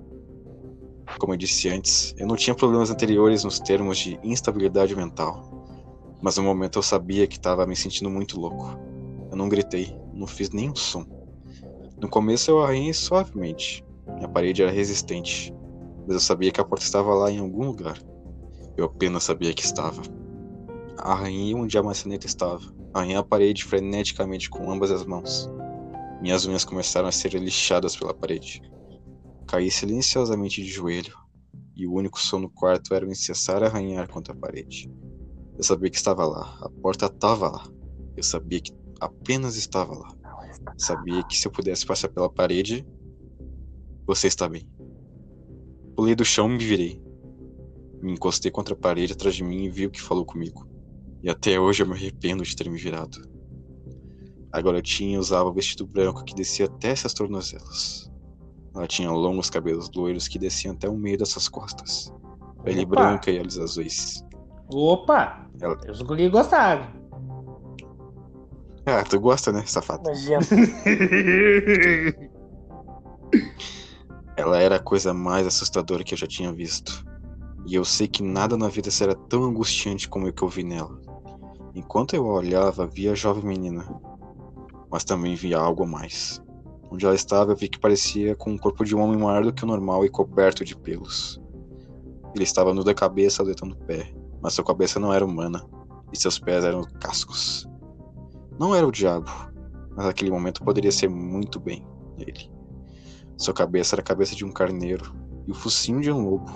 Como 1.19 1.33
eu 1.33 1.37
disse 1.37 1.69
antes, 1.69 2.13
eu 2.17 2.27
não 2.27 2.35
tinha 2.35 2.53
problemas 2.53 2.91
anteriores 2.91 3.43
nos 3.43 3.59
termos 3.59 3.97
de 3.97 4.19
instabilidade 4.23 4.95
mental. 4.95 5.41
Mas 6.21 6.37
no 6.37 6.43
momento 6.43 6.77
eu 6.77 6.83
sabia 6.83 7.25
que 7.25 7.37
estava 7.37 7.65
me 7.65 7.75
sentindo 7.75 8.09
muito 8.09 8.39
louco. 8.39 8.77
Eu 9.31 9.37
não 9.37 9.49
gritei, 9.49 9.97
não 10.13 10.27
fiz 10.27 10.51
nenhum 10.51 10.75
som. 10.75 11.05
No 11.99 12.07
começo 12.07 12.51
eu 12.51 12.63
arranhei 12.63 12.93
suavemente. 12.93 13.83
A 14.21 14.27
parede 14.27 14.61
era 14.61 14.71
resistente, 14.71 15.53
mas 16.05 16.15
eu 16.15 16.19
sabia 16.19 16.51
que 16.51 16.61
a 16.61 16.65
porta 16.65 16.85
estava 16.85 17.13
lá 17.13 17.31
em 17.31 17.39
algum 17.39 17.65
lugar. 17.65 17.99
Eu 18.75 18.85
apenas 18.85 19.23
sabia 19.23 19.53
que 19.53 19.63
estava. 19.63 20.01
Arranhei 20.97 21.55
onde 21.55 21.77
a 21.77 21.83
maçaneta 21.83 22.27
estava. 22.27 22.61
Arranhei 22.93 23.15
a 23.15 23.23
parede 23.23 23.63
freneticamente 23.63 24.49
com 24.49 24.71
ambas 24.71 24.91
as 24.91 25.03
mãos. 25.03 25.49
Minhas 26.21 26.45
unhas 26.45 26.63
começaram 26.63 27.07
a 27.07 27.11
ser 27.11 27.33
lixadas 27.33 27.95
pela 27.95 28.13
parede. 28.13 28.61
Caí 29.47 29.71
silenciosamente 29.71 30.61
de 30.61 30.67
joelho, 30.67 31.15
e 31.73 31.87
o 31.87 31.93
único 31.93 32.19
som 32.19 32.39
no 32.39 32.49
quarto 32.49 32.93
era 32.93 33.05
o 33.05 33.09
incessar 33.09 33.63
arranhar 33.63 34.07
contra 34.09 34.33
a 34.33 34.37
parede. 34.37 34.89
Eu 35.57 35.63
sabia 35.63 35.89
que 35.89 35.95
estava 35.95 36.25
lá, 36.25 36.57
a 36.61 36.69
porta 36.69 37.05
estava 37.05 37.49
lá. 37.49 37.63
Eu 38.15 38.23
sabia 38.23 38.59
que 38.59 38.73
apenas 38.99 39.55
estava 39.55 39.93
lá. 39.97 40.09
Sabia 40.77 41.23
que 41.23 41.37
se 41.37 41.47
eu 41.47 41.51
pudesse 41.51 41.85
passar 41.85 42.09
pela 42.09 42.29
parede, 42.29 42.85
você 44.05 44.27
está 44.27 44.49
bem. 44.49 44.67
Pulei 45.95 46.13
do 46.13 46.25
chão 46.25 46.49
e 46.49 46.57
me 46.57 46.63
virei. 46.65 47.01
Me 48.01 48.11
encostei 48.11 48.51
contra 48.51 48.73
a 48.73 48.77
parede 48.77 49.13
atrás 49.13 49.35
de 49.35 49.43
mim 49.43 49.63
e 49.63 49.69
vi 49.69 49.85
o 49.85 49.91
que 49.91 50.01
falou 50.01 50.25
comigo. 50.25 50.67
E 51.23 51.29
até 51.29 51.59
hoje 51.59 51.83
eu 51.83 51.87
me 51.87 51.93
arrependo 51.93 52.43
de 52.43 52.55
ter 52.55 52.69
me 52.69 52.77
virado. 52.77 53.17
A 54.51 54.61
garotinha 54.61 55.19
usava 55.19 55.49
o 55.49 55.53
vestido 55.53 55.87
branco 55.87 56.23
que 56.23 56.35
descia 56.35 56.65
até 56.65 56.89
essas 56.89 57.13
tornozelas. 57.13 58.11
Ela 58.77 58.87
tinha 58.87 59.11
longos 59.11 59.49
cabelos 59.49 59.89
loiros 59.95 60.27
que 60.27 60.37
desciam 60.37 60.73
até 60.75 60.87
o 60.87 60.95
meio 60.95 61.17
dessas 61.17 61.49
costas. 61.49 62.13
Pele 62.63 62.83
Opa. 62.83 62.89
branca 62.95 63.31
e 63.31 63.39
olhos 63.39 63.57
azuis. 63.57 64.23
Opa! 64.71 65.47
Ela- 65.59 65.77
Eu 65.85 65.93
escolhi 65.93 66.29
gostar. 66.29 66.93
Ah, 68.85 69.03
tu 69.03 69.19
gosta, 69.19 69.51
né, 69.51 69.63
safado? 69.65 70.03
Nojento. 70.03 70.47
Ela 74.37 74.59
era 74.59 74.75
a 74.75 74.79
coisa 74.79 75.13
mais 75.13 75.47
assustadora 75.47 76.03
que 76.03 76.13
eu 76.13 76.17
já 76.17 76.27
tinha 76.27 76.53
visto. 76.53 77.03
E 77.65 77.75
eu 77.75 77.83
sei 77.83 78.07
que 78.07 78.21
nada 78.23 78.55
na 78.55 78.69
vida 78.69 78.91
será 78.91 79.13
tão 79.15 79.43
angustiante 79.43 80.07
como 80.07 80.27
o 80.27 80.31
que 80.33 80.41
eu 80.43 80.47
vi 80.47 80.63
nela. 80.63 81.01
Enquanto 81.75 82.15
eu 82.15 82.29
a 82.29 82.33
olhava, 82.35 82.85
vi 82.87 83.09
a 83.09 83.15
jovem 83.15 83.43
menina. 83.43 83.83
mas 84.89 85.03
também 85.03 85.35
vi 85.35 85.53
algo 85.53 85.83
a 85.83 85.87
mais. 85.87 86.41
Onde 86.89 87.05
ela 87.05 87.15
estava, 87.15 87.51
eu 87.51 87.55
vi 87.55 87.67
que 87.67 87.79
parecia 87.79 88.35
com 88.35 88.51
um 88.51 88.57
corpo 88.57 88.85
de 88.85 88.95
um 88.95 89.01
homem 89.01 89.17
maior 89.17 89.43
do 89.43 89.53
que 89.53 89.63
o 89.63 89.67
normal 89.67 90.05
e 90.05 90.09
coberto 90.09 90.63
de 90.63 90.75
pelos. 90.75 91.41
Ele 92.33 92.43
estava 92.43 92.73
nu 92.73 92.83
da 92.83 92.93
cabeça, 92.93 93.43
deitando 93.43 93.73
o 93.73 93.85
pé, 93.85 94.13
mas 94.41 94.53
sua 94.53 94.63
cabeça 94.63 94.99
não 94.99 95.13
era 95.13 95.25
humana 95.25 95.65
e 96.13 96.17
seus 96.17 96.39
pés 96.39 96.63
eram 96.63 96.83
cascos. 96.99 97.67
Não 98.59 98.73
era 98.73 98.87
o 98.87 98.91
diabo, 98.91 99.29
mas 99.95 100.05
naquele 100.05 100.31
momento 100.31 100.63
poderia 100.63 100.91
ser 100.91 101.09
muito 101.09 101.59
bem 101.59 101.85
ele. 102.17 102.49
Sua 103.37 103.53
cabeça 103.53 103.95
era 103.95 104.01
a 104.01 104.05
cabeça 104.05 104.35
de 104.35 104.45
um 104.45 104.51
carneiro 104.51 105.13
e 105.45 105.51
o 105.51 105.55
focinho 105.55 106.01
de 106.01 106.11
um 106.11 106.27
lobo. 106.29 106.51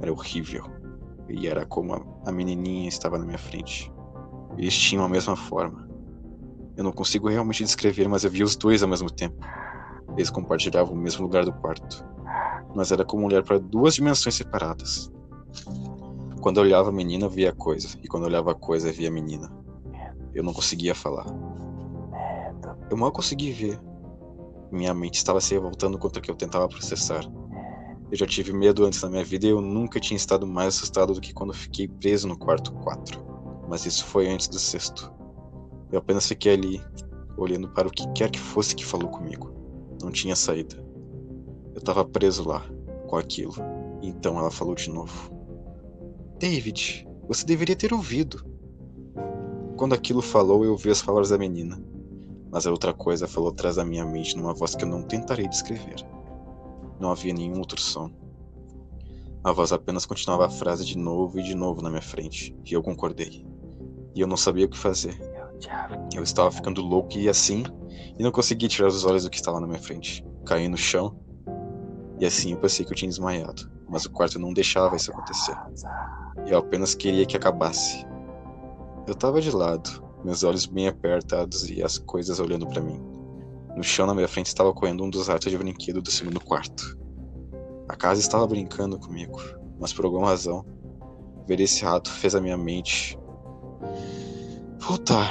Era 0.00 0.12
horrível. 0.12 0.64
E 1.28 1.46
era 1.46 1.64
como 1.64 1.94
a 2.26 2.32
menininha 2.32 2.88
estava 2.88 3.18
na 3.18 3.24
minha 3.24 3.38
frente. 3.38 3.92
Eles 4.56 4.76
tinham 4.76 5.04
a 5.04 5.08
mesma 5.08 5.36
forma. 5.36 5.88
Eu 6.80 6.84
não 6.84 6.92
consigo 6.92 7.28
realmente 7.28 7.62
descrever, 7.62 8.08
mas 8.08 8.24
eu 8.24 8.30
vi 8.30 8.42
os 8.42 8.56
dois 8.56 8.82
ao 8.82 8.88
mesmo 8.88 9.10
tempo. 9.10 9.36
Eles 10.16 10.30
compartilhavam 10.30 10.94
o 10.94 10.96
mesmo 10.96 11.24
lugar 11.24 11.44
do 11.44 11.52
quarto. 11.52 12.02
Mas 12.74 12.90
era 12.90 13.04
como 13.04 13.26
olhar 13.26 13.42
para 13.42 13.58
duas 13.58 13.96
dimensões 13.96 14.34
separadas. 14.34 15.12
Quando 16.40 16.56
eu 16.56 16.62
olhava 16.62 16.88
a 16.88 16.92
menina, 16.92 17.28
via 17.28 17.50
a 17.50 17.52
coisa. 17.52 17.98
E 18.02 18.08
quando 18.08 18.22
eu 18.22 18.28
olhava 18.30 18.52
a 18.52 18.54
coisa, 18.54 18.90
via 18.90 19.08
a 19.08 19.12
menina. 19.12 19.52
Eu 20.34 20.42
não 20.42 20.54
conseguia 20.54 20.94
falar. 20.94 21.26
Eu 22.88 22.96
mal 22.96 23.12
consegui 23.12 23.52
ver. 23.52 23.78
Minha 24.72 24.94
mente 24.94 25.16
estava 25.16 25.38
se 25.38 25.52
revoltando 25.52 25.98
contra 25.98 26.18
o 26.18 26.22
que 26.22 26.30
eu 26.30 26.34
tentava 26.34 26.66
processar. 26.66 27.30
Eu 28.10 28.16
já 28.16 28.26
tive 28.26 28.54
medo 28.54 28.86
antes 28.86 29.02
na 29.02 29.10
minha 29.10 29.24
vida 29.24 29.44
e 29.44 29.50
eu 29.50 29.60
nunca 29.60 30.00
tinha 30.00 30.16
estado 30.16 30.46
mais 30.46 30.68
assustado 30.68 31.12
do 31.12 31.20
que 31.20 31.34
quando 31.34 31.52
fiquei 31.52 31.86
preso 31.86 32.26
no 32.26 32.38
quarto 32.38 32.72
4. 32.72 33.22
Mas 33.68 33.84
isso 33.84 34.06
foi 34.06 34.30
antes 34.30 34.48
do 34.48 34.58
sexto. 34.58 35.19
Eu 35.92 35.98
apenas 35.98 36.26
fiquei 36.26 36.54
ali, 36.54 36.80
olhando 37.36 37.68
para 37.68 37.88
o 37.88 37.90
que 37.90 38.06
quer 38.12 38.30
que 38.30 38.38
fosse 38.38 38.74
que 38.74 38.84
falou 38.84 39.08
comigo. 39.08 39.52
Não 40.02 40.10
tinha 40.10 40.36
saída. 40.36 40.76
Eu 41.74 41.78
estava 41.78 42.04
preso 42.04 42.46
lá, 42.46 42.64
com 43.08 43.16
aquilo. 43.16 43.54
Então 44.02 44.38
ela 44.38 44.50
falou 44.50 44.74
de 44.74 44.88
novo. 44.90 45.30
David, 46.38 47.06
você 47.28 47.44
deveria 47.44 47.76
ter 47.76 47.92
ouvido. 47.92 48.44
Quando 49.76 49.94
aquilo 49.94 50.22
falou, 50.22 50.64
eu 50.64 50.72
ouvi 50.72 50.90
as 50.90 51.02
palavras 51.02 51.30
da 51.30 51.38
menina. 51.38 51.82
Mas 52.50 52.66
a 52.66 52.70
outra 52.70 52.92
coisa 52.92 53.28
falou 53.28 53.50
atrás 53.50 53.76
da 53.76 53.84
minha 53.84 54.04
mente 54.04 54.36
numa 54.36 54.54
voz 54.54 54.74
que 54.74 54.84
eu 54.84 54.88
não 54.88 55.02
tentarei 55.02 55.46
descrever. 55.48 55.96
Não 56.98 57.10
havia 57.10 57.32
nenhum 57.32 57.58
outro 57.58 57.80
som. 57.80 58.10
A 59.42 59.52
voz 59.52 59.72
apenas 59.72 60.04
continuava 60.04 60.46
a 60.46 60.50
frase 60.50 60.84
de 60.84 60.98
novo 60.98 61.38
e 61.40 61.42
de 61.42 61.54
novo 61.54 61.80
na 61.80 61.88
minha 61.88 62.02
frente, 62.02 62.54
e 62.64 62.74
eu 62.74 62.82
concordei. 62.82 63.46
E 64.14 64.20
eu 64.20 64.26
não 64.26 64.36
sabia 64.36 64.66
o 64.66 64.68
que 64.68 64.76
fazer. 64.76 65.16
Eu 66.14 66.22
estava 66.22 66.50
ficando 66.50 66.80
louco 66.80 67.18
e 67.18 67.28
assim, 67.28 67.64
e 68.18 68.22
não 68.22 68.30
conseguia 68.30 68.68
tirar 68.68 68.88
os 68.88 69.04
olhos 69.04 69.24
do 69.24 69.30
que 69.30 69.36
estava 69.36 69.60
na 69.60 69.66
minha 69.66 69.80
frente. 69.80 70.24
Caí 70.44 70.68
no 70.68 70.76
chão, 70.76 71.16
e 72.20 72.26
assim 72.26 72.52
eu 72.52 72.58
pensei 72.58 72.84
que 72.84 72.92
eu 72.92 72.96
tinha 72.96 73.08
desmaiado, 73.08 73.70
mas 73.88 74.04
o 74.04 74.10
quarto 74.10 74.38
não 74.38 74.52
deixava 74.52 74.96
isso 74.96 75.10
acontecer. 75.10 75.56
Eu 76.46 76.58
apenas 76.58 76.94
queria 76.94 77.24
que 77.24 77.36
acabasse. 77.36 78.06
Eu 79.06 79.14
estava 79.14 79.40
de 79.40 79.50
lado, 79.50 80.04
meus 80.22 80.44
olhos 80.44 80.66
bem 80.66 80.86
apertados 80.86 81.68
e 81.70 81.82
as 81.82 81.98
coisas 81.98 82.38
olhando 82.38 82.66
para 82.66 82.82
mim. 82.82 83.00
No 83.74 83.82
chão 83.82 84.06
na 84.06 84.14
minha 84.14 84.28
frente 84.28 84.46
estava 84.46 84.72
correndo 84.72 85.02
um 85.02 85.08
dos 85.08 85.28
ratos 85.28 85.50
de 85.50 85.56
brinquedo 85.56 86.02
do 86.02 86.10
segundo 86.10 86.40
quarto. 86.40 86.98
A 87.88 87.96
casa 87.96 88.20
estava 88.20 88.46
brincando 88.46 88.98
comigo, 88.98 89.40
mas 89.80 89.92
por 89.92 90.04
alguma 90.04 90.28
razão, 90.28 90.64
ver 91.46 91.60
esse 91.60 91.82
rato 91.84 92.10
fez 92.10 92.34
a 92.34 92.40
minha 92.40 92.56
mente 92.56 93.18
voltar 94.80 95.30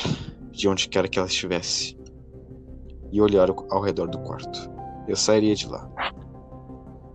de 0.52 0.68
onde 0.70 0.88
quer 0.88 1.10
que 1.10 1.18
ela 1.18 1.28
estivesse 1.28 1.98
e 3.12 3.20
olhar 3.20 3.50
ao 3.50 3.82
redor 3.82 4.08
do 4.08 4.20
quarto. 4.20 4.70
Eu 5.08 5.16
sairia 5.16 5.56
de 5.56 5.68
lá. 5.68 5.90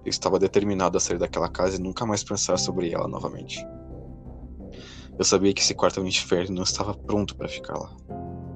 Eu 0.05 0.11
estava 0.11 0.39
determinado 0.39 0.97
a 0.97 1.01
sair 1.01 1.19
daquela 1.19 1.49
casa 1.49 1.77
e 1.77 1.83
nunca 1.83 2.05
mais 2.05 2.25
pensar 2.25 2.59
sobre 2.59 2.93
ela 2.93 3.07
novamente. 3.07 3.65
Eu 5.17 5.25
sabia 5.25 5.55
que 5.55 5.63
esse 5.63 5.75
quarto 5.75 6.01
era 6.01 6.05
um 6.05 6.09
inferno 6.09 6.51
e 6.51 6.57
não 6.57 6.65
estava 6.65 6.93
pronto 6.93 7.37
para 7.37 7.49
ficar 7.49 7.79
lá. 7.79 7.95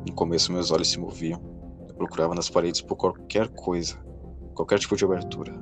No 0.07 0.13
começo, 0.13 0.53
meus 0.53 0.73
olhos 0.73 0.91
se 0.91 0.99
moviam. 0.99 1.41
Eu 1.89 1.95
procurava 1.95 2.35
nas 2.35 2.51
paredes 2.51 2.81
por 2.81 2.97
qualquer 2.97 3.49
coisa, 3.49 3.97
qualquer 4.55 4.81
tipo 4.81 4.97
de 4.97 5.05
abertura. 5.05 5.55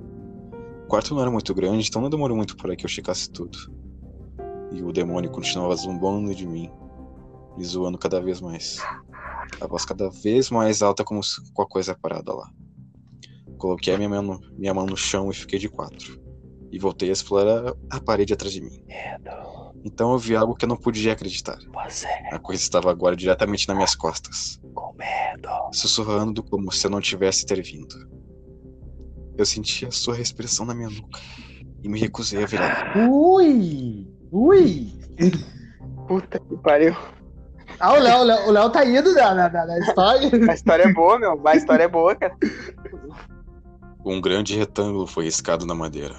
O 0.85 0.89
quarto 0.89 1.14
não 1.14 1.21
era 1.21 1.31
muito 1.31 1.55
grande, 1.55 1.87
então 1.87 2.01
não 2.01 2.09
demorou 2.09 2.37
muito 2.37 2.57
para 2.57 2.75
que 2.75 2.87
eu 2.87 2.89
checasse 2.89 3.31
tudo. 3.31 3.59
E 4.73 4.83
o 4.83 4.91
demônio 4.91 5.31
continuava 5.31 5.77
zumbando 5.77 6.35
de 6.35 6.47
mim, 6.47 6.71
me 7.57 7.65
zoando 7.65 7.99
cada 7.99 8.21
vez 8.21 8.41
mais. 8.41 8.79
A 9.61 9.67
voz 9.67 9.85
cada 9.85 10.11
vez 10.11 10.51
mais 10.51 10.83
alta, 10.83 11.05
como 11.05 11.21
com 11.55 11.63
a 11.63 11.67
coisa 11.67 11.95
parada 11.95 12.33
lá. 12.33 12.51
Coloquei 13.59 13.95
a 13.95 13.97
minha 13.97 14.09
mão, 14.09 14.23
no, 14.23 14.41
minha 14.59 14.75
mão 14.75 14.87
no 14.87 14.97
chão 14.97 15.31
e 15.31 15.35
fiquei 15.35 15.59
de 15.59 15.69
quatro. 15.69 16.21
E 16.71 16.79
voltei 16.79 17.09
a 17.09 17.13
explorar 17.13 17.75
a 17.91 18.01
parede 18.01 18.35
atrás 18.35 18.53
de 18.53 18.61
mim. 18.61 18.85
Então 19.85 20.13
eu 20.13 20.19
vi 20.19 20.35
algo 20.35 20.55
que 20.55 20.65
eu 20.65 20.69
não 20.69 20.77
podia 20.77 21.13
acreditar. 21.13 21.59
A 22.31 22.39
coisa 22.39 22.61
estava 22.61 22.91
agora 22.91 23.17
diretamente 23.17 23.67
nas 23.69 23.77
minhas 23.77 23.95
costas. 23.95 24.61
Sussurrando 25.73 26.43
como 26.43 26.71
se 26.73 26.87
eu 26.87 26.91
não 26.91 27.01
tivesse 27.01 27.45
intervindo. 27.45 27.95
Eu 29.39 29.47
senti 29.47 29.87
a 29.87 29.91
sua 29.91 30.15
respiração 30.15 30.67
na 30.67 30.75
minha 30.75 30.91
nuca. 30.91 31.21
E 31.83 31.89
me 31.89 32.01
recusei 32.01 32.43
a 32.43 32.47
virar. 32.47 32.97
Ui! 33.09 34.07
Ui! 34.33 34.93
Puta 36.09 36.39
que 36.39 36.57
pariu. 36.57 36.95
Ah, 37.79 37.93
o 37.93 37.99
Léo, 37.99 38.20
o 38.20 38.24
Léo, 38.24 38.49
o 38.49 38.51
Léo 38.51 38.70
tá 38.70 38.85
indo 38.85 39.14
da, 39.14 39.49
da, 39.49 39.66
da 39.66 39.79
história. 39.79 40.31
A 40.51 40.55
história 40.55 40.83
é 40.85 40.93
boa, 40.93 41.18
meu. 41.18 41.41
A 41.45 41.55
história 41.57 41.85
é 41.85 41.89
boa, 41.89 42.14
cara. 42.14 42.37
Um 44.05 44.20
grande 44.20 44.57
retângulo 44.57 45.07
foi 45.07 45.24
riscado 45.24 45.66
na 45.66 45.74
madeira, 45.74 46.14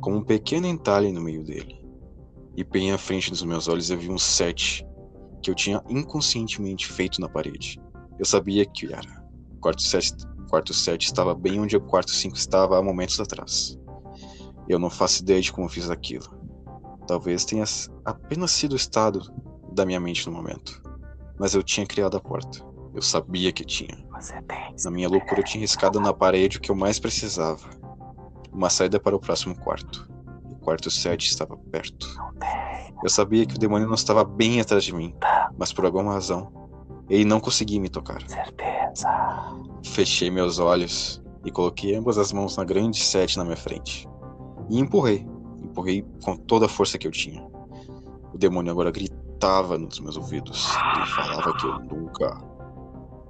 com 0.00 0.14
um 0.14 0.22
pequeno 0.22 0.66
entalhe 0.66 1.10
no 1.12 1.20
meio 1.20 1.44
dele. 1.44 1.84
E 2.56 2.62
bem 2.62 2.92
à 2.92 2.98
frente 2.98 3.30
dos 3.30 3.42
meus 3.42 3.66
olhos 3.66 3.90
eu 3.90 3.98
vi 3.98 4.10
um 4.10 4.18
sete 4.18 4.86
que 5.42 5.50
eu 5.50 5.54
tinha 5.54 5.82
inconscientemente 5.88 6.86
feito 6.86 7.20
na 7.20 7.28
parede. 7.28 7.80
Eu 8.18 8.24
sabia 8.24 8.64
que 8.64 8.92
era. 8.92 9.22
O 9.56 9.60
quarto 9.60 9.82
7, 9.82 10.14
quarto 10.48 10.72
7 10.72 11.06
estava 11.06 11.34
bem 11.34 11.58
onde 11.58 11.76
o 11.76 11.80
quarto 11.80 12.12
5 12.12 12.36
estava 12.36 12.78
há 12.78 12.82
momentos 12.82 13.18
atrás. 13.18 13.76
Eu 14.68 14.78
não 14.78 14.88
faço 14.88 15.22
ideia 15.22 15.40
de 15.40 15.52
como 15.52 15.68
fiz 15.68 15.90
aquilo. 15.90 16.26
Talvez 17.06 17.44
tenha 17.44 17.64
apenas 18.04 18.52
sido 18.52 18.74
o 18.74 18.76
estado 18.76 19.20
da 19.72 19.86
minha 19.86 20.00
mente 20.00 20.26
no 20.28 20.34
momento. 20.34 20.82
Mas 21.38 21.54
eu 21.54 21.62
tinha 21.62 21.86
criado 21.86 22.16
a 22.16 22.20
porta. 22.20 22.64
Eu 22.94 23.02
sabia 23.02 23.52
que 23.52 23.64
tinha. 23.64 23.96
Na 24.84 24.90
minha 24.90 25.08
loucura, 25.08 25.40
eu 25.40 25.44
tinha 25.44 25.62
riscado 25.62 25.98
na 25.98 26.12
parede 26.12 26.58
o 26.58 26.60
que 26.60 26.70
eu 26.70 26.76
mais 26.76 26.98
precisava: 26.98 27.68
uma 28.52 28.68
saída 28.68 29.00
para 29.00 29.16
o 29.16 29.20
próximo 29.20 29.56
quarto. 29.58 30.08
O 30.50 30.56
quarto 30.56 30.90
7 30.90 31.26
estava 31.26 31.56
perto. 31.56 32.06
Eu 33.02 33.08
sabia 33.08 33.44
que 33.46 33.56
o 33.56 33.58
demônio 33.58 33.88
não 33.88 33.94
estava 33.94 34.22
bem 34.22 34.60
atrás 34.60 34.84
de 34.84 34.94
mim, 34.94 35.14
mas 35.58 35.72
por 35.72 35.84
alguma 35.84 36.12
razão, 36.12 36.52
ele 37.08 37.24
não 37.24 37.40
conseguia 37.40 37.80
me 37.80 37.88
tocar. 37.88 38.22
Fechei 39.84 40.30
meus 40.30 40.58
olhos 40.58 41.20
e 41.44 41.50
coloquei 41.50 41.96
ambas 41.96 42.18
as 42.18 42.32
mãos 42.32 42.56
na 42.56 42.64
grande 42.64 43.02
7 43.02 43.38
na 43.38 43.44
minha 43.44 43.56
frente. 43.56 44.08
E 44.70 44.78
empurrei. 44.78 45.26
Empurrei 45.62 46.04
com 46.22 46.36
toda 46.36 46.66
a 46.66 46.68
força 46.68 46.98
que 46.98 47.06
eu 47.06 47.10
tinha. 47.10 47.42
O 48.32 48.38
demônio 48.38 48.70
agora 48.70 48.92
gritava 49.42 49.76
nos 49.76 49.98
meus 49.98 50.16
ouvidos. 50.16 50.68
Ele 50.96 51.06
falava 51.06 51.52
que 51.56 51.66
eu 51.66 51.78
nunca, 51.80 52.44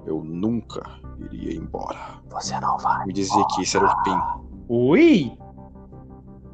eu 0.05 0.23
nunca 0.23 1.01
iria 1.33 1.57
embora. 1.57 2.21
Você 2.31 2.59
não 2.61 2.77
vai. 2.77 3.07
Me 3.07 3.15
dizia 3.15 3.43
que 3.55 3.63
isso 3.63 3.79
era 3.79 3.87
o 3.87 4.05
fim, 4.05 4.47
Ui! 4.69 5.39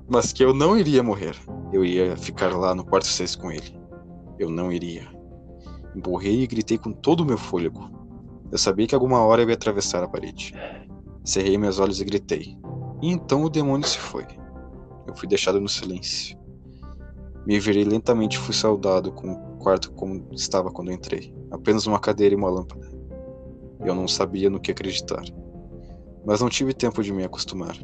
mas 0.09 0.33
que 0.33 0.45
eu 0.45 0.55
não 0.55 0.79
iria 0.79 1.03
morrer. 1.03 1.37
Eu 1.73 1.85
iria 1.85 2.17
ficar 2.17 2.57
lá 2.57 2.73
no 2.73 2.85
quarto 2.85 3.09
6 3.09 3.35
com 3.35 3.51
ele. 3.51 3.77
Eu 4.39 4.49
não 4.49 4.71
iria. 4.71 5.09
Empurrei 5.95 6.43
e 6.43 6.47
gritei 6.47 6.79
com 6.79 6.93
todo 6.93 7.21
o 7.21 7.27
meu 7.27 7.37
fôlego. 7.37 7.91
Eu 8.53 8.59
sabia 8.59 8.87
que 8.87 8.95
alguma 8.95 9.19
hora 9.19 9.43
eu 9.43 9.49
ia 9.49 9.55
atravessar 9.55 10.05
a 10.05 10.09
parede. 10.09 10.55
Cerrei 11.25 11.59
meus 11.59 11.81
olhos 11.81 12.01
e 12.01 12.05
gritei. 12.05 12.57
E 13.03 13.11
então 13.11 13.43
o 13.43 13.51
demônio 13.51 13.87
se 13.87 13.99
foi. 13.99 14.27
Eu 15.07 15.17
fui 15.17 15.29
deixado 15.29 15.61
no 15.61 15.69
silêncio. 15.69 16.39
Me 17.45 17.59
virei 17.59 17.85
lentamente 17.85 18.37
e 18.37 18.41
fui 18.41 18.55
saudado 18.55 19.11
com 19.13 19.33
o 19.33 19.48
quarto 19.69 19.93
como 19.93 20.27
estava 20.33 20.71
quando 20.71 20.91
entrei. 20.91 21.31
Apenas 21.51 21.87
uma 21.87 21.99
cadeira 21.99 22.35
e 22.35 22.39
uma 22.39 22.49
lâmpada. 22.49 22.91
Eu 23.85 23.95
não 23.95 24.09
sabia 24.09 24.49
no 24.49 24.59
que 24.59 24.71
acreditar. 24.71 25.23
Mas 26.25 26.41
não 26.41 26.49
tive 26.49 26.73
tempo 26.73 27.03
de 27.03 27.13
me 27.13 27.23
acostumar. 27.23 27.77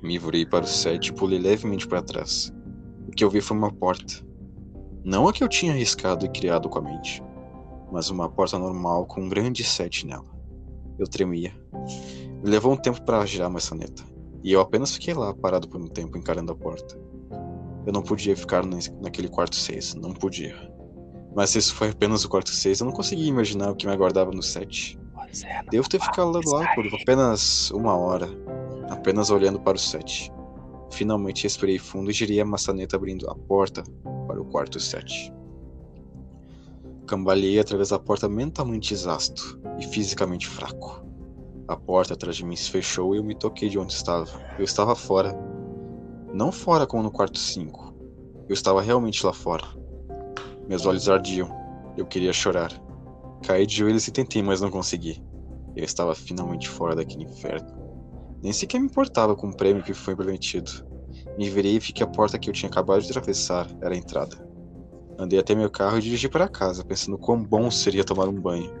Me 0.00 0.16
virei 0.16 0.46
para 0.46 0.64
o 0.64 0.68
set 0.68 1.08
e 1.08 1.12
pulei 1.12 1.40
levemente 1.40 1.88
para 1.88 2.02
trás. 2.02 2.52
O 3.08 3.10
que 3.10 3.24
eu 3.24 3.30
vi 3.30 3.40
foi 3.40 3.56
uma 3.56 3.72
porta. 3.72 4.24
Não 5.04 5.26
a 5.26 5.32
que 5.32 5.42
eu 5.42 5.48
tinha 5.48 5.72
arriscado 5.72 6.24
e 6.24 6.28
criado 6.28 6.68
com 6.68 6.78
a 6.78 6.82
mente, 6.82 7.20
mas 7.90 8.08
uma 8.08 8.28
porta 8.28 8.56
normal 8.56 9.06
com 9.06 9.22
um 9.22 9.28
grande 9.28 9.64
set 9.64 10.06
nela. 10.06 10.24
Eu 11.00 11.08
tremia. 11.08 11.52
Me 12.44 12.48
levou 12.48 12.72
um 12.72 12.76
tempo 12.76 13.02
para 13.02 13.26
girar 13.26 13.48
a 13.48 13.50
maçaneta, 13.50 14.04
e 14.44 14.52
eu 14.52 14.60
apenas 14.60 14.92
fiquei 14.92 15.14
lá 15.14 15.34
parado 15.34 15.68
por 15.68 15.80
um 15.80 15.88
tempo 15.88 16.16
encarando 16.16 16.52
a 16.52 16.56
porta. 16.56 16.96
Eu 17.86 17.92
não 17.92 18.02
podia 18.02 18.36
ficar 18.36 18.64
naquele 19.00 19.28
quarto 19.28 19.54
6, 19.54 19.94
não 19.94 20.12
podia. 20.12 20.75
Mas 21.36 21.50
se 21.50 21.58
isso 21.58 21.74
foi 21.74 21.90
apenas 21.90 22.24
o 22.24 22.30
quarto 22.30 22.48
6, 22.48 22.80
eu 22.80 22.86
não 22.86 22.94
conseguia 22.94 23.28
imaginar 23.28 23.70
o 23.70 23.76
que 23.76 23.86
me 23.86 23.92
aguardava 23.92 24.30
no 24.30 24.42
7. 24.42 24.98
Devo 25.70 25.86
ter 25.86 26.00
ficado 26.00 26.32
lá 26.32 26.74
por 26.74 26.86
apenas 26.94 27.70
uma 27.72 27.94
hora, 27.94 28.26
apenas 28.88 29.28
olhando 29.28 29.60
para 29.60 29.76
o 29.76 29.78
set. 29.78 30.32
Finalmente 30.90 31.42
respirei 31.42 31.78
fundo 31.78 32.10
e 32.10 32.14
girei 32.14 32.40
a 32.40 32.44
maçaneta 32.46 32.96
abrindo 32.96 33.28
a 33.28 33.34
porta 33.34 33.84
para 34.26 34.40
o 34.40 34.46
quarto 34.46 34.80
7. 34.80 35.30
Cambaleei 37.06 37.60
através 37.60 37.90
da 37.90 37.98
porta 37.98 38.30
mentalmente 38.30 38.94
exausto 38.94 39.60
e 39.78 39.84
fisicamente 39.84 40.48
fraco. 40.48 41.04
A 41.68 41.76
porta 41.76 42.14
atrás 42.14 42.36
de 42.36 42.46
mim 42.46 42.56
se 42.56 42.70
fechou 42.70 43.14
e 43.14 43.18
eu 43.18 43.24
me 43.24 43.34
toquei 43.34 43.68
de 43.68 43.78
onde 43.78 43.92
estava. 43.92 44.26
Eu 44.58 44.64
estava 44.64 44.96
fora. 44.96 45.36
Não 46.32 46.50
fora 46.50 46.86
como 46.86 47.02
no 47.02 47.10
quarto 47.10 47.38
5. 47.38 47.94
Eu 48.48 48.54
estava 48.54 48.80
realmente 48.80 49.26
lá 49.26 49.34
fora. 49.34 49.66
Meus 50.68 50.84
olhos 50.84 51.08
ardiam. 51.08 51.48
Eu 51.96 52.04
queria 52.04 52.32
chorar. 52.32 52.72
Caí 53.44 53.64
de 53.66 53.76
joelhos 53.76 54.08
e 54.08 54.10
tentei, 54.10 54.42
mas 54.42 54.60
não 54.60 54.70
consegui. 54.70 55.22
Eu 55.76 55.84
estava 55.84 56.14
finalmente 56.14 56.68
fora 56.68 56.96
daquele 56.96 57.22
inferno. 57.22 57.68
Nem 58.42 58.52
sequer 58.52 58.80
me 58.80 58.86
importava 58.86 59.36
com 59.36 59.48
o 59.48 59.56
prêmio 59.56 59.84
que 59.84 59.94
foi 59.94 60.16
prometido. 60.16 60.70
Me 61.38 61.48
virei 61.48 61.76
e 61.76 61.78
vi 61.78 61.92
que 61.92 62.02
a 62.02 62.06
porta 62.06 62.38
que 62.38 62.50
eu 62.50 62.54
tinha 62.54 62.68
acabado 62.68 63.00
de 63.02 63.10
atravessar 63.10 63.68
era 63.80 63.94
a 63.94 63.96
entrada. 63.96 64.44
Andei 65.16 65.38
até 65.38 65.54
meu 65.54 65.70
carro 65.70 65.98
e 65.98 66.02
dirigi 66.02 66.28
para 66.28 66.48
casa, 66.48 66.84
pensando 66.84 67.16
quão 67.16 67.42
bom 67.42 67.70
seria 67.70 68.04
tomar 68.04 68.28
um 68.28 68.40
banho. 68.40 68.74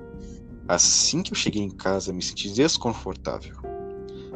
Assim 0.66 1.22
que 1.22 1.32
eu 1.32 1.36
cheguei 1.36 1.62
em 1.62 1.70
casa, 1.70 2.12
me 2.12 2.20
senti 2.20 2.50
desconfortável. 2.50 3.56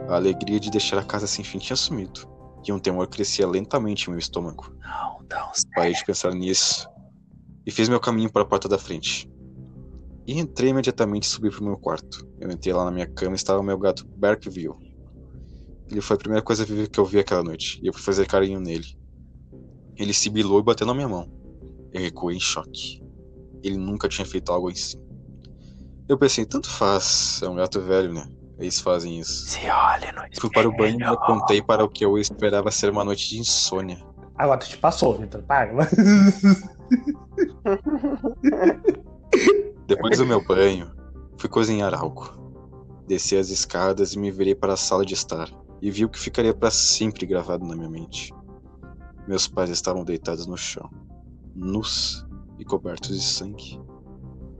A 0.08 0.14
alegria 0.14 0.60
de 0.60 0.70
deixar 0.70 0.98
a 0.98 1.04
casa 1.04 1.26
sem 1.26 1.44
fim 1.44 1.58
tinha 1.58 1.76
sumido, 1.76 2.20
e 2.66 2.72
um 2.72 2.78
temor 2.78 3.08
crescia 3.08 3.46
lentamente 3.46 4.06
em 4.06 4.10
meu 4.10 4.18
estômago. 4.18 4.72
Não, 4.80 5.18
não. 5.28 5.50
Parei 5.74 5.92
de 5.92 6.04
pensar 6.04 6.32
nisso 6.32 6.88
e 7.66 7.70
fiz 7.70 7.88
meu 7.88 8.00
caminho 8.00 8.30
para 8.30 8.42
a 8.42 8.46
porta 8.46 8.68
da 8.68 8.78
frente. 8.78 9.30
E 10.26 10.38
entrei 10.38 10.70
imediatamente 10.70 11.24
e 11.24 11.26
subi 11.26 11.50
para 11.50 11.60
o 11.60 11.64
meu 11.64 11.76
quarto. 11.76 12.26
Eu 12.38 12.50
entrei 12.50 12.72
lá 12.72 12.84
na 12.84 12.90
minha 12.90 13.06
cama 13.06 13.32
e 13.32 13.36
estava 13.36 13.60
o 13.60 13.64
meu 13.64 13.78
gato 13.78 14.06
Berkville. 14.16 14.74
Ele 15.90 16.00
foi 16.00 16.16
a 16.16 16.18
primeira 16.18 16.44
coisa 16.44 16.64
que 16.64 17.00
eu 17.00 17.04
vi 17.04 17.18
aquela 17.18 17.42
noite, 17.42 17.80
e 17.82 17.88
eu 17.88 17.92
fui 17.92 18.02
fazer 18.02 18.26
carinho 18.26 18.60
nele. 18.60 18.86
Ele 19.96 20.14
sibilou 20.14 20.60
e 20.60 20.62
bateu 20.62 20.86
na 20.86 20.94
minha 20.94 21.08
mão. 21.08 21.28
Eu 21.92 22.00
recuei 22.00 22.36
em 22.36 22.40
choque. 22.40 23.02
Ele 23.62 23.76
nunca 23.76 24.08
tinha 24.08 24.24
feito 24.24 24.52
algo 24.52 24.70
assim. 24.70 24.96
Eu 26.08 26.16
pensei, 26.16 26.44
tanto 26.44 26.70
faz, 26.70 27.40
é 27.42 27.48
um 27.48 27.56
gato 27.56 27.80
velho, 27.80 28.12
né? 28.12 28.26
Eles 28.58 28.80
fazem 28.80 29.18
isso. 29.18 29.48
Se 29.48 29.68
olhe 29.68 30.12
no 30.12 30.22
Fui 30.40 30.50
para 30.50 30.68
o 30.68 30.76
banho 30.76 31.00
e 31.00 31.02
apontei 31.02 31.62
para 31.62 31.84
o 31.84 31.88
que 31.88 32.04
eu 32.04 32.18
esperava 32.18 32.70
ser 32.70 32.90
uma 32.90 33.04
noite 33.04 33.28
de 33.28 33.38
insônia. 33.38 33.98
Agora 34.36 34.60
tu 34.60 34.68
te 34.68 34.76
passou, 34.76 35.18
Vitor. 35.18 35.42
Paga. 35.42 35.88
Depois 39.86 40.18
do 40.18 40.26
meu 40.26 40.44
banho, 40.44 40.90
fui 41.36 41.48
cozinhar 41.48 41.94
algo. 41.94 42.38
Desci 43.06 43.36
as 43.36 43.48
escadas 43.50 44.14
e 44.14 44.18
me 44.18 44.30
virei 44.30 44.54
para 44.54 44.74
a 44.74 44.76
sala 44.76 45.04
de 45.04 45.14
estar 45.14 45.50
e 45.82 45.90
vi 45.90 46.04
o 46.04 46.08
que 46.08 46.18
ficaria 46.18 46.54
para 46.54 46.70
sempre 46.70 47.26
gravado 47.26 47.66
na 47.66 47.74
minha 47.74 47.88
mente. 47.88 48.32
Meus 49.26 49.48
pais 49.48 49.70
estavam 49.70 50.04
deitados 50.04 50.46
no 50.46 50.56
chão, 50.56 50.90
nus 51.54 52.26
e 52.58 52.64
cobertos 52.64 53.18
de 53.18 53.24
sangue. 53.24 53.80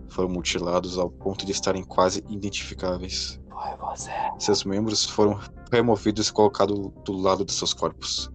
Foram 0.08 0.28
mutilados 0.28 0.98
ao 0.98 1.10
ponto 1.10 1.46
de 1.46 1.52
estarem 1.52 1.84
quase 1.84 2.24
identificáveis. 2.28 3.40
Foi 3.50 3.76
você. 3.76 4.10
Seus 4.38 4.64
membros 4.64 5.04
foram 5.04 5.38
removidos 5.70 6.28
e 6.28 6.32
colocados 6.32 6.90
do 7.04 7.12
lado 7.12 7.44
de 7.44 7.52
seus 7.52 7.72
corpos, 7.72 8.30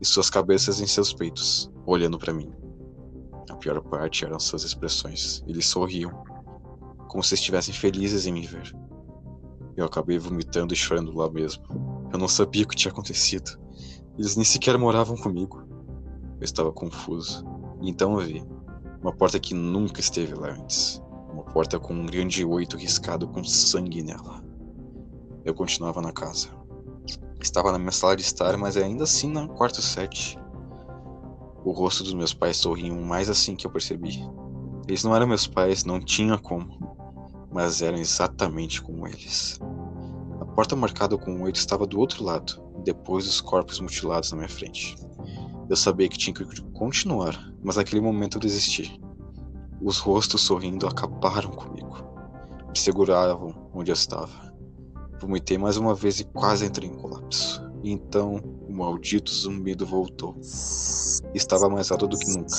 e 0.00 0.04
suas 0.04 0.28
cabeças 0.28 0.80
em 0.80 0.86
seus 0.86 1.12
peitos, 1.12 1.70
olhando 1.84 2.18
para 2.18 2.32
mim. 2.32 2.52
A 3.50 3.54
pior 3.56 3.80
parte 3.82 4.24
eram 4.24 4.38
suas 4.40 4.64
expressões. 4.64 5.42
Eles 5.46 5.66
sorriam, 5.66 6.10
como 7.08 7.22
se 7.22 7.34
estivessem 7.34 7.72
felizes 7.72 8.26
em 8.26 8.32
me 8.32 8.46
ver. 8.46 8.74
Eu 9.76 9.84
acabei 9.84 10.18
vomitando 10.18 10.72
e 10.72 10.76
chorando 10.76 11.16
lá 11.16 11.30
mesmo. 11.30 11.64
Eu 12.12 12.18
não 12.18 12.28
sabia 12.28 12.64
o 12.64 12.68
que 12.68 12.76
tinha 12.76 12.90
acontecido. 12.90 13.58
Eles 14.18 14.36
nem 14.36 14.44
sequer 14.44 14.78
moravam 14.78 15.16
comigo. 15.16 15.62
Eu 16.40 16.44
estava 16.44 16.72
confuso. 16.72 17.44
E 17.82 17.90
então 17.90 18.18
eu 18.18 18.26
vi 18.26 18.44
uma 19.02 19.14
porta 19.14 19.38
que 19.38 19.54
nunca 19.54 20.00
esteve 20.00 20.34
lá 20.34 20.50
antes. 20.50 21.02
Uma 21.30 21.44
porta 21.44 21.78
com 21.78 21.94
um 21.94 22.06
grande 22.06 22.44
oito 22.44 22.76
riscado 22.76 23.28
com 23.28 23.44
sangue 23.44 24.02
nela. 24.02 24.42
Eu 25.44 25.54
continuava 25.54 26.00
na 26.00 26.12
casa. 26.12 26.48
Estava 27.40 27.70
na 27.70 27.78
minha 27.78 27.92
sala 27.92 28.16
de 28.16 28.22
estar, 28.22 28.56
mas 28.56 28.76
ainda 28.76 29.04
assim 29.04 29.30
no 29.30 29.48
quarto 29.48 29.80
7. 29.80 30.38
O 31.66 31.72
rosto 31.72 32.04
dos 32.04 32.14
meus 32.14 32.32
pais 32.32 32.58
sorriam 32.58 33.02
mais 33.02 33.28
assim 33.28 33.56
que 33.56 33.66
eu 33.66 33.70
percebi. 33.72 34.24
Eles 34.86 35.02
não 35.02 35.16
eram 35.16 35.26
meus 35.26 35.48
pais, 35.48 35.84
não 35.84 35.98
tinha 35.98 36.38
como, 36.38 36.96
mas 37.50 37.82
eram 37.82 37.98
exatamente 37.98 38.80
como 38.80 39.04
eles. 39.04 39.58
A 40.40 40.44
porta 40.44 40.76
marcada 40.76 41.18
com 41.18 41.42
oito 41.42 41.56
estava 41.56 41.84
do 41.84 41.98
outro 41.98 42.22
lado, 42.22 42.62
depois 42.84 43.24
dos 43.24 43.40
corpos 43.40 43.80
mutilados 43.80 44.30
na 44.30 44.36
minha 44.36 44.48
frente. 44.48 44.94
Eu 45.68 45.74
sabia 45.74 46.08
que 46.08 46.16
tinha 46.16 46.32
que 46.32 46.44
continuar, 46.70 47.36
mas 47.64 47.74
naquele 47.74 48.00
momento 48.00 48.36
eu 48.36 48.42
desisti. 48.42 49.02
Os 49.82 49.98
rostos 49.98 50.42
sorrindo 50.42 50.86
acabaram 50.86 51.50
comigo. 51.50 51.96
Me 52.68 52.78
seguravam 52.78 53.68
onde 53.74 53.90
eu 53.90 53.94
estava. 53.94 54.54
Vomitei 55.20 55.58
mais 55.58 55.76
uma 55.76 55.96
vez 55.96 56.20
e 56.20 56.24
quase 56.26 56.64
entrei 56.64 56.88
em 56.88 56.94
colapso. 56.94 57.60
E 57.82 57.90
então 57.90 58.40
maldito 58.76 59.32
zumbido 59.32 59.86
voltou. 59.86 60.36
Estava 61.34 61.68
mais 61.68 61.90
alto 61.90 62.06
do 62.06 62.18
que 62.18 62.28
nunca. 62.28 62.54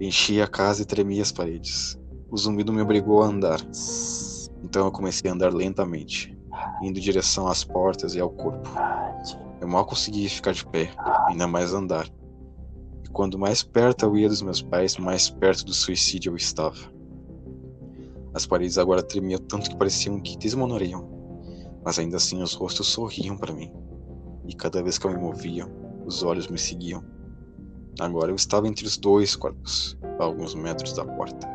Enchi 0.00 0.40
a 0.40 0.46
casa 0.46 0.82
e 0.82 0.84
tremi 0.84 1.20
as 1.20 1.32
paredes. 1.32 1.98
O 2.30 2.36
zumbido 2.36 2.72
me 2.72 2.80
obrigou 2.80 3.22
a 3.22 3.26
andar. 3.26 3.60
Então 4.62 4.86
eu 4.86 4.92
comecei 4.92 5.28
a 5.28 5.34
andar 5.34 5.52
lentamente, 5.52 6.36
indo 6.82 6.98
em 6.98 7.02
direção 7.02 7.48
às 7.48 7.64
portas 7.64 8.14
e 8.14 8.20
ao 8.20 8.30
corpo. 8.30 8.68
Eu 9.60 9.66
mal 9.66 9.84
conseguia 9.84 10.28
ficar 10.30 10.52
de 10.52 10.64
pé, 10.66 10.90
ainda 11.26 11.46
mais 11.48 11.72
andar. 11.72 12.08
E 13.04 13.08
quando 13.08 13.38
mais 13.38 13.62
perto 13.62 14.04
eu 14.04 14.16
ia 14.16 14.28
dos 14.28 14.42
meus 14.42 14.62
pais, 14.62 14.96
mais 14.98 15.28
perto 15.28 15.64
do 15.64 15.74
suicídio 15.74 16.32
eu 16.32 16.36
estava. 16.36 16.78
As 18.32 18.46
paredes 18.46 18.78
agora 18.78 19.02
tremiam 19.02 19.40
tanto 19.40 19.70
que 19.70 19.76
pareciam 19.76 20.20
que 20.20 20.36
desmoronariam, 20.36 21.08
mas 21.84 21.98
ainda 21.98 22.18
assim 22.18 22.42
os 22.42 22.52
rostos 22.52 22.86
sorriam 22.88 23.36
para 23.36 23.54
mim. 23.54 23.72
E 24.46 24.54
cada 24.54 24.82
vez 24.82 24.98
que 24.98 25.06
eu 25.06 25.10
me 25.10 25.18
movia, 25.18 25.66
os 26.04 26.22
olhos 26.22 26.48
me 26.48 26.58
seguiam. 26.58 27.04
Agora 27.98 28.30
eu 28.30 28.36
estava 28.36 28.68
entre 28.68 28.86
os 28.86 28.96
dois 28.96 29.34
corpos, 29.34 29.96
a 30.18 30.24
alguns 30.24 30.54
metros 30.54 30.92
da 30.92 31.04
porta. 31.04 31.48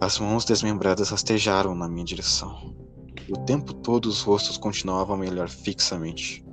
As 0.00 0.18
mãos 0.18 0.44
desmembradas 0.44 1.10
rastejaram 1.10 1.74
na 1.74 1.88
minha 1.88 2.04
direção. 2.04 2.74
O 3.28 3.36
tempo 3.38 3.74
todo 3.74 4.06
os 4.06 4.22
rostos 4.22 4.56
continuavam 4.56 5.16
a 5.16 5.18
me 5.18 5.28
olhar 5.28 5.48
fixamente. 5.48 6.44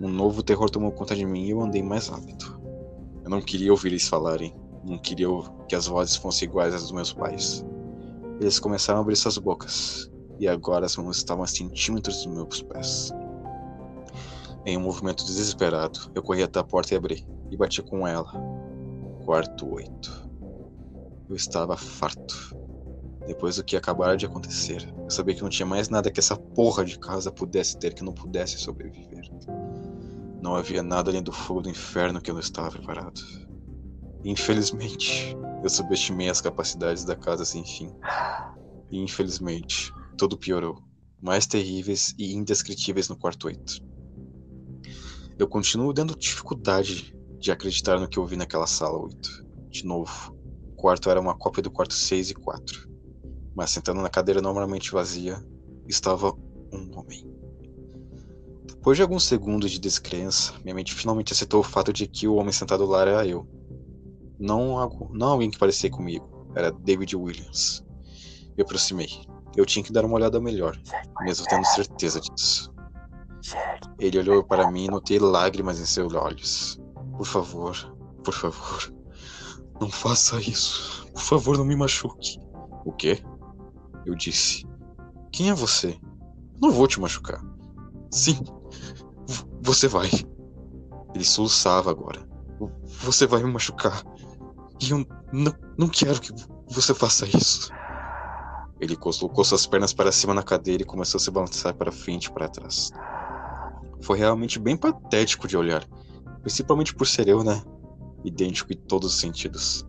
Um 0.00 0.08
novo 0.08 0.42
terror 0.42 0.68
tomou 0.68 0.92
conta 0.92 1.14
de 1.14 1.24
mim 1.24 1.44
e 1.44 1.50
eu 1.50 1.60
andei 1.60 1.82
mais 1.82 2.08
rápido. 2.08 2.60
Eu 3.24 3.30
não 3.30 3.40
queria 3.40 3.70
ouvir 3.70 3.88
eles 3.88 4.08
falarem, 4.08 4.54
não 4.84 4.98
queria 4.98 5.28
que 5.68 5.74
as 5.74 5.86
vozes 5.86 6.16
fossem 6.16 6.48
iguais 6.48 6.74
às 6.74 6.82
dos 6.82 6.92
meus 6.92 7.12
pais. 7.12 7.64
Eles 8.40 8.58
começaram 8.58 9.00
a 9.00 9.02
abrir 9.02 9.16
suas 9.16 9.38
bocas, 9.38 10.10
e 10.38 10.46
agora 10.46 10.86
as 10.86 10.96
mãos 10.96 11.16
estavam 11.16 11.42
a 11.42 11.46
centímetros 11.46 12.24
dos 12.24 12.26
meus 12.26 12.62
pés. 12.62 13.10
Em 14.68 14.76
um 14.76 14.80
movimento 14.80 15.24
desesperado, 15.24 16.10
eu 16.12 16.20
corri 16.20 16.42
até 16.42 16.58
a 16.58 16.64
porta 16.64 16.92
e 16.92 16.96
abri, 16.96 17.24
e 17.52 17.56
bati 17.56 17.80
com 17.80 18.04
ela. 18.04 18.28
Quarto 19.24 19.72
8. 19.72 20.28
Eu 21.28 21.36
estava 21.36 21.76
farto. 21.76 22.56
Depois 23.28 23.54
do 23.54 23.64
que 23.64 23.76
acabara 23.76 24.16
de 24.16 24.26
acontecer, 24.26 24.92
eu 24.98 25.08
sabia 25.08 25.36
que 25.36 25.42
não 25.42 25.48
tinha 25.48 25.64
mais 25.64 25.88
nada 25.88 26.10
que 26.10 26.18
essa 26.18 26.36
porra 26.36 26.84
de 26.84 26.98
casa 26.98 27.30
pudesse 27.30 27.78
ter 27.78 27.94
que 27.94 28.02
não 28.02 28.12
pudesse 28.12 28.58
sobreviver. 28.58 29.30
Não 30.42 30.56
havia 30.56 30.82
nada 30.82 31.12
além 31.12 31.22
do 31.22 31.30
fogo 31.30 31.62
do 31.62 31.70
inferno 31.70 32.20
que 32.20 32.28
eu 32.28 32.34
não 32.34 32.40
estava 32.40 32.72
preparado. 32.72 33.20
Infelizmente, 34.24 35.36
eu 35.62 35.70
subestimei 35.70 36.28
as 36.28 36.40
capacidades 36.40 37.04
da 37.04 37.14
casa 37.14 37.44
sem 37.44 37.64
fim. 37.64 37.94
E 38.90 38.98
infelizmente, 38.98 39.92
tudo 40.18 40.36
piorou. 40.36 40.82
Mais 41.22 41.46
terríveis 41.46 42.16
e 42.18 42.34
indescritíveis 42.34 43.08
no 43.08 43.16
quarto 43.16 43.46
8. 43.46 43.95
Eu 45.38 45.46
continuo 45.46 45.92
dando 45.92 46.16
dificuldade 46.16 47.14
de 47.38 47.52
acreditar 47.52 48.00
no 48.00 48.08
que 48.08 48.18
eu 48.18 48.24
vi 48.24 48.36
naquela 48.36 48.66
sala 48.66 48.98
8. 48.98 49.46
De 49.68 49.84
novo, 49.84 50.34
o 50.72 50.74
quarto 50.74 51.10
era 51.10 51.20
uma 51.20 51.36
cópia 51.36 51.62
do 51.62 51.70
quarto 51.70 51.92
6 51.92 52.30
e 52.30 52.34
4. 52.34 52.88
Mas 53.54 53.70
sentando 53.70 54.00
na 54.00 54.08
cadeira 54.08 54.40
normalmente 54.40 54.92
vazia, 54.92 55.36
estava 55.86 56.32
um 56.72 56.98
homem. 56.98 57.30
Depois 58.64 58.96
de 58.96 59.02
alguns 59.02 59.24
segundos 59.24 59.70
de 59.70 59.78
descrença, 59.78 60.54
minha 60.64 60.74
mente 60.74 60.94
finalmente 60.94 61.34
aceitou 61.34 61.60
o 61.60 61.64
fato 61.64 61.92
de 61.92 62.06
que 62.06 62.26
o 62.26 62.36
homem 62.36 62.52
sentado 62.52 62.86
lá 62.86 63.02
era 63.02 63.26
eu. 63.26 63.46
Não, 64.38 64.78
algo, 64.78 65.10
não 65.12 65.28
alguém 65.28 65.50
que 65.50 65.58
parecia 65.58 65.90
comigo, 65.90 66.50
era 66.54 66.72
David 66.72 67.14
Williams. 67.14 67.84
Me 68.56 68.62
aproximei. 68.62 69.08
Eu 69.54 69.66
tinha 69.66 69.82
que 69.82 69.92
dar 69.92 70.04
uma 70.04 70.14
olhada 70.14 70.40
melhor, 70.40 70.80
mesmo 71.20 71.46
tendo 71.46 71.64
certeza 71.66 72.20
disso. 72.20 72.74
Ele 73.98 74.18
olhou 74.18 74.44
para 74.44 74.70
mim 74.70 74.84
e 74.84 74.90
notei 74.90 75.18
lágrimas 75.18 75.80
em 75.80 75.84
seus 75.84 76.14
olhos. 76.14 76.80
Por 77.16 77.26
favor, 77.26 77.74
por 78.22 78.34
favor, 78.34 78.92
não 79.80 79.88
faça 79.88 80.40
isso. 80.40 81.06
Por 81.12 81.22
favor, 81.22 81.56
não 81.56 81.64
me 81.64 81.76
machuque. 81.76 82.38
O 82.84 82.92
quê? 82.92 83.22
Eu 84.04 84.14
disse: 84.14 84.66
Quem 85.32 85.50
é 85.50 85.54
você? 85.54 85.98
Não 86.60 86.70
vou 86.70 86.86
te 86.86 87.00
machucar. 87.00 87.42
Sim, 88.10 88.38
você 89.62 89.88
vai. 89.88 90.10
Ele 91.14 91.24
soluçava 91.24 91.90
agora. 91.90 92.26
Você 93.02 93.26
vai 93.26 93.42
me 93.42 93.52
machucar. 93.52 94.02
E 94.80 94.90
eu 94.90 95.06
não, 95.32 95.52
não 95.78 95.88
quero 95.88 96.20
que 96.20 96.32
você 96.68 96.94
faça 96.94 97.26
isso. 97.26 97.70
Ele 98.78 98.94
colocou 98.94 99.44
suas 99.44 99.66
pernas 99.66 99.92
para 99.92 100.12
cima 100.12 100.34
na 100.34 100.42
cadeira 100.42 100.82
e 100.82 100.86
começou 100.86 101.18
a 101.18 101.20
se 101.20 101.30
balançar 101.30 101.74
para 101.74 101.90
frente 101.90 102.26
e 102.26 102.32
para 102.32 102.48
trás. 102.48 102.90
Foi 104.00 104.18
realmente 104.18 104.58
bem 104.58 104.76
patético 104.76 105.48
de 105.48 105.56
olhar, 105.56 105.84
principalmente 106.42 106.94
por 106.94 107.06
ser 107.06 107.28
eu, 107.28 107.42
né? 107.42 107.62
Idêntico 108.24 108.72
em 108.72 108.76
todos 108.76 109.14
os 109.14 109.20
sentidos. 109.20 109.86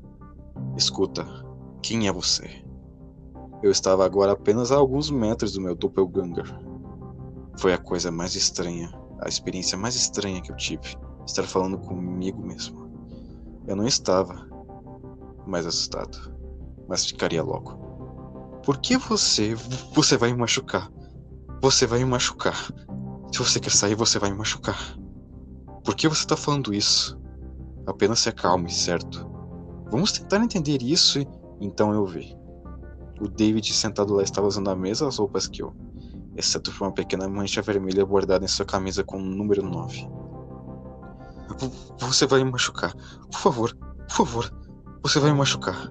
Escuta, 0.76 1.26
quem 1.82 2.08
é 2.08 2.12
você? 2.12 2.64
Eu 3.62 3.72
estava 3.72 4.06
agora 4.06 4.34
apenas 4.34 4.72
a 4.72 4.76
alguns 4.76 5.10
metros 5.10 5.54
do 5.54 5.62
meu 5.62 5.76
doppelganger. 5.76 6.46
Foi 7.58 7.74
a 7.74 7.78
coisa 7.78 8.12
mais 8.12 8.36
estranha, 8.36 8.92
a 9.20 9.28
experiência 9.28 9.78
mais 9.78 9.96
estranha 9.96 10.42
que 10.42 10.52
eu 10.52 10.56
tive, 10.56 10.96
estar 11.26 11.44
falando 11.44 11.78
comigo 11.80 12.42
mesmo. 12.46 12.88
Eu 13.66 13.76
não 13.76 13.88
estava 13.88 14.48
mais 15.46 15.66
assustado, 15.66 16.34
mas 16.88 17.06
ficaria 17.06 17.42
logo. 17.42 17.88
Por 18.64 18.78
que 18.78 18.98
você, 18.98 19.56
você 19.94 20.18
vai 20.18 20.32
me 20.32 20.38
machucar? 20.38 20.92
Você 21.62 21.88
vai 21.88 22.00
me 22.00 22.06
machucar. 22.06 22.72
Se 23.32 23.40
você 23.40 23.60
quer 23.60 23.72
sair, 23.72 23.96
você 23.96 24.20
vai 24.20 24.32
me 24.32 24.38
machucar. 24.38 24.98
Por 25.84 25.96
que 25.96 26.08
você 26.08 26.22
está 26.22 26.36
falando 26.36 26.74
isso? 26.74 27.20
Apenas 27.86 28.20
se 28.20 28.30
acalme, 28.30 28.72
certo? 28.72 29.30
Vamos 29.90 30.12
tentar 30.12 30.44
entender 30.44 30.82
isso 30.82 31.20
e 31.20 31.28
então 31.62 31.94
eu 31.94 32.06
vi. 32.06 32.36
O 33.20 33.28
David 33.28 33.74
sentado 33.74 34.14
lá 34.14 34.24
estava 34.24 34.48
usando 34.48 34.70
as 34.70 34.78
mesmas 34.78 35.18
roupas 35.18 35.48
que 35.48 35.64
eu, 35.64 35.74
exceto 36.36 36.72
por 36.72 36.86
uma 36.86 36.94
pequena 36.94 37.28
mancha 37.28 37.62
vermelha 37.62 38.06
bordada 38.06 38.46
em 38.46 38.48
sua 38.48 38.66
camisa 38.66 39.04
com 39.04 39.18
o 39.18 39.22
número 39.22 39.64
9. 39.64 40.08
Você 42.00 42.28
vai 42.28 42.44
me 42.44 42.52
machucar. 42.52 42.94
Por 43.32 43.40
favor, 43.40 43.76
por 43.76 44.16
favor, 44.16 44.54
você 45.02 45.20
vai 45.20 45.32
me 45.32 45.38
machucar. 45.38 45.90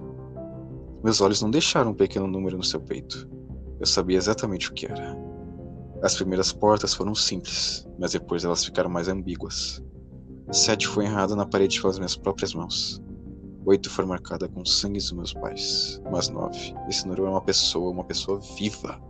Meus 1.03 1.19
olhos 1.21 1.41
não 1.41 1.51
deixaram 1.51 1.91
um 1.91 1.95
pequeno 1.95 2.27
número 2.27 2.57
no 2.57 2.63
seu 2.63 2.79
peito. 2.79 3.27
Eu 3.79 3.85
sabia 3.85 4.17
exatamente 4.17 4.69
o 4.69 4.73
que 4.73 4.85
era. 4.85 5.26
As 6.01 6.15
primeiras 6.15 6.53
portas 6.53 6.93
foram 6.93 7.15
simples, 7.15 7.87
mas 7.97 8.11
depois 8.11 8.43
elas 8.43 8.63
ficaram 8.63 8.89
mais 8.89 9.07
ambíguas. 9.07 9.81
Sete 10.51 10.87
foi 10.87 11.05
enrado 11.05 11.35
na 11.35 11.45
parede 11.45 11.81
pelas 11.81 11.97
minhas 11.97 12.15
próprias 12.15 12.53
mãos. 12.53 13.01
Oito 13.65 13.89
foi 13.89 14.05
marcada 14.05 14.47
com 14.47 14.63
sangue 14.63 14.99
dos 14.99 15.11
meus 15.11 15.33
pais. 15.33 16.01
Mas 16.09 16.29
nove, 16.29 16.73
esse 16.87 17.03
número 17.03 17.23
era 17.23 17.31
uma 17.31 17.41
pessoa, 17.41 17.91
uma 17.91 18.05
pessoa 18.05 18.39
viva. 18.57 19.01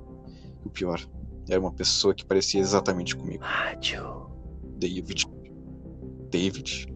E 0.64 0.68
o 0.68 0.72
pior, 0.72 1.00
era 1.48 1.60
uma 1.60 1.72
pessoa 1.72 2.16
que 2.16 2.26
parecia 2.26 2.60
exatamente 2.60 3.16
comigo. 3.16 3.44
Rádio. 3.44 4.32
David. 4.78 5.28
David? 6.32 6.88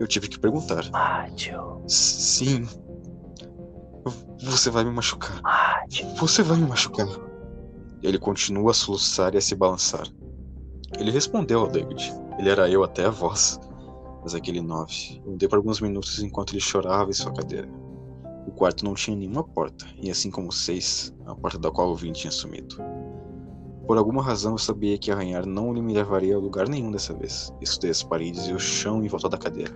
Eu 0.00 0.06
tive 0.08 0.28
que 0.28 0.38
perguntar. 0.38 0.84
Rádio. 0.92 1.82
Sim. 1.86 2.66
Você 4.42 4.70
vai 4.70 4.82
me 4.82 4.90
machucar. 4.90 5.40
Rádio. 5.44 6.08
Você 6.16 6.42
vai 6.42 6.56
me 6.56 6.66
machucar. 6.66 7.06
Ele 8.02 8.18
continua 8.18 8.70
a 8.70 8.74
soluçar 8.74 9.34
e 9.34 9.38
a 9.38 9.40
se 9.40 9.54
balançar. 9.54 10.06
Ele 10.98 11.10
respondeu 11.10 11.60
ao 11.60 11.68
David. 11.68 12.12
Ele 12.38 12.48
era 12.48 12.68
eu 12.68 12.82
até 12.82 13.04
a 13.04 13.10
voz 13.10 13.60
mas 14.22 14.34
aquele 14.34 14.60
nove. 14.60 15.20
Eu 15.24 15.32
andei 15.32 15.48
por 15.48 15.56
alguns 15.56 15.80
minutos 15.80 16.22
enquanto 16.22 16.52
ele 16.52 16.60
chorava 16.60 17.10
em 17.10 17.14
sua 17.14 17.32
cadeira. 17.32 17.68
O 18.46 18.50
quarto 18.50 18.84
não 18.84 18.94
tinha 18.94 19.16
nenhuma 19.16 19.44
porta, 19.44 19.86
e 20.00 20.10
assim 20.10 20.30
como 20.30 20.48
o 20.48 20.52
seis, 20.52 21.14
a 21.26 21.34
porta 21.34 21.58
da 21.58 21.70
qual 21.70 21.90
o 21.90 21.96
vim 21.96 22.12
tinha 22.12 22.30
sumido. 22.30 22.76
Por 23.86 23.96
alguma 23.96 24.22
razão 24.22 24.52
eu 24.52 24.58
sabia 24.58 24.98
que 24.98 25.10
arranhar 25.10 25.46
não 25.46 25.72
me 25.72 25.92
levaria 25.92 26.36
a 26.36 26.38
lugar 26.38 26.68
nenhum 26.68 26.90
dessa 26.90 27.14
vez. 27.14 27.52
Estudei 27.60 27.90
as 27.90 28.02
paredes 28.02 28.46
e 28.46 28.52
o 28.52 28.58
chão 28.58 29.02
em 29.02 29.08
volta 29.08 29.28
da 29.28 29.38
cadeira, 29.38 29.72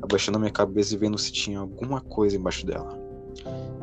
abaixando 0.00 0.38
minha 0.38 0.50
cabeça 0.50 0.94
e 0.94 0.98
vendo 0.98 1.18
se 1.18 1.32
tinha 1.32 1.58
alguma 1.58 2.00
coisa 2.00 2.36
embaixo 2.36 2.66
dela. 2.66 2.98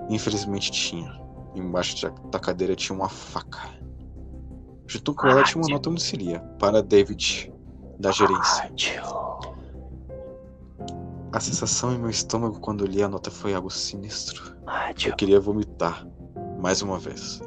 Infelizmente 0.09 0.71
tinha. 0.71 1.19
Embaixo 1.55 2.11
da 2.31 2.39
cadeira 2.39 2.75
tinha 2.75 2.95
uma 2.95 3.09
faca. 3.09 3.69
Junto 4.87 5.13
com 5.13 5.27
ela 5.27 5.43
tinha 5.43 5.61
uma 5.61 5.69
nota 5.69 5.89
onde 5.89 6.01
seria 6.01 6.39
para 6.59 6.81
David, 6.81 7.53
da 7.99 8.11
gerência. 8.11 8.71
A 11.31 11.39
sensação 11.39 11.93
em 11.93 11.99
meu 11.99 12.09
estômago 12.09 12.59
quando 12.59 12.85
li 12.85 13.03
a 13.03 13.07
nota 13.07 13.29
foi 13.29 13.53
algo 13.53 13.69
sinistro. 13.69 14.57
Eu 15.05 15.15
queria 15.15 15.39
vomitar, 15.39 16.07
mais 16.59 16.81
uma 16.81 16.97
vez. 16.97 17.39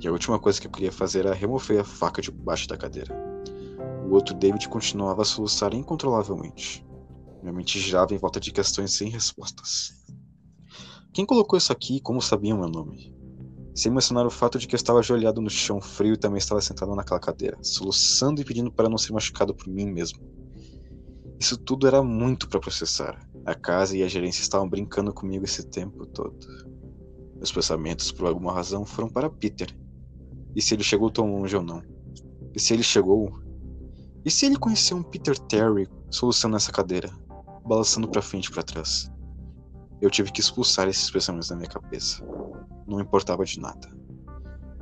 E 0.00 0.08
a 0.08 0.12
última 0.12 0.38
coisa 0.38 0.60
que 0.60 0.66
eu 0.66 0.70
queria 0.70 0.90
fazer 0.90 1.26
era 1.26 1.34
remover 1.34 1.80
a 1.80 1.84
faca 1.84 2.22
debaixo 2.22 2.66
da 2.66 2.76
cadeira. 2.76 3.14
O 4.08 4.14
outro 4.14 4.34
David 4.34 4.68
continuava 4.68 5.22
a 5.22 5.24
soluçar 5.26 5.74
incontrolavelmente. 5.74 6.86
Minha 7.42 7.52
mente 7.52 7.78
girava 7.78 8.14
em 8.14 8.18
volta 8.18 8.40
de 8.40 8.50
questões 8.50 8.96
sem 8.96 9.08
respostas. 9.08 9.92
Quem 11.12 11.26
colocou 11.26 11.58
isso 11.58 11.70
aqui 11.70 11.96
e 11.96 12.00
como 12.00 12.22
sabiam 12.22 12.58
meu 12.58 12.68
nome? 12.68 13.14
Sem 13.74 13.90
mencionar 13.90 14.26
o 14.26 14.30
fato 14.30 14.58
de 14.58 14.66
que 14.66 14.74
eu 14.74 14.76
estava 14.76 14.98
ajoelhado 14.98 15.40
no 15.40 15.48
chão 15.48 15.80
frio 15.80 16.14
e 16.14 16.18
também 16.18 16.38
estava 16.38 16.60
sentado 16.60 16.94
naquela 16.94 17.20
cadeira, 17.20 17.56
soluçando 17.62 18.40
e 18.40 18.44
pedindo 18.44 18.70
para 18.70 18.88
não 18.88 18.98
ser 18.98 19.12
machucado 19.12 19.54
por 19.54 19.68
mim 19.68 19.86
mesmo. 19.86 20.20
Isso 21.40 21.56
tudo 21.56 21.86
era 21.86 22.02
muito 22.02 22.48
para 22.48 22.60
processar. 22.60 23.18
A 23.44 23.54
casa 23.54 23.96
e 23.96 24.02
a 24.02 24.08
gerência 24.08 24.42
estavam 24.42 24.68
brincando 24.68 25.12
comigo 25.12 25.44
esse 25.44 25.64
tempo 25.64 26.06
todo. 26.06 26.38
Meus 27.34 27.50
pensamentos, 27.50 28.12
por 28.12 28.28
alguma 28.28 28.52
razão, 28.52 28.84
foram 28.84 29.08
para 29.08 29.28
Peter. 29.28 29.74
E 30.54 30.62
se 30.62 30.74
ele 30.74 30.84
chegou 30.84 31.10
tão 31.10 31.28
longe 31.32 31.56
ou 31.56 31.62
não? 31.62 31.82
E 32.54 32.60
se 32.60 32.72
ele 32.72 32.84
chegou? 32.84 33.32
E 34.24 34.30
se 34.30 34.46
ele 34.46 34.56
conheceu 34.56 34.96
um 34.96 35.02
Peter 35.02 35.36
Terry 35.36 35.88
solucionando 36.10 36.58
essa 36.58 36.70
cadeira, 36.70 37.10
balançando 37.66 38.06
para 38.06 38.22
frente 38.22 38.46
e 38.46 38.52
para 38.52 38.62
trás? 38.62 39.11
Eu 40.02 40.10
tive 40.10 40.32
que 40.32 40.40
expulsar 40.40 40.88
esses 40.88 41.08
pensamentos 41.08 41.48
da 41.48 41.54
minha 41.54 41.68
cabeça. 41.68 42.26
Não 42.88 43.00
importava 43.00 43.44
de 43.44 43.60
nada. 43.60 43.88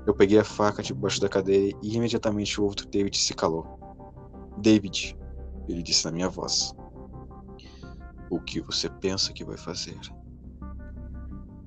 Eu 0.07 0.15
peguei 0.15 0.39
a 0.39 0.45
faca 0.45 0.83
debaixo 0.83 1.21
da 1.21 1.29
cadeira 1.29 1.77
e 1.83 1.95
imediatamente 1.95 2.59
o 2.59 2.65
outro 2.65 2.89
David 2.89 3.19
se 3.19 3.35
calou. 3.35 3.79
David, 4.57 5.15
ele 5.69 5.83
disse 5.83 6.07
na 6.07 6.11
minha 6.11 6.31
voz: 6.31 6.75
O 8.31 8.41
que 8.41 8.63
você 8.63 8.89
pensa 8.89 9.35
que 9.35 9.45
vai 9.45 9.59
fazer? 9.59 10.01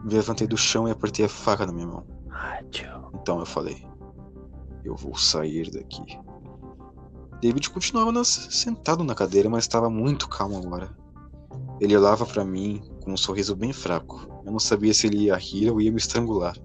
Me 0.04 0.16
levantei 0.16 0.48
do 0.48 0.58
chão 0.58 0.88
e 0.88 0.92
apertei 0.92 1.26
a 1.26 1.30
faca 1.30 1.68
na 1.68 1.72
minha 1.72 1.88
mão. 1.88 2.08
Então 3.14 3.40
eu 3.40 3.46
falei: 3.46 3.88
Eu 4.84 4.96
vou 4.96 5.16
sair 5.16 5.70
daqui. 5.70 6.02
David 7.40 7.70
continuava 7.70 8.24
sentado 8.24 9.04
na 9.04 9.14
cadeira, 9.14 9.48
mas 9.48 9.66
estava 9.66 9.92
muito 9.92 10.28
calmo 10.28 10.58
agora. 10.58 10.90
Ele 11.80 11.96
olhava 11.96 12.26
para 12.26 12.44
mim 12.44 12.82
com 13.04 13.12
um 13.12 13.18
sorriso 13.18 13.56
bem 13.56 13.74
fraco. 13.74 14.28
Eu 14.46 14.52
não 14.52 14.60
sabia 14.60 14.94
se 14.94 15.08
ele 15.08 15.26
ia 15.26 15.36
rir 15.36 15.70
ou 15.70 15.82
ia 15.82 15.92
me 15.92 15.98
estrangular. 15.98 16.56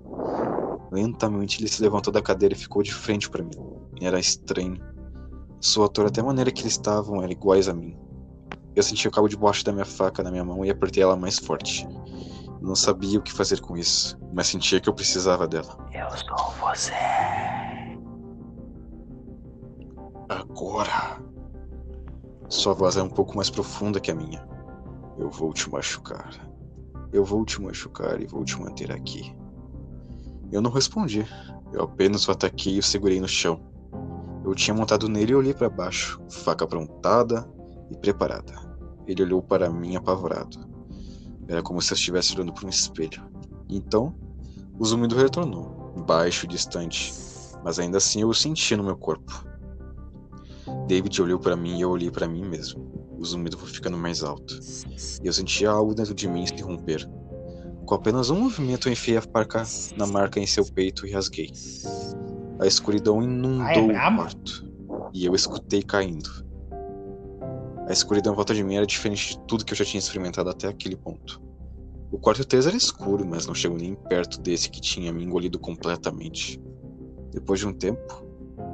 Lentamente 0.91 1.61
ele 1.61 1.68
se 1.68 1.82
levantou 1.82 2.12
da 2.12 2.22
cadeira 2.22 2.55
e 2.55 2.59
ficou 2.59 2.82
de 2.82 2.95
frente 2.95 3.28
para 3.28 3.43
mim. 3.43 3.51
Era 4.01 4.18
estranho. 4.18 4.78
Sua 5.61 5.86
ator 5.86 6.07
até 6.07 6.20
a 6.20 6.24
maneira 6.24 6.51
que 6.51 6.62
eles 6.62 6.72
estavam 6.72 7.20
eram 7.20 7.32
iguais 7.32 7.68
a 7.68 7.74
mim. 7.74 7.97
Eu 8.74 8.82
senti 8.82 9.09
o 9.09 9.11
cabo 9.11 9.28
de 9.28 9.36
borracha 9.36 9.64
da 9.64 9.72
minha 9.72 9.84
faca 9.84 10.22
na 10.22 10.30
minha 10.30 10.45
mão 10.45 10.64
e 10.64 10.70
apertei 10.70 11.03
ela 11.03 11.16
mais 11.16 11.39
forte. 11.39 11.86
Não 12.61 12.76
sabia 12.76 13.18
o 13.18 13.22
que 13.22 13.32
fazer 13.32 13.61
com 13.61 13.76
isso, 13.76 14.18
mas 14.32 14.47
sentia 14.47 14.80
que 14.80 14.89
eu 14.89 14.95
precisava 14.95 15.47
dela. 15.47 15.76
Eu 15.93 16.09
sou 16.16 16.55
você. 16.61 16.93
Agora. 20.28 21.20
Sua 22.49 22.72
voz 22.72 22.97
é 22.97 23.03
um 23.03 23.11
pouco 23.11 23.36
mais 23.36 23.51
profunda 23.51 24.01
que 24.01 24.11
a 24.11 24.14
minha. 24.14 24.57
Eu 25.18 25.30
vou 25.30 25.52
te 25.52 25.68
machucar. 25.68 26.30
Eu 27.12 27.24
vou 27.24 27.44
te 27.44 27.60
machucar 27.60 28.20
e 28.20 28.26
vou 28.26 28.44
te 28.44 28.58
manter 28.60 28.92
aqui. 28.92 29.34
Eu 30.52 30.62
não 30.62 30.70
respondi. 30.70 31.26
Eu 31.72 31.82
apenas 31.82 32.26
o 32.28 32.30
ataquei 32.30 32.76
e 32.76 32.78
o 32.78 32.82
segurei 32.82 33.20
no 33.20 33.28
chão. 33.28 33.60
Eu 34.44 34.54
tinha 34.54 34.74
montado 34.74 35.08
nele 35.08 35.32
e 35.32 35.34
olhei 35.34 35.52
para 35.52 35.68
baixo, 35.68 36.20
faca 36.30 36.64
aprontada 36.64 37.46
e 37.90 37.96
preparada. 37.96 38.54
Ele 39.06 39.22
olhou 39.22 39.42
para 39.42 39.68
mim 39.68 39.96
apavorado. 39.96 40.58
Era 41.48 41.62
como 41.62 41.82
se 41.82 41.92
eu 41.92 41.96
estivesse 41.96 42.34
olhando 42.34 42.52
para 42.52 42.66
um 42.66 42.70
espelho. 42.70 43.22
Então, 43.68 44.14
o 44.78 44.84
zumbido 44.84 45.16
retornou, 45.16 45.92
baixo 46.06 46.46
e 46.46 46.48
distante, 46.48 47.12
mas 47.64 47.78
ainda 47.78 47.98
assim 47.98 48.22
eu 48.22 48.28
o 48.28 48.34
sentia 48.34 48.76
no 48.76 48.84
meu 48.84 48.96
corpo. 48.96 49.44
David 50.86 51.20
olhou 51.20 51.38
para 51.38 51.56
mim 51.56 51.78
e 51.78 51.80
eu 51.82 51.90
olhei 51.90 52.10
para 52.10 52.28
mim 52.28 52.44
mesmo. 52.44 52.97
O 53.18 53.24
zumbido 53.24 53.58
foi 53.58 53.68
ficando 53.68 53.98
mais 53.98 54.22
alto. 54.22 54.58
E 55.22 55.26
eu 55.26 55.32
sentia 55.32 55.70
algo 55.70 55.94
dentro 55.94 56.14
de 56.14 56.28
mim 56.28 56.46
se 56.46 56.62
romper. 56.62 57.08
Com 57.84 57.94
apenas 57.94 58.30
um 58.30 58.38
movimento, 58.40 58.88
eu 58.88 58.92
enfiei 58.92 59.16
a 59.16 59.22
faca 59.22 59.64
na 59.96 60.06
marca 60.06 60.38
em 60.38 60.46
seu 60.46 60.64
peito 60.64 61.06
e 61.06 61.10
rasguei. 61.10 61.50
A 62.60 62.66
escuridão 62.66 63.22
inundou 63.22 63.66
Ah, 63.66 63.72
é 63.72 63.80
o 63.80 64.16
quarto. 64.16 64.68
E 65.12 65.24
eu 65.24 65.34
escutei 65.34 65.82
caindo. 65.82 66.46
A 67.88 67.92
escuridão 67.92 68.34
em 68.34 68.36
volta 68.36 68.54
de 68.54 68.62
mim 68.62 68.76
era 68.76 68.86
diferente 68.86 69.30
de 69.30 69.40
tudo 69.46 69.64
que 69.64 69.72
eu 69.72 69.76
já 69.76 69.84
tinha 69.84 69.98
experimentado 69.98 70.50
até 70.50 70.68
aquele 70.68 70.96
ponto. 70.96 71.40
O 72.12 72.18
quarto 72.18 72.44
3 72.44 72.66
era 72.66 72.76
escuro, 72.76 73.26
mas 73.26 73.46
não 73.46 73.54
chegou 73.54 73.78
nem 73.78 73.94
perto 73.94 74.40
desse 74.40 74.70
que 74.70 74.80
tinha 74.80 75.12
me 75.12 75.24
engolido 75.24 75.58
completamente. 75.58 76.60
Depois 77.32 77.60
de 77.60 77.66
um 77.66 77.72
tempo, 77.72 78.24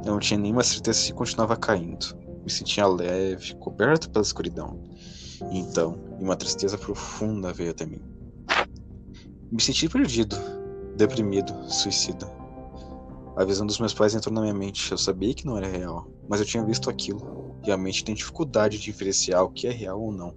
eu 0.04 0.12
não 0.12 0.18
tinha 0.18 0.38
nenhuma 0.38 0.62
certeza 0.62 0.98
se 0.98 1.12
continuava 1.12 1.56
caindo. 1.56 2.16
Me 2.44 2.50
sentia 2.50 2.86
leve, 2.86 3.54
coberto 3.56 4.10
pela 4.10 4.22
escuridão. 4.22 4.78
Então, 5.50 5.98
uma 6.20 6.36
tristeza 6.36 6.78
profunda 6.78 7.52
veio 7.52 7.70
até 7.70 7.86
mim. 7.86 8.02
Me 9.50 9.60
senti 9.60 9.88
perdido, 9.88 10.36
deprimido, 10.96 11.52
suicida. 11.68 12.30
A 13.36 13.44
visão 13.44 13.66
dos 13.66 13.80
meus 13.80 13.92
pais 13.92 14.14
entrou 14.14 14.32
na 14.32 14.42
minha 14.42 14.54
mente. 14.54 14.92
Eu 14.92 14.98
sabia 14.98 15.34
que 15.34 15.46
não 15.46 15.56
era 15.56 15.66
real, 15.66 16.08
mas 16.28 16.40
eu 16.40 16.46
tinha 16.46 16.64
visto 16.64 16.88
aquilo. 16.88 17.56
E 17.66 17.72
a 17.72 17.76
mente 17.76 18.04
tem 18.04 18.14
dificuldade 18.14 18.78
de 18.78 18.84
diferenciar 18.84 19.42
o 19.42 19.50
que 19.50 19.66
é 19.66 19.70
real 19.70 20.00
ou 20.00 20.12
não. 20.12 20.34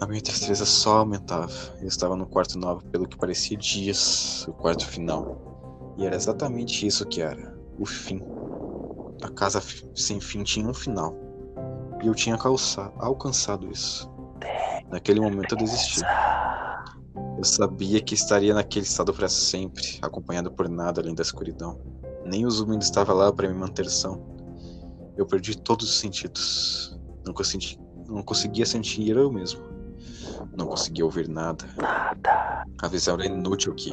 A 0.00 0.06
minha 0.06 0.20
tristeza 0.20 0.64
só 0.64 0.98
aumentava. 0.98 1.52
Eu 1.80 1.88
estava 1.88 2.14
no 2.14 2.26
quarto 2.26 2.56
9 2.56 2.86
pelo 2.88 3.08
que 3.08 3.16
parecia 3.16 3.56
dias, 3.56 4.46
o 4.46 4.52
quarto 4.52 4.86
final. 4.86 5.94
E 5.98 6.06
era 6.06 6.14
exatamente 6.14 6.86
isso 6.86 7.04
que 7.04 7.20
era: 7.20 7.58
o 7.76 7.84
fim. 7.84 8.22
A 9.22 9.28
casa 9.28 9.62
sem 9.94 10.20
fim 10.20 10.42
tinha 10.42 10.68
um 10.68 10.74
final. 10.74 11.16
E 12.02 12.06
eu 12.06 12.14
tinha 12.14 12.36
alcançado 12.98 13.70
isso. 13.70 14.10
Naquele 14.90 15.20
momento 15.20 15.54
eu 15.54 15.58
desisti. 15.58 16.00
Eu 17.36 17.44
sabia 17.44 18.00
que 18.00 18.14
estaria 18.14 18.54
naquele 18.54 18.84
estado 18.84 19.12
para 19.12 19.28
sempre, 19.28 19.98
acompanhado 20.02 20.50
por 20.50 20.68
nada 20.68 21.00
além 21.00 21.14
da 21.14 21.22
escuridão. 21.22 21.80
Nem 22.24 22.46
o 22.46 22.50
zumbido 22.50 22.82
estava 22.82 23.12
lá 23.12 23.32
para 23.32 23.48
me 23.48 23.54
manter 23.54 23.88
são. 23.88 24.22
Eu 25.16 25.26
perdi 25.26 25.56
todos 25.56 25.88
os 25.88 25.98
sentidos. 25.98 26.98
Não, 27.26 27.34
não 28.08 28.22
conseguia 28.22 28.66
sentir 28.66 29.16
eu 29.16 29.32
mesmo. 29.32 29.62
Não 30.56 30.66
conseguia 30.66 31.04
ouvir 31.04 31.28
nada. 31.28 31.64
Nada. 31.76 32.64
A 32.80 32.88
visão 32.88 33.14
era 33.14 33.26
inútil 33.26 33.72
aqui. 33.72 33.92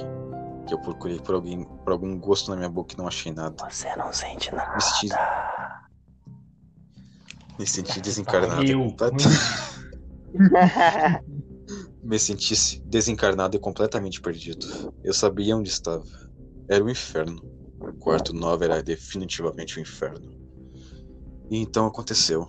Que 0.68 0.74
eu 0.74 0.80
procurei 0.80 1.20
por 1.20 1.36
alguém, 1.36 1.63
por 1.63 1.91
algum 1.93 2.18
gosto 2.20 2.49
na 2.49 2.57
minha 2.57 2.70
boca 2.70 2.93
e 2.95 2.97
não 2.97 3.07
achei 3.07 3.32
nada. 3.32 3.55
Você 3.70 3.95
não 3.95 4.11
sente 4.11 4.53
nada. 4.53 4.74
Me 4.76 4.82
senti, 4.82 5.09
me 7.59 7.68
senti 7.68 8.01
desencarnado. 8.01 8.63
e 8.63 8.74
completo- 8.74 9.24
Me 12.03 12.20
senti 12.20 12.80
desencarnado 12.86 13.55
e 13.55 13.59
completamente 13.59 14.22
perdido. 14.22 14.93
Eu 15.03 15.13
sabia 15.13 15.55
onde 15.57 15.70
estava. 15.70 16.03
Era 16.70 16.84
o 16.84 16.89
inferno. 16.89 17.41
O 17.80 17.93
quarto 17.93 18.32
9 18.34 18.66
era 18.66 18.84
definitivamente 18.84 19.78
o 19.78 19.82
inferno. 19.82 20.32
E 21.49 21.57
então 21.57 21.86
aconteceu. 21.88 22.47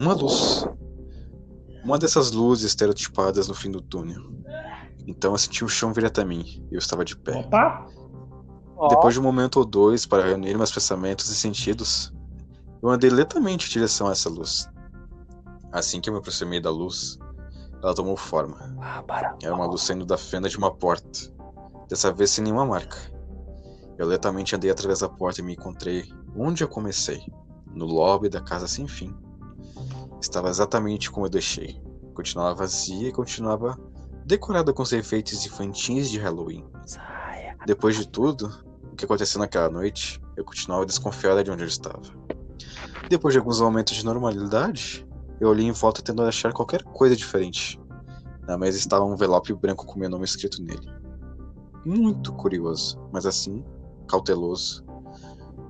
Uma 0.00 0.14
luz. 0.14 0.64
Uma 1.84 1.98
dessas 1.98 2.30
luzes 2.30 2.66
estereotipadas 2.66 3.48
no 3.48 3.54
fim 3.54 3.70
do 3.70 3.80
túnel. 3.82 4.22
Então 5.06 5.32
eu 5.32 5.38
senti 5.38 5.64
o 5.64 5.68
chão 5.68 5.92
vir 5.92 6.04
até 6.04 6.24
mim 6.24 6.66
e 6.70 6.74
eu 6.74 6.78
estava 6.78 7.04
de 7.04 7.16
pé. 7.16 7.38
Opa! 7.38 7.86
Depois 8.88 9.12
de 9.12 9.20
um 9.20 9.22
momento 9.22 9.56
ou 9.58 9.64
dois 9.64 10.06
para 10.06 10.24
reunir 10.24 10.56
meus 10.56 10.72
pensamentos 10.72 11.28
e 11.28 11.34
sentidos, 11.34 12.12
eu 12.82 12.88
andei 12.88 13.10
lentamente 13.10 13.66
em 13.66 13.72
direção 13.72 14.08
a 14.08 14.12
essa 14.12 14.30
luz. 14.30 14.66
Assim 15.70 16.00
que 16.00 16.08
eu 16.08 16.14
me 16.14 16.18
aproximei 16.18 16.60
da 16.60 16.70
luz, 16.70 17.18
ela 17.82 17.94
tomou 17.94 18.16
forma. 18.16 18.74
Ah. 18.80 19.04
Era 19.42 19.54
uma 19.54 19.66
luz 19.66 19.82
saindo 19.82 20.06
da 20.06 20.16
fenda 20.16 20.48
de 20.48 20.56
uma 20.56 20.74
porta, 20.74 21.30
dessa 21.88 22.10
vez 22.10 22.30
sem 22.30 22.42
nenhuma 22.44 22.64
marca. 22.64 22.96
Eu 23.98 24.06
lentamente 24.06 24.56
andei 24.56 24.70
através 24.70 25.00
da 25.00 25.08
porta 25.10 25.40
e 25.40 25.44
me 25.44 25.52
encontrei 25.52 26.10
onde 26.34 26.64
eu 26.64 26.68
comecei, 26.68 27.22
no 27.66 27.84
lobby 27.84 28.30
da 28.30 28.40
casa 28.40 28.66
sem 28.66 28.88
fim. 28.88 29.14
Estava 30.20 30.48
exatamente 30.48 31.10
como 31.10 31.26
eu 31.26 31.30
deixei. 31.30 31.80
Continuava 32.14 32.54
vazia 32.54 33.08
e 33.08 33.12
continuava 33.12 33.78
decorada 34.30 34.72
com 34.72 34.84
os 34.84 34.92
efeitos 34.92 35.44
infantis 35.44 36.08
de 36.08 36.16
Halloween. 36.16 36.64
Depois 37.66 37.96
de 37.96 38.06
tudo, 38.06 38.48
o 38.92 38.94
que 38.94 39.04
aconteceu 39.04 39.40
naquela 39.40 39.68
noite, 39.68 40.22
eu 40.36 40.44
continuava 40.44 40.86
desconfiada 40.86 41.42
de 41.42 41.50
onde 41.50 41.64
eu 41.64 41.66
estava. 41.66 42.00
Depois 43.08 43.34
de 43.34 43.40
alguns 43.40 43.60
momentos 43.60 43.96
de 43.96 44.04
normalidade, 44.04 45.04
eu 45.40 45.48
olhei 45.48 45.66
em 45.66 45.72
volta 45.72 46.00
tentando 46.00 46.28
achar 46.28 46.52
qualquer 46.52 46.84
coisa 46.84 47.16
diferente. 47.16 47.80
Na 48.46 48.56
mesa 48.56 48.78
estava 48.78 49.04
um 49.04 49.14
envelope 49.14 49.52
branco 49.52 49.84
com 49.84 49.98
meu 49.98 50.08
nome 50.08 50.24
escrito 50.26 50.62
nele. 50.62 50.88
Muito 51.84 52.32
curioso, 52.34 53.00
mas 53.12 53.26
assim, 53.26 53.64
cauteloso. 54.06 54.84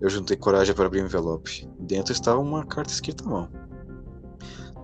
Eu 0.03 0.11
juntei 0.11 0.37
coragem 0.37 0.75
para 0.75 0.85
abrir 0.85 1.01
o 1.01 1.07
envelope. 1.07 1.67
Dentro 1.79 2.13
estava 2.13 2.39
uma 2.39 2.67
carta 2.67 2.93
escrita 2.93 3.25
à 3.25 3.27
mão. 3.27 3.49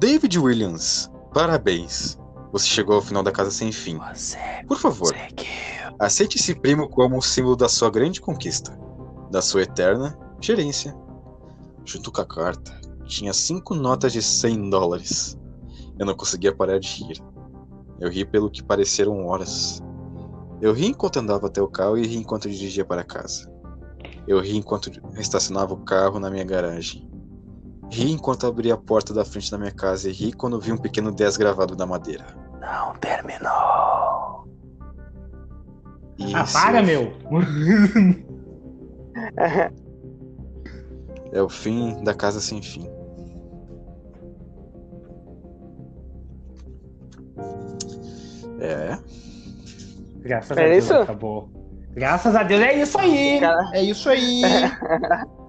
David 0.01 0.39
Williams, 0.39 1.11
parabéns. 1.35 2.19
Você 2.57 2.69
chegou 2.69 2.97
ao 2.97 3.03
final 3.03 3.23
da 3.23 3.31
casa 3.31 3.51
sem 3.51 3.71
fim. 3.71 3.99
Por 4.67 4.79
favor. 4.79 5.15
Aceite 5.99 6.39
esse 6.39 6.55
prêmio 6.55 6.89
como 6.89 7.15
um 7.15 7.21
símbolo 7.21 7.55
da 7.55 7.69
sua 7.69 7.91
grande 7.91 8.19
conquista, 8.19 8.75
da 9.31 9.43
sua 9.43 9.65
eterna 9.65 10.19
gerência. 10.41 10.97
Junto 11.85 12.11
com 12.11 12.23
a 12.23 12.25
carta, 12.25 12.81
tinha 13.05 13.35
cinco 13.35 13.75
notas 13.75 14.11
de 14.11 14.23
100 14.23 14.71
dólares. 14.71 15.39
Eu 15.99 16.07
não 16.07 16.15
conseguia 16.15 16.51
parar 16.51 16.79
de 16.79 16.89
rir. 16.89 17.23
Eu 18.01 18.09
ri 18.09 18.25
pelo 18.25 18.51
que 18.51 18.63
pareceram 18.63 19.27
horas. 19.27 19.83
Eu 20.59 20.73
ri 20.73 20.87
enquanto 20.87 21.19
andava 21.19 21.49
até 21.49 21.61
o 21.61 21.69
carro 21.69 21.99
e 21.99 22.07
ri 22.07 22.17
enquanto 22.17 22.49
dirigia 22.49 22.87
para 22.87 23.05
casa. 23.05 23.53
Eu 24.27 24.41
ri 24.41 24.57
enquanto 24.57 24.91
estacionava 25.19 25.75
o 25.75 25.85
carro 25.85 26.19
na 26.19 26.31
minha 26.31 26.45
garagem. 26.45 27.07
Ri 27.93 28.13
enquanto 28.13 28.47
abria 28.47 28.73
a 28.73 28.79
porta 28.79 29.13
da 29.13 29.27
frente 29.27 29.51
da 29.51 29.59
minha 29.59 29.73
casa 29.73 30.09
e 30.09 30.13
ri 30.13 30.33
quando 30.33 30.59
vi 30.59 30.73
um 30.73 30.79
pequeno 30.79 31.13
10 31.13 31.37
gravado 31.37 31.77
na 31.77 31.85
madeira. 31.85 32.46
Não 32.67 32.95
terminou. 32.97 34.45
Ah, 36.35 36.45
para, 36.53 36.81
eu- 36.81 36.85
meu! 36.85 37.13
É 41.33 41.41
o 41.41 41.49
fim 41.49 42.03
da 42.03 42.13
casa 42.13 42.41
sem 42.41 42.61
fim. 42.61 42.89
É. 48.61 48.99
Graças 50.21 50.57
É 50.57 50.65
a 50.65 50.67
Deus, 50.69 50.85
isso? 50.85 50.95
acabou. 50.95 51.49
Graças 51.93 52.35
a 52.35 52.43
Deus, 52.43 52.63
é 52.63 52.75
isso 52.83 52.99
aí! 52.99 53.41
Cara- 53.41 53.71
É 53.73 53.83
isso 53.83 54.09
aí! 54.09 54.43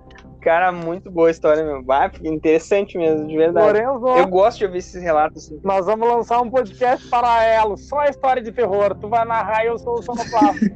Cara, 0.47 0.71
muito 0.71 1.11
boa 1.11 1.27
a 1.27 1.31
história, 1.31 1.61
meu. 1.61 1.83
Vai, 1.83 2.09
interessante 2.23 2.97
mesmo, 2.97 3.27
de 3.27 3.35
verdade. 3.35 3.67
Lorenzo, 3.67 4.07
Eu 4.17 4.27
gosto 4.27 4.59
de 4.59 4.65
ouvir 4.65 4.77
esses 4.77 5.03
relatos 5.03 5.43
assim. 5.43 5.59
nós 5.61 5.85
vamos 5.85 6.07
lançar 6.07 6.39
um 6.39 6.49
podcast 6.49 7.05
paralelo, 7.09 7.77
só 7.77 7.99
a 7.99 8.07
história 8.07 8.41
de 8.41 8.53
terror. 8.53 8.95
Tu 8.95 9.09
vai 9.09 9.25
narrar 9.25 9.65
e 9.65 9.67
eu 9.67 9.77
sou 9.77 9.95
o 9.95 10.01
sonoplasta. 10.01 10.61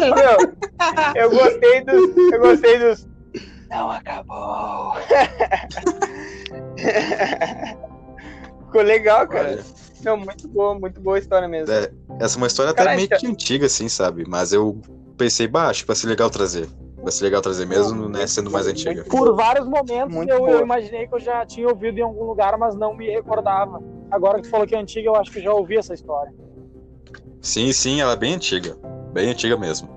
Meu, 0.00 0.54
eu 1.14 1.30
gostei 1.30 1.84
dos. 1.84 2.16
Eu 2.32 2.40
gostei 2.40 2.78
dos. 2.78 3.06
Não 3.68 3.90
acabou. 3.90 4.94
Ficou 8.64 8.80
legal, 8.80 9.28
cara. 9.28 9.50
Olha, 9.50 9.62
Não, 10.02 10.16
muito 10.16 10.48
boa, 10.48 10.74
muito 10.74 10.98
boa 11.02 11.16
a 11.16 11.18
história 11.18 11.46
mesmo. 11.46 11.70
é, 11.70 11.92
essa 12.18 12.36
é 12.36 12.38
uma 12.38 12.46
história 12.46 12.72
até 12.72 12.82
Cara, 12.82 12.96
meio 12.96 13.10
que 13.10 13.26
antiga, 13.26 13.66
assim, 13.66 13.90
sabe? 13.90 14.24
Mas 14.26 14.54
eu 14.54 14.80
pensei, 15.18 15.46
baixo, 15.46 15.84
vai 15.86 15.94
ser 15.94 16.06
legal 16.06 16.30
trazer. 16.30 16.66
Vai 17.02 17.12
ser 17.12 17.24
legal 17.24 17.40
trazer 17.40 17.66
mesmo, 17.66 18.08
né? 18.08 18.26
Sendo 18.26 18.50
mais 18.50 18.66
antiga. 18.66 19.04
Por 19.04 19.34
vários 19.34 19.66
momentos 19.66 20.14
Muito 20.14 20.30
eu, 20.30 20.46
eu 20.46 20.60
imaginei 20.60 21.06
que 21.06 21.14
eu 21.14 21.20
já 21.20 21.46
tinha 21.46 21.66
ouvido 21.66 21.98
em 21.98 22.02
algum 22.02 22.24
lugar, 22.24 22.58
mas 22.58 22.74
não 22.74 22.94
me 22.94 23.08
recordava. 23.08 23.82
Agora 24.10 24.36
que 24.36 24.42
tu 24.42 24.50
falou 24.50 24.66
que 24.66 24.74
é 24.74 24.78
antiga, 24.78 25.08
eu 25.08 25.16
acho 25.16 25.30
que 25.30 25.40
já 25.40 25.52
ouvi 25.52 25.78
essa 25.78 25.94
história. 25.94 26.32
Sim, 27.40 27.72
sim, 27.72 28.00
ela 28.00 28.12
é 28.12 28.16
bem 28.16 28.34
antiga. 28.34 28.76
Bem 29.12 29.30
antiga 29.30 29.56
mesmo. 29.56 29.88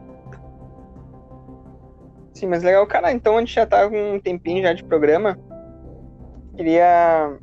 Sim, 2.33 2.47
mas 2.47 2.63
legal, 2.63 2.87
cara. 2.87 3.11
Então 3.11 3.37
a 3.37 3.39
gente 3.41 3.53
já 3.53 3.65
tá 3.65 3.89
com 3.89 4.15
um 4.15 4.19
tempinho 4.19 4.63
já 4.63 4.73
de 4.73 4.83
programa. 4.83 5.37
Queria 6.55 7.37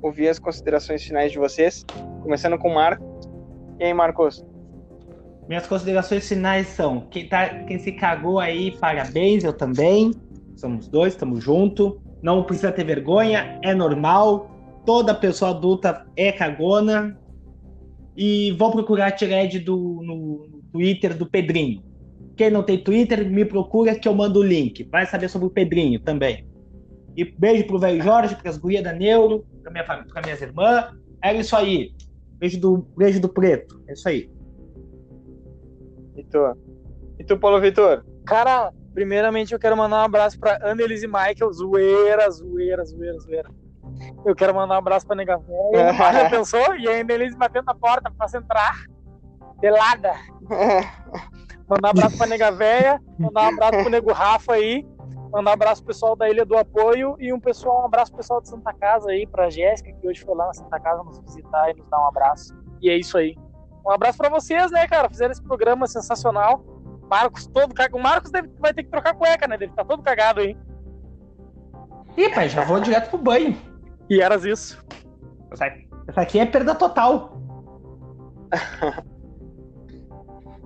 ouvir 0.00 0.28
as 0.28 0.38
considerações 0.38 1.02
finais 1.02 1.32
de 1.32 1.38
vocês. 1.38 1.84
Começando 2.22 2.58
com 2.58 2.68
o 2.68 2.74
Marcos. 2.74 3.06
E 3.78 3.84
aí, 3.84 3.94
Marcos? 3.94 4.44
Minhas 5.48 5.66
considerações 5.66 6.28
finais 6.28 6.68
são: 6.68 7.06
quem, 7.10 7.28
tá, 7.28 7.48
quem 7.64 7.78
se 7.78 7.92
cagou 7.92 8.38
aí, 8.38 8.76
parabéns, 8.78 9.44
eu 9.44 9.52
também. 9.52 10.12
Somos 10.56 10.88
dois, 10.88 11.12
estamos 11.12 11.42
juntos. 11.42 11.94
Não 12.22 12.42
precisa 12.42 12.72
ter 12.72 12.84
vergonha, 12.84 13.58
é 13.62 13.74
normal. 13.74 14.50
Toda 14.86 15.14
pessoa 15.14 15.50
adulta 15.50 16.06
é 16.16 16.32
cagona. 16.32 17.18
E 18.16 18.52
vou 18.52 18.70
procurar 18.70 19.08
a 19.08 19.12
thread 19.12 19.58
do, 19.58 20.00
no, 20.02 20.62
Twitter 20.72 21.16
do 21.16 21.26
Pedrinho. 21.26 21.82
Quem 22.36 22.50
não 22.50 22.62
tem 22.62 22.78
Twitter, 22.78 23.30
me 23.30 23.44
procura 23.44 23.94
que 23.94 24.08
eu 24.08 24.14
mando 24.14 24.40
o 24.40 24.42
link. 24.42 24.82
Vai 24.90 25.06
saber 25.06 25.28
sobre 25.28 25.46
o 25.46 25.50
Pedrinho 25.50 26.00
também. 26.00 26.46
E 27.16 27.24
beijo 27.24 27.64
pro 27.66 27.78
velho 27.78 28.02
Jorge, 28.02 28.34
pras 28.34 28.58
gurias 28.58 28.82
da 28.82 28.92
Neuro, 28.92 29.44
pra, 29.62 29.70
minha, 29.70 29.84
pra 29.84 30.22
minhas 30.22 30.42
irmãs. 30.42 30.92
É 31.22 31.32
isso 31.32 31.54
aí. 31.54 31.92
Beijo 32.38 32.58
do, 32.60 32.86
beijo 32.96 33.20
do 33.20 33.28
preto. 33.28 33.80
É 33.86 33.92
isso 33.92 34.08
aí. 34.08 34.28
E 36.16 36.24
tu? 36.24 36.38
E 37.18 37.24
tu, 37.24 37.38
Paulo 37.38 37.60
Vitor? 37.60 38.04
Cara, 38.26 38.72
primeiramente 38.92 39.52
eu 39.52 39.58
quero 39.58 39.76
mandar 39.76 40.02
um 40.02 40.04
abraço 40.04 40.38
pra 40.38 40.58
Annelise 40.62 41.06
Michael, 41.06 41.52
zoeira, 41.52 42.30
zoeira, 42.30 42.84
zoeira, 42.84 43.18
zoeira. 43.18 43.50
Eu 44.24 44.34
quero 44.34 44.54
mandar 44.54 44.74
um 44.74 44.78
abraço 44.78 45.06
pra 45.06 45.16
Nega 45.16 45.38
Véia. 45.38 45.92
Já 46.12 46.30
pensou? 46.30 46.74
E 46.76 46.88
ainda 46.88 47.12
eles 47.12 47.34
batendo 47.34 47.66
na 47.66 47.74
porta 47.74 48.10
pra 48.10 48.26
entrar. 48.38 48.84
Pelada. 49.60 50.12
Mandar 51.68 51.88
um 51.88 51.90
abraço 51.90 52.18
pra 52.18 52.26
Nega 52.26 52.50
Véia. 52.50 53.00
Mandar 53.18 53.44
um 53.44 53.48
abraço 53.54 53.82
pro 53.82 53.90
Nego 53.90 54.12
Rafa 54.12 54.54
aí. 54.54 54.86
Mandar 55.32 55.50
um 55.50 55.54
abraço 55.54 55.82
pro 55.82 55.88
pessoal 55.92 56.14
da 56.14 56.28
Ilha 56.28 56.44
do 56.44 56.56
Apoio. 56.56 57.16
E 57.18 57.32
um, 57.32 57.40
pessoal, 57.40 57.82
um 57.82 57.86
abraço 57.86 58.10
pro 58.10 58.18
pessoal 58.18 58.40
de 58.40 58.48
Santa 58.48 58.72
Casa 58.74 59.10
aí, 59.10 59.26
pra 59.26 59.48
Jéssica, 59.48 59.92
que 59.92 60.06
hoje 60.06 60.22
foi 60.24 60.34
lá 60.34 60.46
na 60.46 60.54
Santa 60.54 60.78
Casa 60.80 61.02
nos 61.02 61.18
visitar 61.20 61.70
e 61.70 61.74
nos 61.74 61.88
dar 61.88 62.00
um 62.00 62.08
abraço. 62.08 62.54
E 62.82 62.90
é 62.90 62.96
isso 62.96 63.16
aí. 63.16 63.36
Um 63.86 63.90
abraço 63.90 64.18
pra 64.18 64.28
vocês, 64.28 64.70
né, 64.70 64.86
cara? 64.88 65.08
Fizeram 65.08 65.32
esse 65.32 65.42
programa 65.42 65.86
sensacional. 65.86 66.64
Marcos 67.08 67.46
todo 67.46 67.74
cagado. 67.74 67.96
O 67.98 68.02
Marcos 68.02 68.30
deve, 68.30 68.48
vai 68.58 68.72
ter 68.72 68.82
que 68.84 68.90
trocar 68.90 69.14
cueca, 69.14 69.46
né? 69.46 69.58
Deve 69.58 69.72
estar 69.72 69.84
todo 69.84 70.02
cagado 70.02 70.40
aí. 70.40 70.56
Ih, 72.16 72.30
pai, 72.30 72.48
já 72.48 72.64
vou 72.64 72.80
direto 72.80 73.10
pro 73.10 73.18
banho. 73.18 73.56
E 74.08 74.20
eras 74.20 74.44
isso. 74.44 74.82
Essa 75.52 75.66
essa 76.08 76.20
aqui 76.20 76.38
é 76.38 76.46
perda 76.46 76.74
total. 76.74 77.38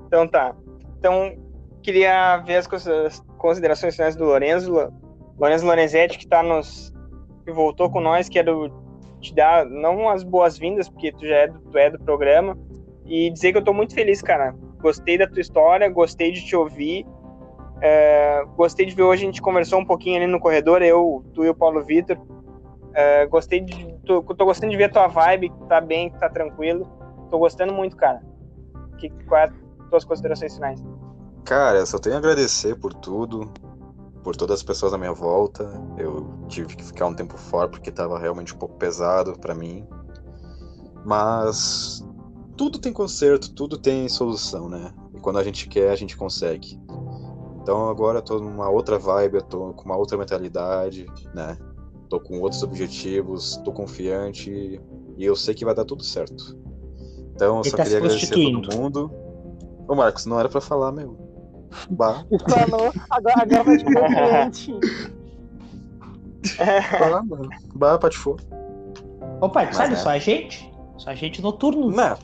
Então 0.07 0.27
tá. 0.27 0.55
Então, 0.99 1.37
queria 1.83 2.39
ver 2.39 2.57
as 2.57 2.66
cons- 2.66 2.87
as 2.89 3.21
considerações 3.37 3.95
finais 3.95 4.16
do 4.16 4.25
Lorenzo. 4.25 4.73
Lo- 4.73 4.93
Lorenzo 5.39 5.66
Lorenzetti, 5.66 6.19
que 6.19 6.27
tá 6.27 6.43
nos. 6.43 6.93
que 7.45 7.53
voltou 7.53 7.91
com 7.91 8.01
nós, 8.01 8.29
quero 8.29 8.73
te 9.21 9.35
dar 9.35 9.66
não 9.66 10.09
as 10.09 10.23
boas-vindas, 10.23 10.89
porque 10.89 11.12
tu 11.12 11.27
já 11.27 11.35
é 11.37 11.49
do, 11.49 11.61
tu 11.61 11.77
é 11.79 11.91
do 11.91 11.99
programa, 12.01 12.57
e 13.09 13.31
dizer 13.31 13.53
que 13.53 13.59
eu 13.59 13.65
tô 13.65 13.73
muito 13.73 13.95
feliz, 13.95 14.21
cara. 14.21 14.55
Gostei 14.81 15.17
da 15.17 15.27
tua 15.27 15.41
história, 15.41 15.89
gostei 15.89 16.31
de 16.31 16.45
te 16.45 16.55
ouvir. 16.55 17.07
é, 17.81 18.45
gostei 18.57 18.87
de 18.87 18.95
ver 18.95 19.03
hoje 19.03 19.23
a 19.23 19.27
gente 19.27 19.41
conversou 19.41 19.81
um 19.81 19.85
pouquinho 19.85 20.17
ali 20.17 20.27
no 20.27 20.39
corredor, 20.39 20.83
eu, 20.83 21.25
tu 21.33 21.45
e 21.45 21.49
o 21.49 21.55
Paulo 21.55 21.83
Vitor. 21.85 22.19
É, 22.95 23.27
gostei 23.27 23.61
de. 23.61 23.95
Tô, 24.05 24.23
tô 24.23 24.45
gostando 24.45 24.71
de 24.71 24.77
ver 24.77 24.85
a 24.85 24.89
tua 24.89 25.07
vibe, 25.07 25.51
que 25.51 25.65
tá 25.67 25.81
bem, 25.81 26.11
que 26.11 26.19
tá 26.19 26.29
tranquilo. 26.29 26.87
Tô 27.31 27.39
gostando 27.39 27.73
muito, 27.73 27.97
cara. 27.97 28.23
Que, 28.99 29.09
qual 29.25 29.41
é 29.41 29.45
a 29.45 29.53
tuas 29.89 30.05
considerações 30.05 30.55
finais? 30.55 30.83
Cara, 31.45 31.79
eu 31.79 31.87
só 31.87 31.99
tenho 31.99 32.17
a 32.17 32.19
agradecer 32.19 32.75
por 32.77 32.93
tudo, 32.93 33.51
por 34.23 34.35
todas 34.37 34.57
as 34.57 34.63
pessoas 34.63 34.93
à 34.93 34.99
minha 34.99 35.13
volta. 35.13 35.71
Eu 35.97 36.29
tive 36.49 36.75
que 36.75 36.85
ficar 36.85 37.07
um 37.07 37.15
tempo 37.15 37.39
fora 37.39 37.69
porque 37.69 37.91
tava 37.91 38.19
realmente 38.19 38.55
um 38.55 38.59
pouco 38.59 38.77
pesado 38.77 39.39
pra 39.39 39.55
mim. 39.55 39.87
Mas 41.05 42.05
tudo 42.59 42.79
tem 42.81 42.93
conserto, 42.93 43.55
tudo 43.55 43.79
tem 43.79 44.09
solução, 44.09 44.69
né? 44.69 44.93
E 45.15 45.21
quando 45.21 45.39
a 45.39 45.45
gente 45.45 45.69
quer, 45.69 45.91
a 45.91 45.97
gente 45.97 46.17
consegue. 46.17 46.79
Então 47.63 47.89
agora 47.89 48.19
eu 48.19 48.23
tô 48.23 48.41
numa 48.41 48.69
outra 48.69 48.99
vibe, 48.99 49.37
eu 49.37 49.43
tô 49.43 49.73
com 49.73 49.85
uma 49.85 49.97
outra 49.97 50.19
mentalidade, 50.19 51.07
né? 51.33 51.57
Tô 52.11 52.19
com 52.19 52.41
outros 52.41 52.63
objetivos, 52.63 53.57
tô 53.59 53.73
confiante 53.73 54.81
e 55.17 55.25
eu 55.25 55.37
sei 55.37 55.55
que 55.55 55.65
vai 55.65 55.75
dar 55.75 55.85
tudo 55.85 56.03
certo. 56.03 56.59
Então 57.35 57.57
eu 57.57 57.61
Ele 57.61 57.71
só 57.71 57.77
tá 57.77 57.83
queria 57.85 57.99
agradecer 57.99 58.35
a 58.35 58.61
todo 58.61 58.77
mundo. 58.77 59.13
Ô 59.87 59.95
Marcos, 59.95 60.27
não 60.27 60.41
era 60.41 60.49
pra 60.49 60.61
falar 60.61 60.91
mesmo. 60.91 61.17
Bah. 61.91 62.25
Mano, 62.49 62.93
agora, 63.11 63.43
agora 63.43 63.65
vai 63.65 63.79
te 63.79 63.85
ver 63.85 63.99
o 63.99 64.07
cliente. 64.07 64.75
Bah, 66.99 67.23
mano. 67.23 67.49
Bah, 67.75 67.99
patifou. 67.99 68.37
Ô, 69.41 69.49
pai, 69.49 69.73
sabe, 69.73 69.93
é. 69.93 69.97
só 69.97 70.11
a 70.11 70.19
gente. 70.19 70.73
Só 70.97 71.11
a 71.11 71.15
gente 71.15 71.41
noturno. 71.41 71.91
Não. 71.91 72.17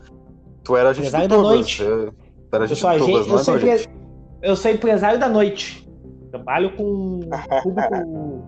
Tu 0.65 0.77
era 0.77 0.91
agente 0.91 1.09
Empresário 1.09 1.29
de 1.29 1.37
da 1.37 1.43
noite. 1.43 1.83
Eu- 1.83 2.13
Tu 2.13 2.17
era 2.53 2.59
Eu 2.59 2.63
agente 2.65 2.81
sou, 2.81 2.91
de 2.91 2.99
Tubas, 2.99 3.15
agente, 3.17 3.31
eu, 3.31 3.37
é, 3.39 3.43
sou 3.45 3.59
gente? 3.59 3.83
empre- 3.83 3.95
eu 4.43 4.57
sou 4.57 4.71
empresário 4.71 5.19
da 5.21 5.29
noite. 5.29 5.89
Trabalho 6.31 6.77
com 6.77 7.21
público. 7.63 8.45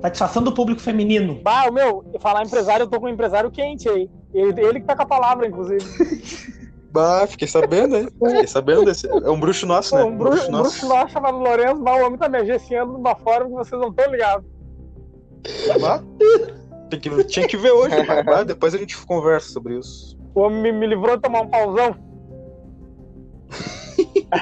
Satisfação 0.00 0.42
do 0.42 0.52
público 0.52 0.80
feminino. 0.80 1.40
Bah, 1.42 1.66
o 1.68 1.72
meu, 1.72 2.04
falar 2.20 2.44
empresário, 2.44 2.84
eu 2.84 2.88
tô 2.88 2.98
com 3.00 3.06
um 3.06 3.10
empresário 3.10 3.50
quente 3.50 3.88
aí. 3.88 4.10
Ele, 4.34 4.60
ele 4.60 4.80
que 4.80 4.86
tá 4.86 4.96
com 4.96 5.02
a 5.02 5.06
palavra, 5.06 5.46
inclusive. 5.46 5.82
Bah, 6.92 7.26
fiquei 7.26 7.48
sabendo, 7.48 7.96
hein? 7.96 8.06
Fiquei 8.22 8.46
sabendo 8.46 8.84
desse. 8.84 9.08
É 9.08 9.30
um 9.30 9.40
bruxo 9.40 9.64
nosso, 9.64 9.94
né? 9.94 10.02
Pô, 10.02 10.08
um 10.08 10.14
bruxo, 10.18 10.46
um 10.48 10.52
bruxo 10.60 10.86
nosso 10.86 11.08
chamado 11.10 11.38
Lourenço, 11.38 11.80
bah, 11.82 11.96
o 11.96 12.04
homem 12.04 12.18
tá 12.18 12.28
me 12.28 12.36
agenciando 12.36 12.92
de 12.92 12.98
uma 13.00 13.16
forma 13.16 13.46
que 13.46 13.52
vocês 13.54 13.80
não 13.80 13.88
estão 13.88 14.12
ligados. 14.12 14.44
Bah. 15.80 16.02
Tem 16.90 17.00
que, 17.00 17.24
tinha 17.24 17.48
que 17.48 17.56
ver 17.56 17.70
hoje. 17.72 17.96
Bah, 18.26 18.42
depois 18.42 18.74
a 18.74 18.76
gente 18.76 18.94
conversa 19.06 19.48
sobre 19.50 19.78
isso. 19.78 20.18
O 20.34 20.40
homem 20.40 20.62
me, 20.62 20.72
me 20.72 20.86
livrou 20.86 21.16
de 21.16 21.22
tomar 21.22 21.42
um 21.42 21.48
pauzão. 21.48 21.96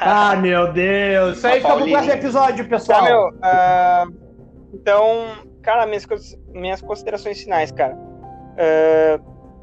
Ah, 0.00 0.36
meu 0.36 0.72
Deus. 0.72 1.36
Isso 1.36 1.46
aí 1.46 1.60
fica 1.60 1.76
pro 1.76 1.86
próximo 1.86 2.12
episódio, 2.12 2.68
pessoal. 2.68 3.00
Tá, 3.00 3.04
meu. 3.04 3.34
ah, 3.42 4.06
então, 4.72 5.26
cara, 5.62 5.86
minhas, 5.86 6.06
minhas 6.48 6.80
considerações 6.80 7.42
finais, 7.42 7.70
cara. 7.70 7.94
Ah, 8.58 9.20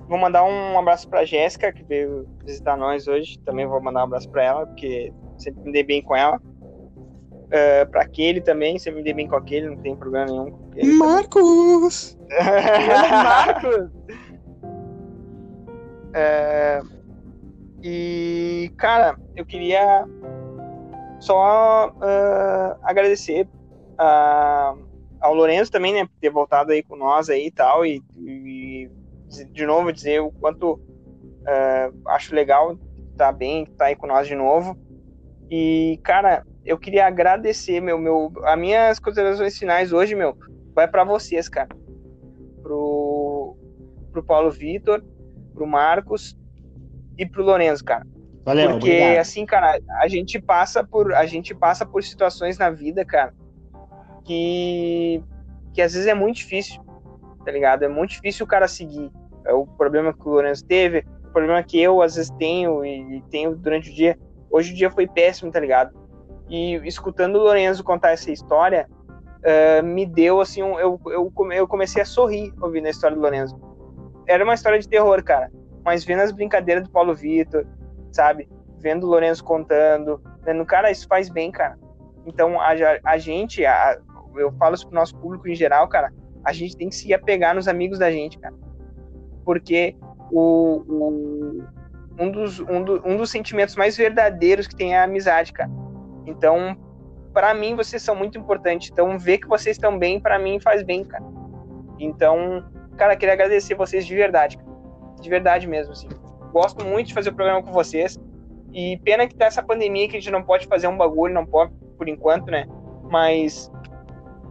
vou 0.07 0.19
mandar 0.19 0.43
um 0.43 0.77
abraço 0.77 1.07
pra 1.09 1.25
Jéssica, 1.25 1.71
que 1.71 1.83
veio 1.83 2.27
visitar 2.45 2.75
nós 2.77 3.07
hoje. 3.07 3.39
Também 3.39 3.65
vou 3.65 3.81
mandar 3.81 4.01
um 4.01 4.03
abraço 4.03 4.29
pra 4.29 4.43
ela, 4.43 4.67
porque 4.67 5.11
sempre 5.37 5.63
me 5.63 5.71
dei 5.71 5.83
bem 5.83 6.01
com 6.01 6.15
ela. 6.15 6.37
Uh, 6.37 7.89
pra 7.89 8.03
aquele 8.03 8.39
também, 8.39 8.79
sempre 8.79 8.99
me 8.99 9.03
dei 9.03 9.13
bem 9.13 9.27
com 9.27 9.35
aquele, 9.35 9.69
não 9.69 9.77
tem 9.77 9.95
problema 9.95 10.25
nenhum 10.25 10.51
com 10.51 10.69
aquele. 10.69 10.93
Marcos! 10.93 12.17
Marcos! 13.11 13.89
É, 16.13 16.81
e, 17.83 18.71
cara, 18.77 19.17
eu 19.35 19.45
queria 19.45 20.05
só 21.19 21.93
ah, 22.01 22.77
agradecer 22.83 23.47
ah, 23.97 24.75
ao 25.19 25.33
Lourenço 25.33 25.71
também, 25.71 25.93
né, 25.93 26.05
por 26.05 26.19
ter 26.19 26.29
voltado 26.29 26.71
aí 26.71 26.83
com 26.83 26.95
nós 26.95 27.29
aí 27.29 27.47
e 27.47 27.51
tal, 27.51 27.85
e, 27.85 28.01
e 28.17 28.89
de 29.51 29.65
novo 29.65 29.93
dizer 29.93 30.19
o 30.21 30.31
quanto 30.31 30.79
ah, 31.47 31.91
acho 32.07 32.35
legal 32.35 32.77
tá 33.17 33.31
bem, 33.31 33.65
tá 33.65 33.85
aí 33.85 33.95
com 33.95 34.07
nós 34.07 34.27
de 34.27 34.35
novo. 34.35 34.77
E, 35.49 35.99
cara, 36.03 36.45
eu 36.65 36.77
queria 36.77 37.05
agradecer, 37.05 37.81
meu, 37.81 37.97
meu, 37.97 38.31
as 38.45 38.57
minhas 38.57 38.99
considerações 38.99 39.57
finais 39.57 39.91
hoje, 39.91 40.15
meu, 40.15 40.35
vai 40.73 40.87
para 40.87 41.03
vocês, 41.03 41.49
cara. 41.49 41.69
Pro, 42.63 43.55
pro 44.11 44.23
Paulo 44.23 44.49
Vitor, 44.49 45.03
pro 45.53 45.67
Marcos 45.67 46.35
e 47.17 47.25
pro 47.25 47.43
Lorenzo, 47.43 47.83
cara. 47.83 48.05
Valeu, 48.43 48.71
Porque 48.71 48.89
obrigado. 48.89 49.17
assim, 49.19 49.45
cara, 49.45 49.79
a 49.99 50.07
gente 50.07 50.39
passa 50.41 50.83
por 50.83 51.13
a 51.13 51.25
gente 51.25 51.53
passa 51.53 51.85
por 51.85 52.03
situações 52.03 52.57
na 52.57 52.69
vida, 52.69 53.05
cara, 53.05 53.33
que 54.23 55.21
que 55.73 55.81
às 55.81 55.93
vezes 55.93 56.07
é 56.07 56.13
muito 56.13 56.37
difícil, 56.37 56.81
tá 57.45 57.51
ligado? 57.51 57.83
É 57.83 57.87
muito 57.87 58.11
difícil 58.11 58.45
o 58.45 58.49
cara 58.49 58.67
seguir. 58.67 59.09
É 59.45 59.53
o 59.53 59.65
problema 59.65 60.13
que 60.13 60.27
o 60.27 60.31
Lourenço 60.31 60.65
teve, 60.65 61.05
o 61.25 61.31
problema 61.31 61.63
que 61.63 61.79
eu 61.79 62.01
às 62.01 62.15
vezes 62.15 62.29
tenho 62.37 62.83
e, 62.83 63.17
e 63.17 63.21
tenho 63.29 63.55
durante 63.55 63.89
o 63.89 63.93
dia. 63.93 64.17
Hoje 64.49 64.73
o 64.73 64.75
dia 64.75 64.91
foi 64.91 65.07
péssimo, 65.07 65.49
tá 65.51 65.59
ligado? 65.59 65.91
E 66.49 66.75
escutando 66.85 67.37
o 67.37 67.43
Lourenço 67.43 67.83
contar 67.83 68.11
essa 68.11 68.29
história, 68.31 68.85
eh, 69.43 69.81
me 69.81 70.05
deu 70.05 70.41
assim, 70.41 70.61
um, 70.61 70.77
eu, 70.77 70.99
eu, 71.05 71.31
come- 71.31 71.55
eu 71.55 71.65
comecei 71.65 72.01
a 72.01 72.05
sorrir 72.05 72.53
ouvindo 72.61 72.87
a 72.87 72.89
história 72.89 73.15
do 73.15 73.21
Lourenço. 73.21 73.55
Era 74.31 74.43
uma 74.43 74.53
história 74.53 74.79
de 74.79 74.87
terror, 74.87 75.23
cara, 75.23 75.51
mas 75.83 76.03
vendo 76.03 76.21
as 76.21 76.31
brincadeiras 76.31 76.83
do 76.83 76.89
Paulo 76.89 77.13
Vitor, 77.13 77.65
sabe? 78.11 78.47
Vendo 78.79 79.05
o 79.05 79.09
Lourenço 79.09 79.43
contando, 79.43 80.21
vendo, 80.43 80.65
cara, 80.65 80.89
isso 80.89 81.07
faz 81.07 81.29
bem, 81.29 81.51
cara. 81.51 81.77
Então 82.25 82.59
a, 82.59 82.69
a 83.03 83.17
gente, 83.17 83.65
a- 83.65 83.99
eu 84.35 84.51
falo 84.53 84.75
isso 84.75 84.87
pro 84.87 84.95
nosso 84.95 85.17
público 85.17 85.47
em 85.47 85.55
geral, 85.55 85.87
cara, 85.87 86.11
a 86.45 86.53
gente 86.53 86.77
tem 86.77 86.89
que 86.89 86.95
se 86.95 87.13
apegar 87.13 87.53
nos 87.53 87.67
amigos 87.67 87.99
da 87.99 88.11
gente, 88.11 88.39
cara. 88.39 88.55
Porque 89.43 89.95
o, 90.31 90.83
o- 90.87 91.63
um, 92.19 92.31
dos, 92.31 92.59
um, 92.59 92.83
do- 92.83 93.01
um 93.05 93.17
dos 93.17 93.29
sentimentos 93.29 93.75
mais 93.75 93.97
verdadeiros 93.97 94.67
que 94.67 94.75
tem 94.75 94.93
é 94.93 94.99
a 94.99 95.03
amizade, 95.03 95.51
cara. 95.51 95.69
Então, 96.25 96.77
para 97.33 97.53
mim, 97.53 97.75
vocês 97.75 98.01
são 98.01 98.15
muito 98.15 98.37
importantes. 98.37 98.89
Então, 98.91 99.17
ver 99.17 99.39
que 99.39 99.47
vocês 99.47 99.75
estão 99.75 99.97
bem, 99.97 100.19
para 100.19 100.37
mim, 100.37 100.59
faz 100.59 100.83
bem, 100.83 101.03
cara. 101.03 101.23
Então, 101.99 102.63
cara, 103.01 103.15
queria 103.15 103.33
agradecer 103.33 103.73
vocês 103.73 104.05
de 104.05 104.15
verdade, 104.15 104.57
cara. 104.57 104.69
De 105.19 105.27
verdade 105.27 105.65
mesmo, 105.65 105.91
assim. 105.91 106.07
Gosto 106.53 106.85
muito 106.85 107.07
de 107.07 107.15
fazer 107.15 107.31
o 107.31 107.33
programa 107.33 107.63
com 107.63 107.71
vocês. 107.71 108.19
E 108.71 108.95
pena 109.03 109.27
que 109.27 109.33
tá 109.33 109.45
essa 109.45 109.63
pandemia 109.63 110.07
que 110.07 110.17
a 110.17 110.19
gente 110.19 110.31
não 110.31 110.43
pode 110.43 110.67
fazer 110.67 110.85
um 110.85 110.95
bagulho, 110.95 111.33
não 111.33 111.43
pode 111.43 111.73
por 111.97 112.07
enquanto, 112.07 112.51
né? 112.51 112.67
Mas 113.09 113.71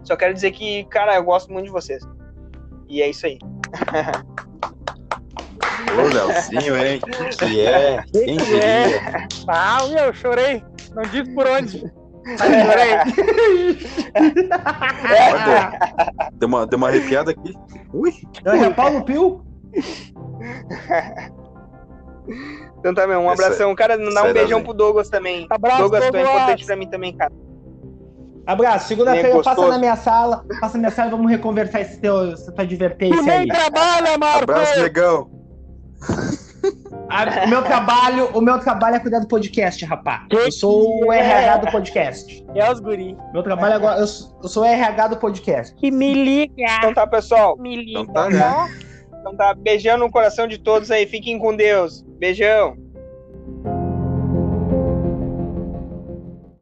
só 0.02 0.16
quero 0.16 0.34
dizer 0.34 0.50
que, 0.50 0.82
cara, 0.86 1.14
eu 1.14 1.22
gosto 1.22 1.52
muito 1.52 1.66
de 1.66 1.70
vocês. 1.70 2.02
E 2.88 3.00
é 3.00 3.08
isso 3.08 3.24
aí. 3.24 3.38
Ô, 5.96 6.02
Leozinho, 6.12 6.76
hein? 6.76 7.00
Que 7.38 7.60
é? 7.60 8.02
Quem 8.12 8.36
Que 8.36 8.44
diria? 8.44 9.28
Ah, 9.46 9.86
meu, 9.86 10.06
eu 10.06 10.12
chorei. 10.12 10.64
Não 10.92 11.02
disse 11.04 11.32
por 11.34 11.46
onde. 11.46 11.84
Olha, 12.40 13.04
Deu 16.34 16.48
uma, 16.48 16.66
deu 16.66 16.76
uma 16.76 16.88
arrepiada 16.88 17.30
aqui. 17.30 17.54
Ui! 17.92 18.12
Ia 18.44 18.70
Paulo 18.72 19.04
Pio. 19.04 19.44
Então 22.78 22.94
tá, 22.94 23.06
meu, 23.06 23.20
um 23.20 23.30
Essa- 23.30 23.44
abração. 23.44 23.74
Cara, 23.74 23.96
não 23.96 24.12
dá 24.12 24.22
um 24.24 24.32
beijão 24.32 24.58
bem. 24.58 24.64
pro 24.64 24.74
Douglas 24.74 25.08
também. 25.08 25.46
Abraço, 25.50 25.78
Douglas, 25.82 26.02
tu 26.02 26.06
é 26.08 26.10
Douglas. 26.10 26.34
importante 26.34 26.66
pra 26.66 26.76
mim 26.76 26.86
também, 26.88 27.16
cara. 27.16 27.32
Abraço. 28.46 28.88
Segunda-feira 28.88 29.42
passa 29.42 29.68
na 29.68 29.78
minha 29.78 29.96
sala. 29.96 30.44
Passa 30.60 30.74
na 30.74 30.80
minha 30.80 30.90
sala 30.90 31.08
e 31.08 31.10
vamos 31.12 31.30
reconversar 31.30 31.80
esse 31.82 32.00
teu, 32.00 32.32
essa 32.32 32.50
tua 32.52 32.64
advertência 32.64 33.22
Tu 33.22 33.30
aí. 33.30 33.46
trabalha, 33.48 34.18
Marco! 34.18 34.42
Abraço, 34.44 34.80
negão. 34.82 35.30
A- 37.10 37.44
o 37.44 37.48
meu 37.48 37.62
trabalho, 37.62 38.30
o 38.32 38.40
meu 38.40 38.58
trabalho 38.58 38.96
é 38.96 39.00
cuidar 39.00 39.18
do 39.18 39.26
podcast, 39.28 39.84
rapá. 39.84 40.26
Eu 40.30 40.50
sou 40.52 41.04
o 41.06 41.12
é? 41.12 41.18
RH 41.18 41.56
do 41.58 41.70
podcast. 41.72 42.46
É 42.54 42.70
os 42.70 42.80
guri. 42.80 43.16
Meu 43.32 43.42
trabalho 43.42 43.74
agora, 43.74 43.98
eu, 44.00 44.06
sou- 44.06 44.38
eu 44.42 44.48
sou 44.48 44.62
o 44.62 44.66
RH 44.66 45.08
do 45.08 45.16
podcast. 45.16 45.74
Que 45.76 45.90
me 45.90 46.14
liga, 46.14 46.52
Então 46.78 46.94
tá, 46.94 47.06
pessoal. 47.06 47.56
me 47.58 47.76
liga. 47.76 48.00
Então 48.00 48.06
tá, 48.12 48.30
né? 48.30 48.68
Então 49.20 49.36
tá, 49.36 49.52
beijão 49.54 49.98
no 49.98 50.10
coração 50.10 50.46
de 50.46 50.56
todos 50.58 50.90
aí. 50.90 51.06
Fiquem 51.06 51.38
com 51.38 51.54
Deus. 51.54 52.02
Beijão. 52.18 52.76